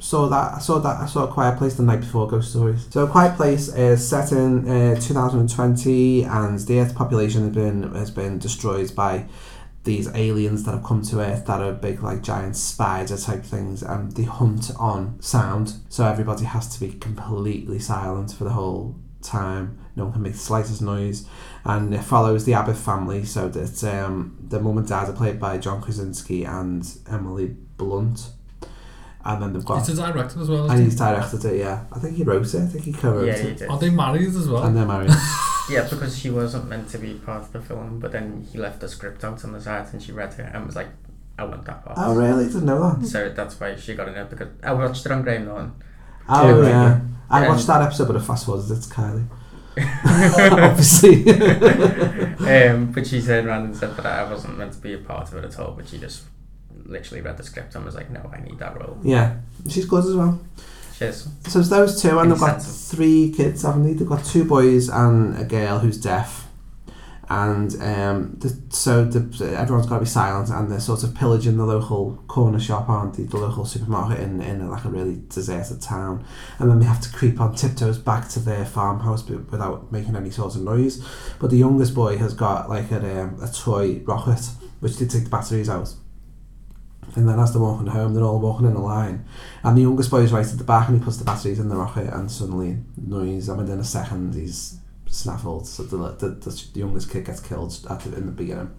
Saw 0.00 0.28
that. 0.28 0.54
I 0.54 0.58
saw 0.58 0.78
that. 0.78 1.00
I 1.00 1.06
saw 1.06 1.24
A 1.24 1.32
Quiet 1.32 1.58
Place 1.58 1.74
the 1.74 1.82
night 1.82 2.00
before 2.00 2.28
Ghost 2.28 2.50
Stories. 2.50 2.86
So 2.90 3.04
A 3.04 3.08
Quiet 3.08 3.36
Place 3.36 3.68
is 3.68 4.06
set 4.08 4.32
in 4.32 4.68
uh, 4.68 5.00
2020, 5.00 6.22
and 6.24 6.58
the 6.60 6.80
Earth 6.80 6.94
population 6.94 7.42
has 7.42 7.54
been 7.54 7.94
has 7.94 8.10
been 8.10 8.38
destroyed 8.38 8.94
by 8.94 9.26
these 9.84 10.08
aliens 10.14 10.64
that 10.64 10.72
have 10.72 10.84
come 10.84 11.02
to 11.02 11.20
Earth 11.20 11.46
that 11.46 11.60
are 11.60 11.72
big, 11.72 12.02
like 12.02 12.22
giant 12.22 12.56
spider 12.56 13.16
type 13.16 13.42
things, 13.42 13.82
and 13.82 14.12
they 14.12 14.24
hunt 14.24 14.70
on 14.78 15.20
sound. 15.20 15.74
So 15.88 16.04
everybody 16.06 16.44
has 16.44 16.68
to 16.76 16.80
be 16.80 16.92
completely 16.98 17.78
silent 17.78 18.32
for 18.32 18.44
the 18.44 18.50
whole 18.50 18.96
time. 19.22 19.78
No 19.96 20.04
one 20.04 20.12
can 20.12 20.22
make 20.22 20.34
the 20.34 20.38
slightest 20.38 20.82
noise, 20.82 21.26
and 21.64 21.92
it 21.94 22.02
follows 22.02 22.44
the 22.44 22.54
Abbott 22.54 22.76
family. 22.76 23.24
So 23.24 23.48
that 23.48 23.82
um, 23.84 24.38
the 24.46 24.60
mum 24.60 24.78
and 24.78 24.86
dad 24.86 25.08
are 25.08 25.12
played 25.12 25.40
by 25.40 25.58
John 25.58 25.80
Krasinski 25.80 26.44
and 26.44 26.86
Emily 27.10 27.56
Blunt, 27.76 28.30
and 29.28 29.42
then 29.42 29.52
they've 29.52 29.64
got 29.64 29.86
He's 29.86 29.96
a 29.98 30.12
director 30.12 30.40
as 30.40 30.48
well, 30.48 30.68
and 30.70 30.82
he's 30.82 30.96
directed 30.96 31.44
it. 31.44 31.58
Yeah, 31.58 31.84
I 31.92 31.98
think 32.00 32.16
he 32.16 32.24
wrote 32.24 32.46
it. 32.52 32.60
I 32.62 32.66
think 32.66 32.84
he 32.84 32.92
co-wrote 32.92 33.26
Yeah, 33.26 33.38
he 33.38 33.48
it, 33.48 33.58
did. 33.58 33.68
Are 33.70 33.78
they 33.78 33.90
married 33.90 34.28
as 34.28 34.48
well? 34.48 34.64
and 34.64 34.76
they're 34.76 34.86
married. 34.86 35.10
Yeah, 35.70 35.86
because 35.86 36.18
she 36.18 36.30
wasn't 36.30 36.66
meant 36.66 36.88
to 36.92 36.98
be 36.98 37.12
part 37.12 37.42
of 37.42 37.52
the 37.52 37.60
film, 37.60 37.98
but 38.00 38.10
then 38.10 38.46
he 38.50 38.56
left 38.58 38.80
the 38.80 38.88
script 38.88 39.22
out 39.22 39.44
on 39.44 39.52
the 39.52 39.60
side 39.60 39.86
and 39.92 40.02
she 40.02 40.12
read 40.12 40.32
it 40.38 40.48
and 40.54 40.64
was 40.64 40.74
like, 40.74 40.88
I 41.38 41.44
want 41.44 41.66
that 41.66 41.84
part. 41.84 41.98
oh 42.00 42.14
really? 42.16 42.46
Didn't 42.46 42.64
know 42.64 42.80
that. 42.98 43.04
So 43.06 43.28
that's 43.28 43.60
why 43.60 43.76
she 43.76 43.94
got 43.94 44.08
in 44.08 44.14
it 44.14 44.30
because 44.30 44.48
I 44.62 44.72
watched 44.72 45.04
it 45.04 45.12
on 45.12 45.20
Graham 45.22 45.44
Norton. 45.44 45.72
Oh 46.26 46.62
Yeah, 46.62 46.68
yeah, 46.70 47.00
I 47.28 47.42
yeah. 47.42 47.48
watched 47.50 47.66
that 47.66 47.82
episode, 47.82 48.06
but 48.06 48.16
I 48.16 48.20
fast 48.20 48.46
forwarded 48.46 48.78
it 48.78 48.80
to 48.80 48.88
Kylie. 48.88 49.26
Obviously. 50.62 51.30
um, 52.68 52.90
but 52.92 53.06
she 53.06 53.20
turned 53.22 53.46
around 53.46 53.64
and 53.66 53.76
said 53.76 53.94
that 53.96 54.06
I 54.06 54.30
wasn't 54.30 54.56
meant 54.58 54.72
to 54.72 54.78
be 54.80 54.94
a 54.94 54.98
part 54.98 55.28
of 55.30 55.36
it 55.36 55.44
at 55.44 55.58
all, 55.58 55.72
but 55.72 55.86
she 55.86 55.98
just 55.98 56.24
literally 56.88 57.20
read 57.20 57.36
the 57.36 57.44
script 57.44 57.74
and 57.74 57.84
was 57.84 57.94
like, 57.94 58.10
no, 58.10 58.30
I 58.32 58.40
need 58.40 58.58
that 58.58 58.78
role. 58.80 58.98
yeah, 59.02 59.36
she's 59.68 59.84
good 59.84 60.04
as 60.04 60.14
well. 60.14 60.40
Cheers. 60.98 61.28
So 61.46 61.60
it's 61.60 61.68
those 61.68 62.02
two, 62.02 62.18
and 62.18 62.32
they've 62.32 62.40
got 62.40 62.60
three 62.60 63.32
kids, 63.36 63.62
haven't 63.62 63.84
they? 63.84 63.92
They've 63.92 64.08
got 64.08 64.24
two 64.24 64.44
boys 64.44 64.88
and 64.88 65.38
a 65.38 65.44
girl 65.44 65.78
who's 65.78 65.98
deaf. 65.98 66.46
And 67.30 67.70
um, 67.82 68.36
the, 68.38 68.58
so 68.70 69.04
the, 69.04 69.20
everyone's 69.56 69.86
got 69.86 69.96
to 69.96 70.00
be 70.00 70.06
silent, 70.06 70.48
and 70.48 70.70
they're 70.70 70.80
sort 70.80 71.04
of 71.04 71.14
pillaging 71.14 71.58
the 71.58 71.66
local 71.66 72.16
corner 72.26 72.58
shop, 72.58 72.88
aren't 72.88 73.14
they? 73.14 73.24
The 73.24 73.36
local 73.36 73.66
supermarket 73.66 74.18
in, 74.20 74.40
in 74.40 74.68
like 74.68 74.84
a 74.86 74.88
really 74.88 75.22
deserted 75.28 75.82
town. 75.82 76.24
And 76.58 76.70
then 76.70 76.80
they 76.80 76.86
have 76.86 77.02
to 77.02 77.12
creep 77.12 77.38
on 77.38 77.54
tiptoes 77.54 77.98
back 77.98 78.28
to 78.30 78.40
their 78.40 78.64
farmhouse 78.64 79.22
but 79.22 79.52
without 79.52 79.92
making 79.92 80.16
any 80.16 80.30
sort 80.30 80.56
of 80.56 80.62
noise. 80.62 81.06
But 81.38 81.50
the 81.50 81.58
youngest 81.58 81.94
boy 81.94 82.16
has 82.16 82.32
got 82.32 82.70
like 82.70 82.90
a, 82.90 83.20
um, 83.20 83.38
a 83.42 83.48
toy 83.48 84.00
rocket, 84.04 84.50
which 84.80 84.96
they 84.96 85.06
take 85.06 85.24
the 85.24 85.30
batteries 85.30 85.68
out. 85.68 85.94
And 87.18 87.28
then 87.28 87.40
as 87.40 87.52
they're 87.52 87.60
walking 87.60 87.88
home, 87.88 88.14
they're 88.14 88.24
all 88.24 88.38
walking 88.38 88.66
in 88.66 88.74
a 88.74 88.82
line. 88.82 89.24
And 89.64 89.76
the 89.76 89.82
youngest 89.82 90.10
boy's 90.10 90.32
right 90.32 90.46
at 90.46 90.56
the 90.56 90.64
back 90.64 90.88
and 90.88 90.98
he 90.98 91.04
puts 91.04 91.16
the 91.16 91.24
batteries 91.24 91.58
in 91.58 91.68
the 91.68 91.76
rocket 91.76 92.12
and 92.14 92.30
suddenly 92.30 92.78
noise, 92.96 93.48
and 93.48 93.58
within 93.58 93.80
a 93.80 93.84
second 93.84 94.34
he's 94.34 94.78
snaffled. 95.06 95.66
So 95.66 95.82
the, 95.82 95.96
the, 96.12 96.28
the, 96.28 96.50
the 96.72 96.78
youngest 96.78 97.10
kid 97.10 97.24
gets 97.24 97.40
killed 97.40 97.78
at 97.90 98.00
the, 98.00 98.16
in 98.16 98.26
the 98.26 98.32
beginning. 98.32 98.74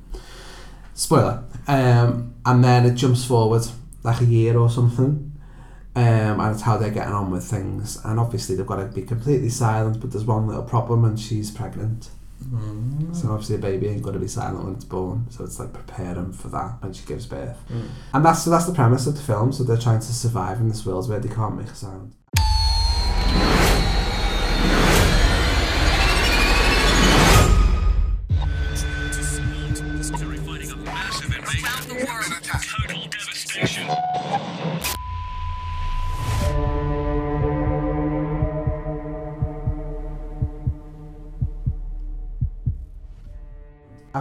Spoiler. 0.93 1.43
Um, 1.67 2.35
and 2.45 2.63
then 2.63 2.85
it 2.85 2.95
jumps 2.95 3.25
forward 3.25 3.63
like 4.03 4.21
a 4.21 4.25
year 4.25 4.57
or 4.57 4.69
something. 4.69 5.31
Um, 5.95 6.39
and 6.39 6.53
it's 6.53 6.61
how 6.61 6.77
they're 6.77 6.91
getting 6.91 7.13
on 7.13 7.31
with 7.31 7.43
things. 7.43 7.99
And 8.05 8.19
obviously 8.19 8.55
they've 8.55 8.65
got 8.65 8.77
to 8.77 8.85
be 8.85 9.01
completely 9.01 9.49
silent, 9.49 9.99
but 9.99 10.11
there's 10.11 10.23
one 10.23 10.47
little 10.47 10.63
problem 10.63 11.03
and 11.03 11.19
she's 11.19 11.51
pregnant. 11.51 12.09
So 13.13 13.29
obviously 13.31 13.55
a 13.55 13.59
baby 13.59 13.87
ain't 13.87 14.01
going 14.01 14.13
to 14.13 14.19
be 14.19 14.27
silent 14.27 14.63
when 14.63 14.73
it's 14.75 14.85
born. 14.85 15.27
So 15.29 15.43
it's 15.43 15.59
like 15.59 15.73
prepare 15.73 16.13
them 16.13 16.31
for 16.31 16.47
that 16.49 16.81
when 16.81 16.93
she 16.93 17.05
gives 17.05 17.25
birth. 17.25 17.57
Mm. 17.69 17.89
And 18.13 18.25
that's 18.25 18.43
so 18.43 18.49
that's 18.49 18.65
the 18.65 18.73
premise 18.73 19.07
of 19.07 19.15
the 19.15 19.21
film. 19.21 19.51
So 19.51 19.63
they're 19.63 19.77
trying 19.77 19.99
to 19.99 20.13
survive 20.13 20.59
in 20.59 20.69
this 20.69 20.85
world 20.85 21.09
where 21.09 21.19
they 21.19 21.29
can't 21.29 21.57
make 21.57 21.67
a 21.67 21.75
sound. 21.75 22.13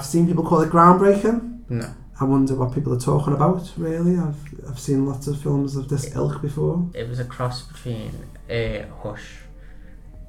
Seen 0.08 0.26
people 0.26 0.44
call 0.44 0.60
it 0.60 0.70
groundbreaking. 0.70 1.68
No. 1.68 1.94
I 2.20 2.24
wonder 2.24 2.54
what 2.56 2.74
people 2.74 2.92
are 2.92 2.98
talking 2.98 3.32
about. 3.32 3.70
Really, 3.76 4.18
I've 4.18 4.42
I've 4.68 4.78
seen 4.78 5.06
lots 5.06 5.28
of 5.28 5.40
films 5.40 5.76
of 5.76 5.88
this 5.88 6.14
ilk 6.16 6.42
before. 6.42 6.90
It 6.94 7.09
was 7.09 7.20
a 7.20 7.24
cross 7.24 7.62
between 7.62 8.11
uh, 8.50 8.82
Hush, 9.02 9.38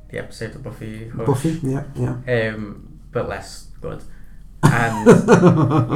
the 0.09 0.19
episode 0.19 0.55
of 0.55 0.63
Buffy 0.63 1.09
Hush. 1.09 1.25
Buffy, 1.25 1.59
yeah, 1.63 1.83
yeah. 1.95 2.51
Um, 2.53 2.99
but 3.11 3.27
less 3.27 3.67
good. 3.81 4.03
And 4.61 5.07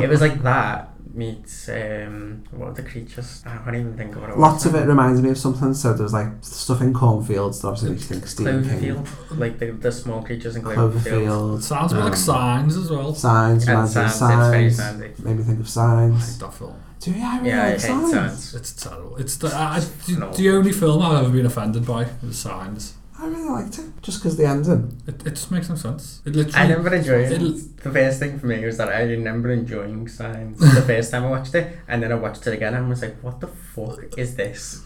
it 0.04 0.10
was 0.10 0.22
like 0.22 0.42
that 0.44 0.93
meets 1.14 1.70
um, 1.70 2.44
what 2.52 2.70
were 2.70 2.74
the 2.74 2.84
creatures? 2.84 3.44
I 3.46 3.58
can't 3.58 3.76
even 3.76 3.96
think 3.96 4.16
of 4.16 4.22
what 4.22 4.30
it 4.32 4.38
was. 4.38 4.42
Lots 4.42 4.66
of 4.66 4.76
it 4.76 4.86
reminds 4.88 5.22
me 5.22 5.30
of 5.30 5.38
something. 5.38 5.74
So 5.74 5.94
there's 5.94 6.14
like 6.14 6.28
stuff 6.42 6.82
in 6.82 6.94
cornfields 6.94 7.62
that 7.62 7.68
obviously 7.68 7.92
makes 7.92 8.04
you 8.04 8.08
think 8.16 8.28
Stephen 8.28 8.64
King. 8.64 8.96
Cloverfield, 8.96 9.38
like 9.40 9.60
the, 9.60 9.72
the 9.72 9.92
small 9.92 10.24
creatures 10.24 10.56
in 10.56 10.64
Cloverfield. 10.64 11.02
Cloverfield. 11.04 11.62
Sounds 11.64 11.94
a 11.94 12.00
like 12.00 12.12
um, 12.12 12.16
Signs 12.16 12.78
as 12.78 12.90
well. 12.90 13.14
Signs, 13.14 13.64
And 13.68 13.70
reminds 13.70 13.96
me 13.96 14.02
of 14.04 14.12
Signs, 14.12 14.56
it's 14.56 14.78
signs. 14.78 14.98
very 15.00 15.14
Made 15.20 15.38
me 15.38 15.44
think 15.44 15.60
of 15.60 15.66
I 15.66 15.70
signs. 15.70 16.40
that 16.40 16.54
film. 16.54 16.76
Do 17.00 17.12
you? 17.12 17.22
I 17.24 17.38
really 17.38 17.50
Yeah, 17.50 17.62
I 17.64 17.64
like 17.66 17.72
hate 17.74 17.82
signs. 17.82 18.12
Signs. 18.12 18.56
It's 18.56 18.74
terrible. 18.74 19.18
It's 19.18 19.36
the, 19.38 19.48
I, 19.48 19.76
I- 19.76 19.80
the, 19.80 20.18
No. 20.20 20.32
the 20.34 20.50
only 20.50 20.72
film 20.72 21.02
I've 21.02 21.24
ever 21.26 21.30
been 21.34 21.46
offended 21.46 21.86
by 21.86 22.08
is 22.24 22.40
Signs. 22.40 22.94
I 23.24 23.28
really 23.28 23.50
liked 23.50 23.80
it 23.80 23.86
just 24.02 24.20
because 24.20 24.38
the 24.38 24.46
ending. 24.46 25.02
It, 25.08 25.26
it 25.26 25.32
just 25.32 25.50
makes 25.52 25.70
no 25.70 25.76
sense. 25.76 26.22
It 26.26 26.36
literally. 26.36 26.58
I 26.58 26.68
never 26.68 26.94
enjoyed 26.94 27.32
it. 27.32 27.42
it. 27.42 27.78
The 27.78 27.92
first 27.92 28.20
thing 28.20 28.40
for 28.40 28.48
me 28.48 28.66
was 28.66 28.78
that 28.78 28.90
I 28.90 29.04
remember 29.04 29.52
enjoying 29.52 30.08
Signs 30.08 30.60
the 30.60 30.82
first 30.88 31.12
time 31.12 31.24
I 31.24 31.30
watched 31.30 31.56
it, 31.56 31.78
and 31.88 32.04
then 32.04 32.12
I 32.12 32.16
watched 32.16 32.46
it 32.48 32.54
again 32.54 32.74
and 32.74 32.90
was 32.90 33.02
like, 33.02 33.16
"What 33.24 33.40
the 33.40 33.48
fuck 33.48 34.18
is 34.18 34.36
this?" 34.36 34.84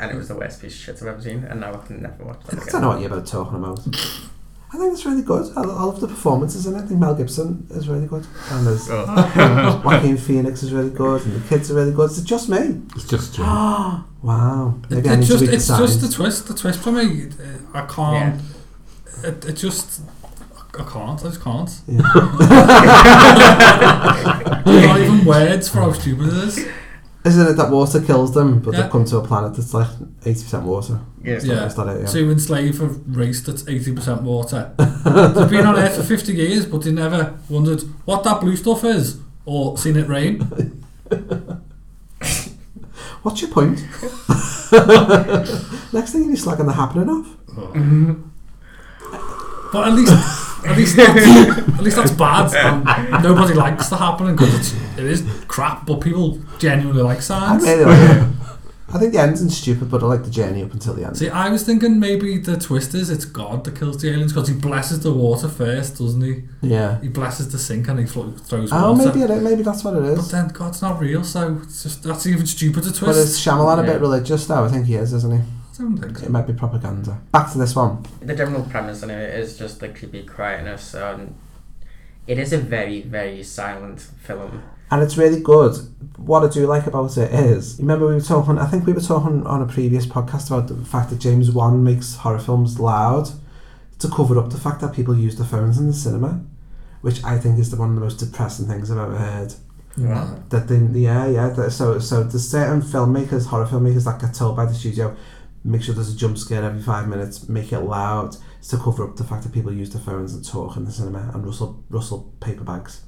and 0.00 0.10
it 0.10 0.16
was 0.16 0.28
the 0.28 0.34
worst 0.34 0.62
piece 0.62 0.74
of 0.74 0.80
shit 0.80 0.96
I've 1.02 1.08
ever 1.08 1.20
seen, 1.20 1.44
and 1.44 1.60
now 1.60 1.74
I 1.74 1.86
can 1.86 2.02
never 2.02 2.24
watch 2.24 2.42
that 2.46 2.54
I 2.54 2.62
again. 2.62 2.72
don't 2.72 2.80
know 2.82 2.88
what 2.88 3.00
you're 3.00 3.12
about 3.12 3.26
talking 3.26 3.58
about. 3.58 3.80
I 4.72 4.76
think 4.78 4.92
it's 4.92 5.04
really 5.04 5.22
good. 5.22 5.50
I, 5.56 5.62
I 5.62 5.64
love 5.64 6.00
the 6.00 6.06
performances 6.06 6.66
in 6.66 6.74
it. 6.74 6.78
I 6.78 6.82
think 6.82 7.00
Mel 7.00 7.14
Gibson 7.14 7.66
is 7.70 7.88
really 7.88 8.06
good. 8.06 8.24
And 8.50 8.66
there's 8.66 8.88
Oh. 8.88 9.82
Joaquin 9.84 10.16
Phoenix 10.16 10.62
is 10.62 10.72
really 10.72 10.90
good. 10.90 11.24
And 11.26 11.42
the 11.42 11.48
kids 11.48 11.70
are 11.70 11.74
really 11.74 11.92
good. 11.92 12.10
Is 12.10 12.18
it 12.20 12.24
just 12.24 12.48
me? 12.48 12.80
It's 12.94 13.08
just 13.08 13.34
Jim. 13.34 13.46
wow. 13.46 14.74
Maybe 14.88 15.08
It, 15.08 15.12
I 15.12 15.16
need 15.16 15.22
it's 15.22 15.28
to 15.28 15.32
just, 15.38 15.42
read 15.42 15.50
the 15.50 15.86
just 15.86 16.00
the 16.02 16.08
twist. 16.08 16.46
The 16.48 16.54
twist 16.54 16.78
for 16.80 16.92
me, 16.92 17.26
uh, 17.26 17.30
I 17.74 17.86
can't. 17.86 18.40
It, 19.24 19.44
it 19.44 19.52
just, 19.54 20.02
I 20.78 20.84
can't. 20.84 21.20
I 21.20 21.22
just 21.24 21.42
can't. 21.42 21.70
There's 21.88 22.02
not 24.86 25.00
even 25.00 25.24
words 25.24 25.68
for 25.68 25.78
how 25.80 25.92
stupid 25.92 26.28
it 26.28 26.34
is. 26.44 26.66
Isn't 27.22 27.46
it 27.48 27.56
that 27.58 27.70
water 27.70 28.00
kills 28.00 28.32
them, 28.32 28.60
but 28.60 28.72
Yeah. 28.72 28.80
they've 28.82 28.90
come 28.90 29.04
to 29.04 29.18
a 29.18 29.22
planet 29.26 29.54
that's 29.54 29.74
like 29.74 29.88
80% 30.24 30.62
water? 30.64 31.00
Is 31.22 31.44
that- 31.44 31.48
Yeah. 31.54 31.66
is 31.66 31.74
that 31.74 31.86
it? 31.88 32.00
Yeah. 32.00 32.06
To 32.06 32.30
enslave 32.30 32.80
a 32.80 32.86
race 33.08 33.42
that's 33.42 33.62
80% 33.68 34.22
water. 34.22 34.70
They've 34.78 35.50
been 35.50 35.66
on 35.66 35.76
Earth 35.76 35.96
for 35.96 36.02
50 36.02 36.32
years, 36.34 36.64
but 36.64 36.80
they 36.82 36.92
never 36.92 37.34
wondered 37.50 37.82
what 38.06 38.24
that 38.24 38.40
blue 38.40 38.56
stuff 38.56 38.84
is 38.84 39.18
or 39.44 39.76
seen 39.76 39.96
it 39.96 40.08
rain. 40.08 40.46
What's 43.22 43.42
your 43.42 43.50
point? 43.50 43.78
Next 45.92 46.12
thing 46.12 46.22
you'll 46.22 46.30
be 46.32 46.38
slagging 46.38 46.64
the 46.66 46.72
happening 46.72 47.10
off. 47.10 47.26
But 49.72 49.88
at 49.88 49.92
least, 49.94 50.12
at 50.66 50.76
least, 50.76 50.96
that's, 50.96 51.68
at 51.78 51.80
least 51.82 51.96
that's 51.96 52.10
bad. 52.12 52.52
And 52.86 53.14
um, 53.14 53.22
nobody 53.22 53.54
likes 53.54 53.88
the 53.88 53.96
happening 53.96 54.36
because 54.36 54.54
it's 54.54 54.98
it 54.98 55.04
is 55.06 55.24
crap. 55.48 55.86
But 55.86 56.00
people 56.00 56.38
genuinely 56.58 57.02
like 57.02 57.18
I 57.18 57.20
science. 57.20 57.62
really 57.64 57.84
like 57.84 58.10
it. 58.18 58.26
I 58.92 58.98
think 58.98 59.12
the 59.12 59.20
ending's 59.20 59.56
stupid, 59.56 59.88
but 59.88 60.02
I 60.02 60.06
like 60.06 60.24
the 60.24 60.30
journey 60.30 60.64
up 60.64 60.72
until 60.72 60.94
the 60.94 61.04
end. 61.06 61.16
See, 61.16 61.28
I 61.28 61.48
was 61.48 61.62
thinking 61.62 62.00
maybe 62.00 62.38
the 62.38 62.56
twist 62.56 62.92
is 62.92 63.08
it's 63.08 63.24
God 63.24 63.62
that 63.62 63.76
kills 63.78 64.02
the 64.02 64.10
aliens 64.10 64.32
because 64.32 64.48
he 64.48 64.54
blesses 64.56 64.98
the 64.98 65.12
water 65.12 65.48
first, 65.48 65.98
doesn't 65.98 66.20
he? 66.20 66.42
Yeah. 66.60 67.00
He 67.00 67.06
blesses 67.06 67.52
the 67.52 67.58
sink 67.60 67.86
and 67.86 68.00
he 68.00 68.06
flo- 68.06 68.32
throws 68.32 68.70
Oh, 68.72 68.92
water. 68.94 69.06
maybe 69.16 69.32
it, 69.32 69.42
maybe 69.42 69.62
that's 69.62 69.84
what 69.84 69.94
it 69.94 70.02
is. 70.06 70.18
But 70.18 70.30
then 70.32 70.48
God's 70.48 70.82
not 70.82 70.98
real, 71.00 71.22
so 71.22 71.60
it's 71.62 71.84
just 71.84 72.02
that's 72.02 72.26
even 72.26 72.46
stupider 72.46 72.86
twist. 72.90 73.00
But 73.00 73.14
is 73.16 73.38
Shyamalan 73.38 73.78
a 73.78 73.82
bit 73.84 74.00
religious 74.00 74.46
though? 74.46 74.64
I 74.64 74.68
think 74.68 74.86
he 74.86 74.96
is, 74.96 75.12
isn't 75.12 75.38
he? 75.40 75.44
I 75.80 75.82
don't 75.82 76.18
so. 76.18 76.26
It 76.26 76.30
might 76.30 76.46
be 76.46 76.52
propaganda. 76.52 77.20
Back 77.32 77.50
to 77.52 77.58
this 77.58 77.74
one. 77.74 78.04
The 78.20 78.34
general 78.34 78.64
premise 78.64 79.02
in 79.02 79.10
it 79.10 79.34
is 79.38 79.58
just 79.58 79.80
the 79.80 79.88
creepy 79.88 80.24
quietness, 80.24 80.92
and 80.94 81.34
it 82.26 82.38
is 82.38 82.52
a 82.52 82.58
very, 82.58 83.00
very 83.00 83.42
silent 83.42 84.00
film. 84.00 84.62
And 84.90 85.02
it's 85.02 85.16
really 85.16 85.40
good. 85.40 85.76
What 86.18 86.44
I 86.44 86.48
do 86.48 86.66
like 86.66 86.86
about 86.86 87.16
it 87.16 87.32
is, 87.32 87.78
remember 87.78 88.08
we 88.08 88.14
were 88.14 88.20
talking, 88.20 88.58
I 88.58 88.66
think 88.66 88.86
we 88.86 88.92
were 88.92 89.00
talking 89.00 89.46
on 89.46 89.62
a 89.62 89.66
previous 89.66 90.04
podcast 90.04 90.48
about 90.48 90.68
the 90.68 90.84
fact 90.84 91.10
that 91.10 91.20
James 91.20 91.50
Wan 91.50 91.82
makes 91.82 92.16
horror 92.16 92.40
films 92.40 92.78
loud 92.78 93.30
to 94.00 94.08
cover 94.08 94.38
up 94.38 94.50
the 94.50 94.58
fact 94.58 94.80
that 94.80 94.92
people 94.92 95.16
use 95.16 95.36
their 95.36 95.46
phones 95.46 95.78
in 95.78 95.86
the 95.86 95.92
cinema, 95.92 96.44
which 97.00 97.24
I 97.24 97.38
think 97.38 97.58
is 97.58 97.70
the, 97.70 97.76
one 97.76 97.90
of 97.90 97.94
the 97.94 98.00
most 98.00 98.18
depressing 98.18 98.66
things 98.66 98.90
I've 98.90 98.98
ever 98.98 99.16
heard. 99.16 99.54
Wow. 99.96 100.42
That 100.50 100.68
they, 100.68 100.78
yeah, 101.00 101.26
yeah. 101.26 101.48
That, 101.50 101.70
so, 101.70 101.98
so 101.98 102.22
there's 102.22 102.48
certain 102.48 102.82
filmmakers, 102.82 103.46
horror 103.46 103.66
filmmakers 103.66 104.04
that 104.04 104.20
get 104.20 104.34
told 104.34 104.56
by 104.56 104.66
the 104.66 104.74
studio, 104.74 105.16
make 105.64 105.82
sure 105.82 105.94
there's 105.94 106.14
a 106.14 106.16
jump 106.16 106.38
scare 106.38 106.64
every 106.64 106.82
five 106.82 107.08
minutes, 107.08 107.48
make 107.48 107.72
it 107.72 107.80
loud 107.80 108.36
to 108.68 108.76
cover 108.76 109.08
up 109.08 109.16
the 109.16 109.24
fact 109.24 109.42
that 109.42 109.52
people 109.52 109.72
use 109.72 109.90
their 109.90 110.02
phones 110.02 110.34
and 110.34 110.46
talk 110.46 110.76
in 110.76 110.84
the 110.84 110.92
cinema 110.92 111.30
and 111.34 111.44
rustle 111.44 111.84
rustle 111.90 112.32
paper 112.40 112.64
bags. 112.64 113.02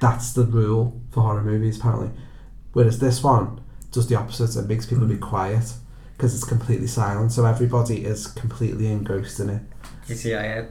That's 0.00 0.32
the 0.32 0.44
rule 0.44 1.00
for 1.10 1.22
horror 1.22 1.42
movies, 1.42 1.78
apparently. 1.78 2.10
Whereas 2.72 2.98
this 2.98 3.22
one 3.22 3.60
does 3.90 4.08
the 4.08 4.16
opposite. 4.16 4.58
It 4.58 4.68
makes 4.68 4.84
people 4.86 5.06
be 5.06 5.14
hmm. 5.14 5.20
quiet 5.20 5.72
because 6.16 6.34
it's 6.34 6.44
completely 6.44 6.86
silent, 6.86 7.32
so 7.32 7.44
everybody 7.44 8.04
is 8.04 8.26
completely 8.26 8.86
engrossed 8.86 9.40
in 9.40 9.50
it. 9.50 9.62
You 10.06 10.14
see, 10.14 10.34
I 10.34 10.42
had 10.42 10.68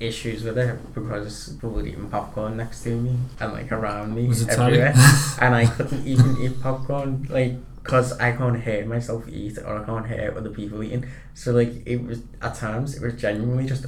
issues 0.00 0.42
with 0.42 0.58
it 0.58 0.94
because 0.94 1.50
people 1.54 1.70
were 1.70 1.86
eating 1.86 2.08
popcorn 2.08 2.56
next 2.56 2.82
to 2.82 2.90
me 2.90 3.16
and 3.40 3.52
like 3.52 3.70
around 3.70 4.14
me 4.14 4.28
Was 4.28 4.42
it 4.42 4.50
everywhere, 4.50 4.94
and 5.40 5.54
I 5.54 5.66
couldn't 5.76 6.06
even 6.06 6.36
eat 6.40 6.60
popcorn 6.60 7.26
like 7.30 7.54
because 7.84 8.18
I 8.18 8.32
can't 8.32 8.60
hear 8.60 8.84
myself 8.86 9.28
eat 9.28 9.58
or 9.58 9.78
I 9.80 9.84
can't 9.84 10.06
hear 10.08 10.34
other 10.36 10.50
people 10.50 10.82
eating. 10.82 11.04
So 11.34 11.52
like 11.52 11.86
it 11.86 12.02
was 12.04 12.20
at 12.42 12.54
times 12.56 12.96
it 12.96 13.02
was 13.02 13.14
genuinely 13.14 13.66
just 13.66 13.86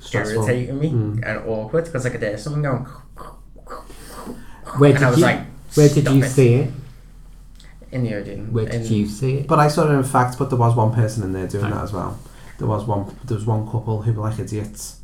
Stressful. 0.00 0.42
irritating 0.44 0.78
me 0.80 0.90
Mm. 0.90 1.22
and 1.24 1.48
awkward 1.48 1.84
because 1.86 2.04
I 2.04 2.10
could 2.10 2.22
hear 2.22 2.36
someone 2.36 2.62
going. 2.62 2.86
Where 4.78 4.90
and 4.90 4.98
did 4.98 5.06
I 5.06 5.10
was 5.10 5.18
you, 5.18 5.24
like, 5.24 5.40
where 5.74 5.88
did 5.88 6.08
you 6.08 6.22
it." 6.24 6.28
see 6.28 6.54
it? 6.54 6.70
In 7.92 8.02
the 8.02 8.14
Odeon. 8.14 8.52
Where 8.52 8.66
did 8.66 8.84
in- 8.86 8.92
you 8.92 9.06
see 9.06 9.36
it? 9.38 9.46
But 9.46 9.58
I 9.60 9.68
saw 9.68 9.88
it 9.88 9.94
in 9.94 10.02
fact, 10.02 10.38
but 10.38 10.50
there 10.50 10.58
was 10.58 10.74
one 10.74 10.92
person 10.92 11.22
in 11.22 11.32
there 11.32 11.46
doing 11.46 11.70
that 11.70 11.82
as 11.84 11.92
well. 11.92 12.18
There 12.58 12.66
was 12.66 12.84
one. 12.84 13.06
There 13.24 13.36
was 13.36 13.46
one 13.46 13.64
couple 13.66 14.02
who 14.02 14.12
were 14.12 14.22
like 14.28 14.38
idiots, 14.40 15.00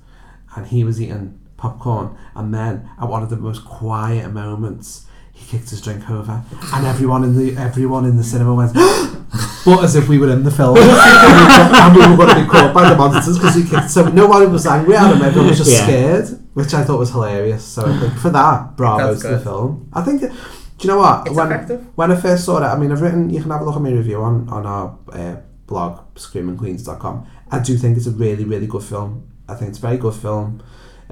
and 0.56 0.66
he 0.66 0.82
was 0.84 1.00
eating 1.00 1.38
popcorn, 1.56 2.16
and 2.34 2.52
then 2.52 2.88
at 3.00 3.08
one 3.08 3.22
of 3.22 3.30
the 3.30 3.36
most 3.36 3.64
quiet 3.64 4.32
moments, 4.32 5.06
he 5.42 5.58
kicked 5.58 5.70
his 5.70 5.80
drink 5.80 6.08
over, 6.10 6.42
and 6.74 6.86
everyone 6.86 7.24
in 7.24 7.36
the 7.36 7.56
everyone 7.60 8.04
in 8.04 8.16
the 8.16 8.24
cinema 8.24 8.54
went, 8.54 8.72
but 9.64 9.84
as 9.84 9.94
if 9.96 10.08
we 10.08 10.18
were 10.18 10.30
in 10.30 10.44
the 10.44 10.50
film, 10.50 10.76
and 10.80 11.96
we 11.96 12.00
were 12.06 12.16
going 12.16 12.28
to 12.36 12.42
be 12.42 12.48
caught 12.48 12.72
by 12.74 12.88
the 12.88 12.96
monsters 12.96 13.38
because 13.38 13.54
he 13.54 13.64
kicked. 13.68 13.90
So 13.90 14.08
nobody 14.08 14.46
was 14.46 14.66
angry 14.66 14.96
at 14.96 15.14
him; 15.14 15.22
everyone 15.22 15.48
was 15.48 15.58
just 15.58 15.70
Yeah. 15.70 15.82
scared, 15.84 16.28
which 16.54 16.74
I 16.74 16.84
thought 16.84 16.98
was 16.98 17.10
hilarious. 17.10 17.64
So 17.64 17.84
I 17.86 17.98
think 17.98 18.14
for 18.14 18.30
that, 18.30 18.76
bravo 18.76 19.08
That's 19.08 19.22
to 19.22 19.28
the 19.28 19.40
film. 19.40 19.88
I 19.92 20.02
think. 20.02 20.20
Do 20.22 20.88
you 20.88 20.94
know 20.94 20.98
what? 20.98 21.26
It's 21.28 21.36
when, 21.36 21.46
effective. 21.52 21.86
when 21.94 22.10
I 22.10 22.16
first 22.16 22.44
saw 22.44 22.56
it, 22.58 22.62
I 22.64 22.76
mean, 22.76 22.90
I've 22.90 23.00
written, 23.00 23.30
you 23.30 23.40
can 23.40 23.52
have 23.52 23.60
a 23.60 23.64
look 23.64 23.76
at 23.76 23.82
my 23.82 23.92
review 23.92 24.20
on, 24.20 24.48
on 24.48 24.66
our 24.66 24.98
uh, 25.12 25.36
blog, 25.68 26.00
screamingqueens.com. 26.16 27.24
I 27.52 27.60
do 27.60 27.76
think 27.76 27.96
it's 27.96 28.08
a 28.08 28.10
really, 28.10 28.44
really 28.44 28.66
good 28.66 28.82
film. 28.82 29.30
I 29.48 29.54
think 29.54 29.68
it's 29.68 29.78
a 29.78 29.80
very 29.82 29.96
good 29.96 30.14
film. 30.14 30.60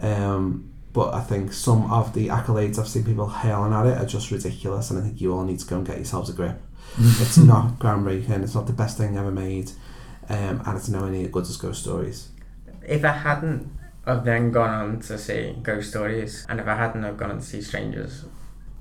Um, 0.03 0.70
but 0.93 1.15
I 1.15 1.21
think 1.21 1.53
some 1.53 1.91
of 1.93 2.15
the 2.15 2.29
accolades 2.29 2.79
I've 2.79 2.89
seen 2.89 3.05
people 3.05 3.29
hailing 3.29 3.73
at 3.73 3.87
it 3.87 3.99
are 3.99 4.07
just 4.07 4.31
ridiculous, 4.31 4.91
and 4.91 4.99
I 4.99 5.03
think 5.03 5.21
you 5.21 5.33
all 5.33 5.45
need 5.45 5.59
to 5.61 5.67
go 5.67 5.77
and 5.77 5.87
get 5.87 5.97
yourselves 5.97 6.31
a 6.31 6.33
grip. 6.33 6.61
it's 6.99 7.37
not 7.37 7.79
groundbreaking, 7.79 8.43
it's 8.43 8.55
not 8.55 8.67
the 8.67 8.73
best 8.73 8.99
thing 8.99 9.17
ever 9.17 9.31
made, 9.31 9.71
um, 10.29 10.63
and 10.67 10.77
it's 10.77 10.89
nowhere 10.89 11.11
near 11.11 11.29
good 11.29 11.45
as 11.45 11.57
Ghost 11.57 11.83
Stories. 11.83 12.29
If 12.83 13.05
I 13.05 13.13
hadn't 13.13 13.81
I've 14.07 14.25
then 14.25 14.51
gone 14.51 14.71
on 14.71 15.01
to 15.01 15.19
see 15.19 15.57
Ghost 15.63 15.91
Stories, 15.91 16.47
and 16.49 16.59
if 16.59 16.67
I 16.67 16.75
hadn't 16.75 17.03
have 17.03 17.17
gone 17.17 17.31
on 17.31 17.39
to 17.39 17.45
see 17.45 17.61
Strangers, 17.61 18.25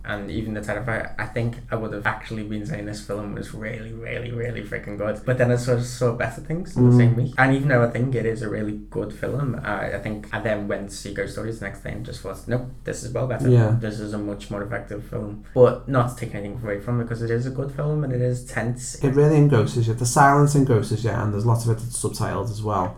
and 0.10 0.30
even 0.32 0.54
The 0.56 0.62
Terrifier, 0.62 1.14
I 1.18 1.26
think 1.36 1.58
I 1.72 1.76
would 1.76 1.94
have 1.94 2.06
actually 2.06 2.44
been 2.44 2.66
saying 2.66 2.86
this 2.86 3.06
film 3.06 3.36
was 3.36 3.54
really, 3.54 3.94
really, 3.94 4.32
really 4.32 4.62
freaking 4.64 4.98
good. 4.98 5.22
But 5.26 5.38
then 5.38 5.52
I 5.52 5.56
saw, 5.56 5.80
saw 5.80 6.14
better 6.14 6.42
things 6.42 6.76
in 6.76 6.90
the 6.90 6.96
Mm. 6.96 6.98
same 6.98 7.16
week. 7.16 7.34
And 7.38 7.56
even 7.56 7.68
though 7.70 7.84
I 7.84 7.90
think 7.90 8.16
it 8.16 8.26
is 8.26 8.42
a 8.42 8.50
really 8.50 8.78
good 8.98 9.12
film, 9.14 9.60
I, 9.64 9.94
I 9.98 10.00
think 10.00 10.28
I 10.34 10.40
then 10.40 10.68
went 10.68 10.90
to 10.90 10.96
see 10.96 11.14
Ghost 11.14 11.34
Stories 11.34 11.60
the 11.60 11.66
next 11.66 11.84
day 11.84 11.92
and 11.92 12.06
just 12.06 12.22
thought, 12.22 12.40
nope, 12.48 12.66
this 12.84 13.04
is 13.04 13.14
well 13.14 13.28
better. 13.28 13.50
Yeah. 13.50 13.76
This 13.80 14.00
is 14.00 14.14
a 14.14 14.18
much 14.18 14.50
more 14.52 14.64
effective 14.64 15.04
film. 15.04 15.44
But 15.54 15.88
not 15.88 16.06
to 16.10 16.16
take 16.26 16.34
anything 16.36 16.60
away 16.64 16.80
from 16.80 17.00
it, 17.00 17.04
because 17.06 17.22
it 17.22 17.32
is 17.32 17.46
a 17.46 17.52
good 17.52 17.72
film 17.72 18.04
and 18.04 18.12
it 18.12 18.22
is 18.22 18.46
tense. 18.46 18.96
It 19.04 19.14
really 19.16 19.38
engrosses 19.38 19.88
you. 19.88 19.94
The 19.94 20.06
silence 20.06 20.56
engrosses 20.56 21.04
you, 21.04 21.12
and 21.12 21.34
there's 21.34 21.46
lots 21.46 21.66
of 21.66 21.72
it 21.72 21.80
that's 21.82 22.02
subtitled 22.04 22.50
as 22.50 22.62
well. 22.64 22.98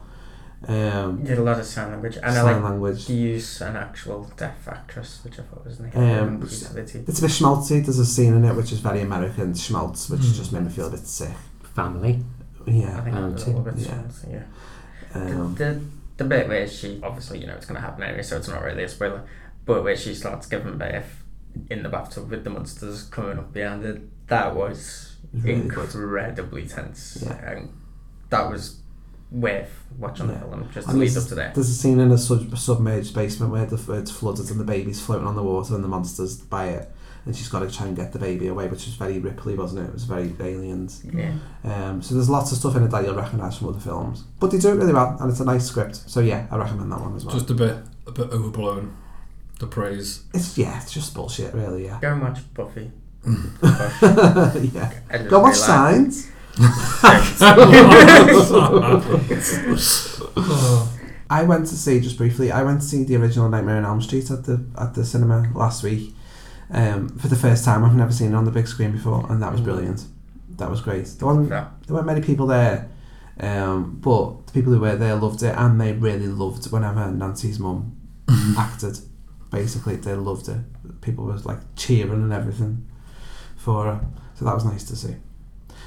Um, 0.68 1.24
did 1.24 1.39
a 1.39 1.41
lot 1.43 1.59
of 1.59 1.66
sign 1.66 1.89
language 1.91 2.18
and 2.18 2.26
I 2.26 2.34
Sign 2.34 2.62
like 2.62 2.64
language. 2.72 3.05
to 3.07 3.14
use 3.14 3.62
an 3.62 3.76
actual 3.76 4.32
deaf 4.38 4.68
actress 4.68 5.20
which 5.24 5.39
I 5.39 5.41
thought 5.43 5.66
was 5.66 5.80
nice 5.80 5.95
Um, 5.95 6.39
Creativity. 6.39 6.99
it's 7.07 7.18
a 7.20 7.22
bit 7.24 7.32
schmaltzy. 7.32 7.84
There's 7.84 7.97
a 7.97 8.05
scene 8.05 8.36
in 8.36 8.45
it 8.45 8.55
which 8.55 8.72
is 8.72 8.80
very 8.80 9.01
American 9.01 9.55
schmaltz, 9.55 10.09
which 10.09 10.22
Mm. 10.22 10.36
just 10.36 10.51
made 10.53 10.64
me 10.64 10.70
feel 10.70 10.86
a 10.88 10.91
bit 10.91 10.99
sick. 11.07 11.34
Family. 11.76 12.24
Yeah. 12.68 12.95
I 12.97 13.01
think 13.01 13.16
a 13.16 13.20
little 13.22 13.62
bit 13.62 13.74
yeah. 13.78 13.88
schmaltzy, 13.88 14.32
yeah. 14.34 14.43
Um, 15.16 15.55
the, 15.55 15.64
the, 15.66 15.82
the 16.18 16.24
bit 16.26 16.47
where 16.47 16.68
she 16.68 16.99
obviously 17.01 17.39
you 17.39 17.47
know 17.47 17.55
it's 17.55 17.66
going 17.66 17.76
to 17.76 17.82
happen 17.82 18.03
anyway 18.03 18.22
so 18.22 18.38
it's 18.38 18.47
not 18.47 18.62
really 18.62 18.84
a 18.84 18.88
spoiler 18.88 19.24
but 19.66 19.84
where 19.84 19.95
she 19.97 20.14
starts 20.14 20.45
giving 20.47 20.78
birth 20.78 21.24
in 21.70 21.82
the 21.84 21.89
bathtub 21.89 22.30
with 22.30 22.43
the 22.43 22.49
monsters 22.51 23.03
coming 23.03 23.38
up 23.39 23.51
behind 23.51 23.84
it 23.84 24.28
that 24.28 24.55
was 24.55 25.16
Really 25.34 25.55
good. 25.55 25.64
incredibly 25.64 26.66
tense 26.68 27.24
Yeah. 27.26 27.51
and 27.51 27.70
that 28.30 28.49
was 28.49 28.81
worth 29.32 29.70
watching 29.98 30.28
the 30.28 30.34
Yeah. 30.34 30.40
film 30.42 30.70
just 30.74 30.86
to 30.88 30.92
And 30.92 31.00
lead 31.00 31.08
there's- 31.10 31.24
up 31.24 31.30
to 31.30 31.36
there 31.36 31.52
There's 31.56 31.70
a 31.70 31.74
scene 31.74 32.00
in 32.00 32.12
a 32.12 32.18
sub- 32.18 32.58
submerged 32.58 33.14
basement 33.16 33.52
where 33.52 33.66
the 33.66 33.78
where 33.78 34.00
it's 34.00 34.12
flooded 34.12 34.50
and 34.52 34.60
the 34.60 34.64
baby's 34.66 35.00
floating 35.00 35.26
on 35.28 35.36
the 35.36 35.44
water 35.44 35.74
and 35.76 35.84
the 35.84 35.88
monsters 35.88 36.36
by 36.38 36.66
it, 36.68 36.92
and 37.26 37.36
she's 37.36 37.48
got 37.48 37.60
to 37.60 37.70
try 37.72 37.88
and 37.88 37.96
get 37.96 38.12
the 38.12 38.20
baby 38.20 38.48
away, 38.48 38.68
which 38.68 38.86
was 38.86 38.96
very 38.96 39.20
Ripley, 39.20 39.56
wasn't 39.56 39.82
it? 39.86 39.90
It 39.90 39.94
was 39.94 40.04
very 40.04 40.36
aliens. 40.40 41.02
Yeah. 41.14 41.32
Um, 41.64 42.02
so 42.02 42.16
there's 42.16 42.30
lots 42.30 42.52
of 42.52 42.58
stuff 42.58 42.76
in 42.76 42.84
it 42.84 42.92
that 42.92 43.06
you'll 43.06 43.16
recognise 43.16 43.58
from 43.58 43.70
other 43.70 43.80
films, 43.80 44.24
but 44.40 44.52
they 44.52 44.58
do 44.58 44.70
it 44.70 44.76
really 44.76 44.94
well, 44.94 45.16
and 45.20 45.30
it's 45.32 45.40
a 45.40 45.46
nice 45.46 45.66
script. 45.66 46.04
So 46.08 46.20
yeah, 46.20 46.48
I 46.52 46.58
recommend 46.58 46.92
that 46.92 47.00
one 47.00 47.16
as 47.16 47.24
well. 47.26 47.34
Just 47.36 47.50
a 47.50 47.54
bit, 47.54 47.78
a 48.08 48.12
bit 48.12 48.30
overblown. 48.32 48.94
The 49.60 49.68
praise. 49.68 50.24
It's 50.34 50.58
yeah, 50.58 50.82
it's 50.82 50.92
just 50.92 51.14
bullshit, 51.14 51.54
really. 51.54 51.86
Yeah. 51.86 52.00
go 52.02 52.12
and 52.14 52.22
watch 52.22 52.40
Buffy 52.56 52.92
yeah. 53.26 54.92
I 55.10 55.18
just 55.18 55.30
Go 55.30 55.40
watch 55.40 55.54
realised- 55.54 55.60
Signs. 55.60 56.28
I 61.30 61.43
went 61.43 61.68
to 61.68 61.76
see 61.76 61.99
just 62.02 62.18
briefly. 62.18 62.52
I 62.52 62.64
went 62.64 62.82
to 62.82 62.88
see 62.88 63.04
the 63.04 63.16
original 63.16 63.47
Nightmare 63.47 63.78
on 63.78 63.86
Elm 63.86 64.02
Street 64.02 64.30
at 64.30 64.43
the 64.43 64.66
at 64.78 64.93
the 64.93 65.06
cinema 65.06 65.49
last 65.56 65.82
week. 65.84 66.14
Um, 66.70 67.10
for 67.18 67.28
the 67.28 67.36
first 67.36 67.64
time, 67.66 67.84
I've 67.84 67.95
never 67.95 68.12
seen 68.12 68.34
it 68.34 68.36
on 68.36 68.45
the 68.45 68.52
big 68.52 68.68
screen 68.68 68.91
before, 68.91 69.26
and 69.30 69.41
that 69.41 69.52
was 69.52 69.62
brilliant. 69.62 70.06
That 70.58 70.70
was 70.70 70.82
great. 70.82 71.06
There 71.06 71.26
wasn't 71.26 71.49
there 71.49 71.95
weren't 71.95 72.06
many 72.06 72.22
people 72.22 72.47
there, 72.47 72.89
um, 73.39 73.99
but 74.02 74.47
the 74.47 74.54
people 74.54 74.74
who 74.74 74.80
were 74.80 74.95
there 74.95 75.16
loved 75.16 75.43
it, 75.43 75.56
and 75.58 75.80
they 75.80 75.93
really 75.93 76.28
loved 76.28 76.70
whenever 76.72 77.10
Nancy's 77.12 77.60
mum 77.60 77.95
acted. 78.58 78.99
Basically, 79.52 79.95
they 79.95 80.14
loved 80.16 80.49
it. 80.49 80.60
People 81.02 81.26
was 81.26 81.45
like 81.45 81.60
cheering 81.76 82.24
and 82.24 82.34
everything 82.34 82.88
for 83.58 83.86
her. 83.86 84.06
So 84.36 84.45
that 84.45 84.54
was 84.54 84.66
nice 84.66 84.84
to 84.86 84.95
see. 84.95 85.16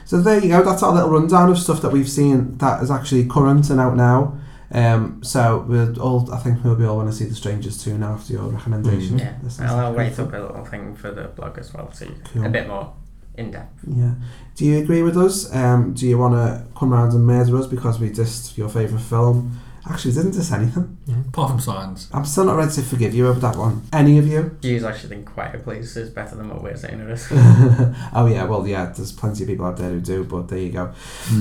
So 0.04 0.20
there 0.20 0.38
you 0.38 0.48
go. 0.48 0.62
That's 0.62 0.82
our 0.82 0.92
little 0.92 1.10
rundown 1.10 1.50
of 1.50 1.58
stuff 1.58 1.80
that 1.82 1.90
we've 1.92 2.08
seen 2.08 2.58
that 2.58 2.82
is 2.82 2.90
actually 2.90 3.26
current 3.26 3.70
and 3.70 3.80
out 3.80 3.96
now. 3.96 4.38
Um, 4.72 5.22
so 5.22 5.64
we'll 5.68 6.00
all, 6.00 6.32
I 6.32 6.38
think 6.38 6.64
we'll 6.64 6.74
be 6.74 6.84
all 6.84 6.96
want 6.96 7.08
to 7.10 7.16
see 7.16 7.26
the 7.26 7.34
Strangers 7.34 7.82
too 7.82 7.96
now 7.96 8.14
after 8.14 8.32
your 8.32 8.44
recommendation. 8.48 9.18
Yeah, 9.18 9.34
This 9.42 9.56
sounds 9.56 9.70
I'll, 9.70 9.86
I'll 9.86 9.94
write 9.94 10.18
up 10.18 10.32
a 10.32 10.38
little 10.38 10.64
thing 10.64 10.96
for 10.96 11.10
the 11.12 11.24
blog 11.28 11.58
as 11.58 11.72
well, 11.72 11.92
so 11.92 12.06
Cool. 12.32 12.46
a 12.46 12.48
bit 12.48 12.66
more 12.66 12.92
in 13.36 13.50
depth. 13.52 13.78
Yeah. 13.86 14.14
Do 14.56 14.64
you 14.64 14.78
agree 14.78 15.02
with 15.02 15.16
us? 15.16 15.52
Um, 15.54 15.94
do 15.94 16.06
you 16.08 16.18
want 16.18 16.34
to 16.34 16.66
come 16.78 16.92
round 16.92 17.12
and 17.12 17.24
murder 17.24 17.56
us 17.56 17.66
because 17.66 18.00
we 18.00 18.10
dissed 18.10 18.56
your 18.56 18.68
favourite 18.68 19.02
film? 19.02 19.58
Actually, 19.88 20.12
we 20.12 20.16
didn't 20.16 20.30
diss 20.32 20.50
anything. 20.50 20.96
Apart 21.28 21.50
from 21.50 21.60
Signs. 21.60 22.08
I'm 22.12 22.24
still 22.24 22.44
not 22.44 22.56
ready 22.56 22.72
to 22.72 22.82
forgive 22.82 23.14
you 23.14 23.28
over 23.28 23.38
that 23.40 23.56
one. 23.56 23.82
Any 23.92 24.18
of 24.18 24.26
you? 24.26 24.56
Do 24.60 24.68
you 24.68 24.86
actually 24.86 25.10
think 25.10 25.26
Quiet 25.30 25.62
Place 25.62 25.94
is 25.96 26.08
better 26.10 26.36
than 26.36 26.48
what 26.48 26.62
we're 26.62 26.76
saying 26.76 27.00
it 27.00 27.10
is? 27.10 27.26
oh 27.32 28.26
yeah, 28.26 28.44
well 28.44 28.66
yeah, 28.66 28.86
there's 28.86 29.12
plenty 29.12 29.44
of 29.44 29.48
people 29.48 29.66
out 29.66 29.76
there 29.76 29.90
who 29.90 30.00
do, 30.00 30.24
but 30.24 30.48
there 30.48 30.58
you 30.58 30.70
go. 30.72 30.92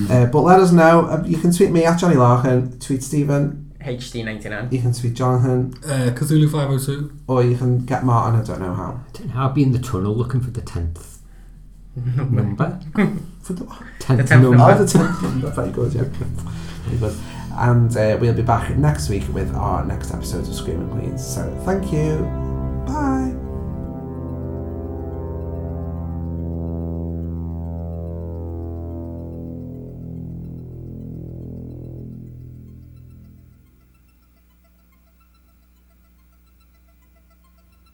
Uh, 0.10 0.26
but 0.26 0.42
let 0.42 0.60
us 0.60 0.72
know. 0.74 1.08
Um, 1.08 1.26
you 1.26 1.38
can 1.38 1.54
tweet 1.54 1.72
me 1.72 1.86
at 1.86 1.98
Johnny 2.00 2.16
Larkin, 2.16 2.80
tweet 2.80 3.02
Stephen, 3.02 3.74
HD99. 3.82 4.72
you 4.74 4.82
can 4.82 4.94
tweet 4.94 5.14
Jonathan, 5.14 5.74
Uh, 5.86 6.12
Cthulhu 6.14 6.52
502. 6.52 7.12
or 7.28 7.44
you 7.44 7.56
can 7.56 7.86
get 7.86 8.04
Martin. 8.04 8.42
I 8.42 8.44
don't 8.44 8.60
know 8.62 8.74
how. 8.74 9.00
I 9.08 9.18
don't 9.18 9.34
know, 9.34 9.42
I'll 9.42 9.50
be 9.54 9.64
in 9.64 9.72
the 9.72 9.80
tunnel 9.80 10.14
looking 10.16 10.42
for 10.42 10.52
the 10.52 10.62
10th 10.62 11.18
number. 11.96 12.80
For 13.42 13.54
the, 13.54 13.66
10th, 13.66 14.18
The 14.18 14.24
10th 14.24 14.42
number. 14.42 14.58
Oh, 14.64 14.78
the 14.84 14.88
tenth 14.88 15.22
number. 15.22 15.50
Very 15.50 15.72
good, 15.72 15.94
yeah. 15.94 16.04
Very 16.04 16.98
good. 16.98 17.16
And 17.56 17.96
uh, 17.96 18.18
we'll 18.20 18.34
be 18.34 18.42
back 18.42 18.76
next 18.78 19.10
week 19.10 19.24
with 19.34 19.54
our 19.56 19.86
next 19.86 20.12
episode 20.12 20.48
of 20.48 20.56
Screaming 20.56 20.90
Queens. 20.90 21.26
So 21.26 21.50
thank 21.66 21.92
you. 21.92 22.18
Bye. 22.88 23.43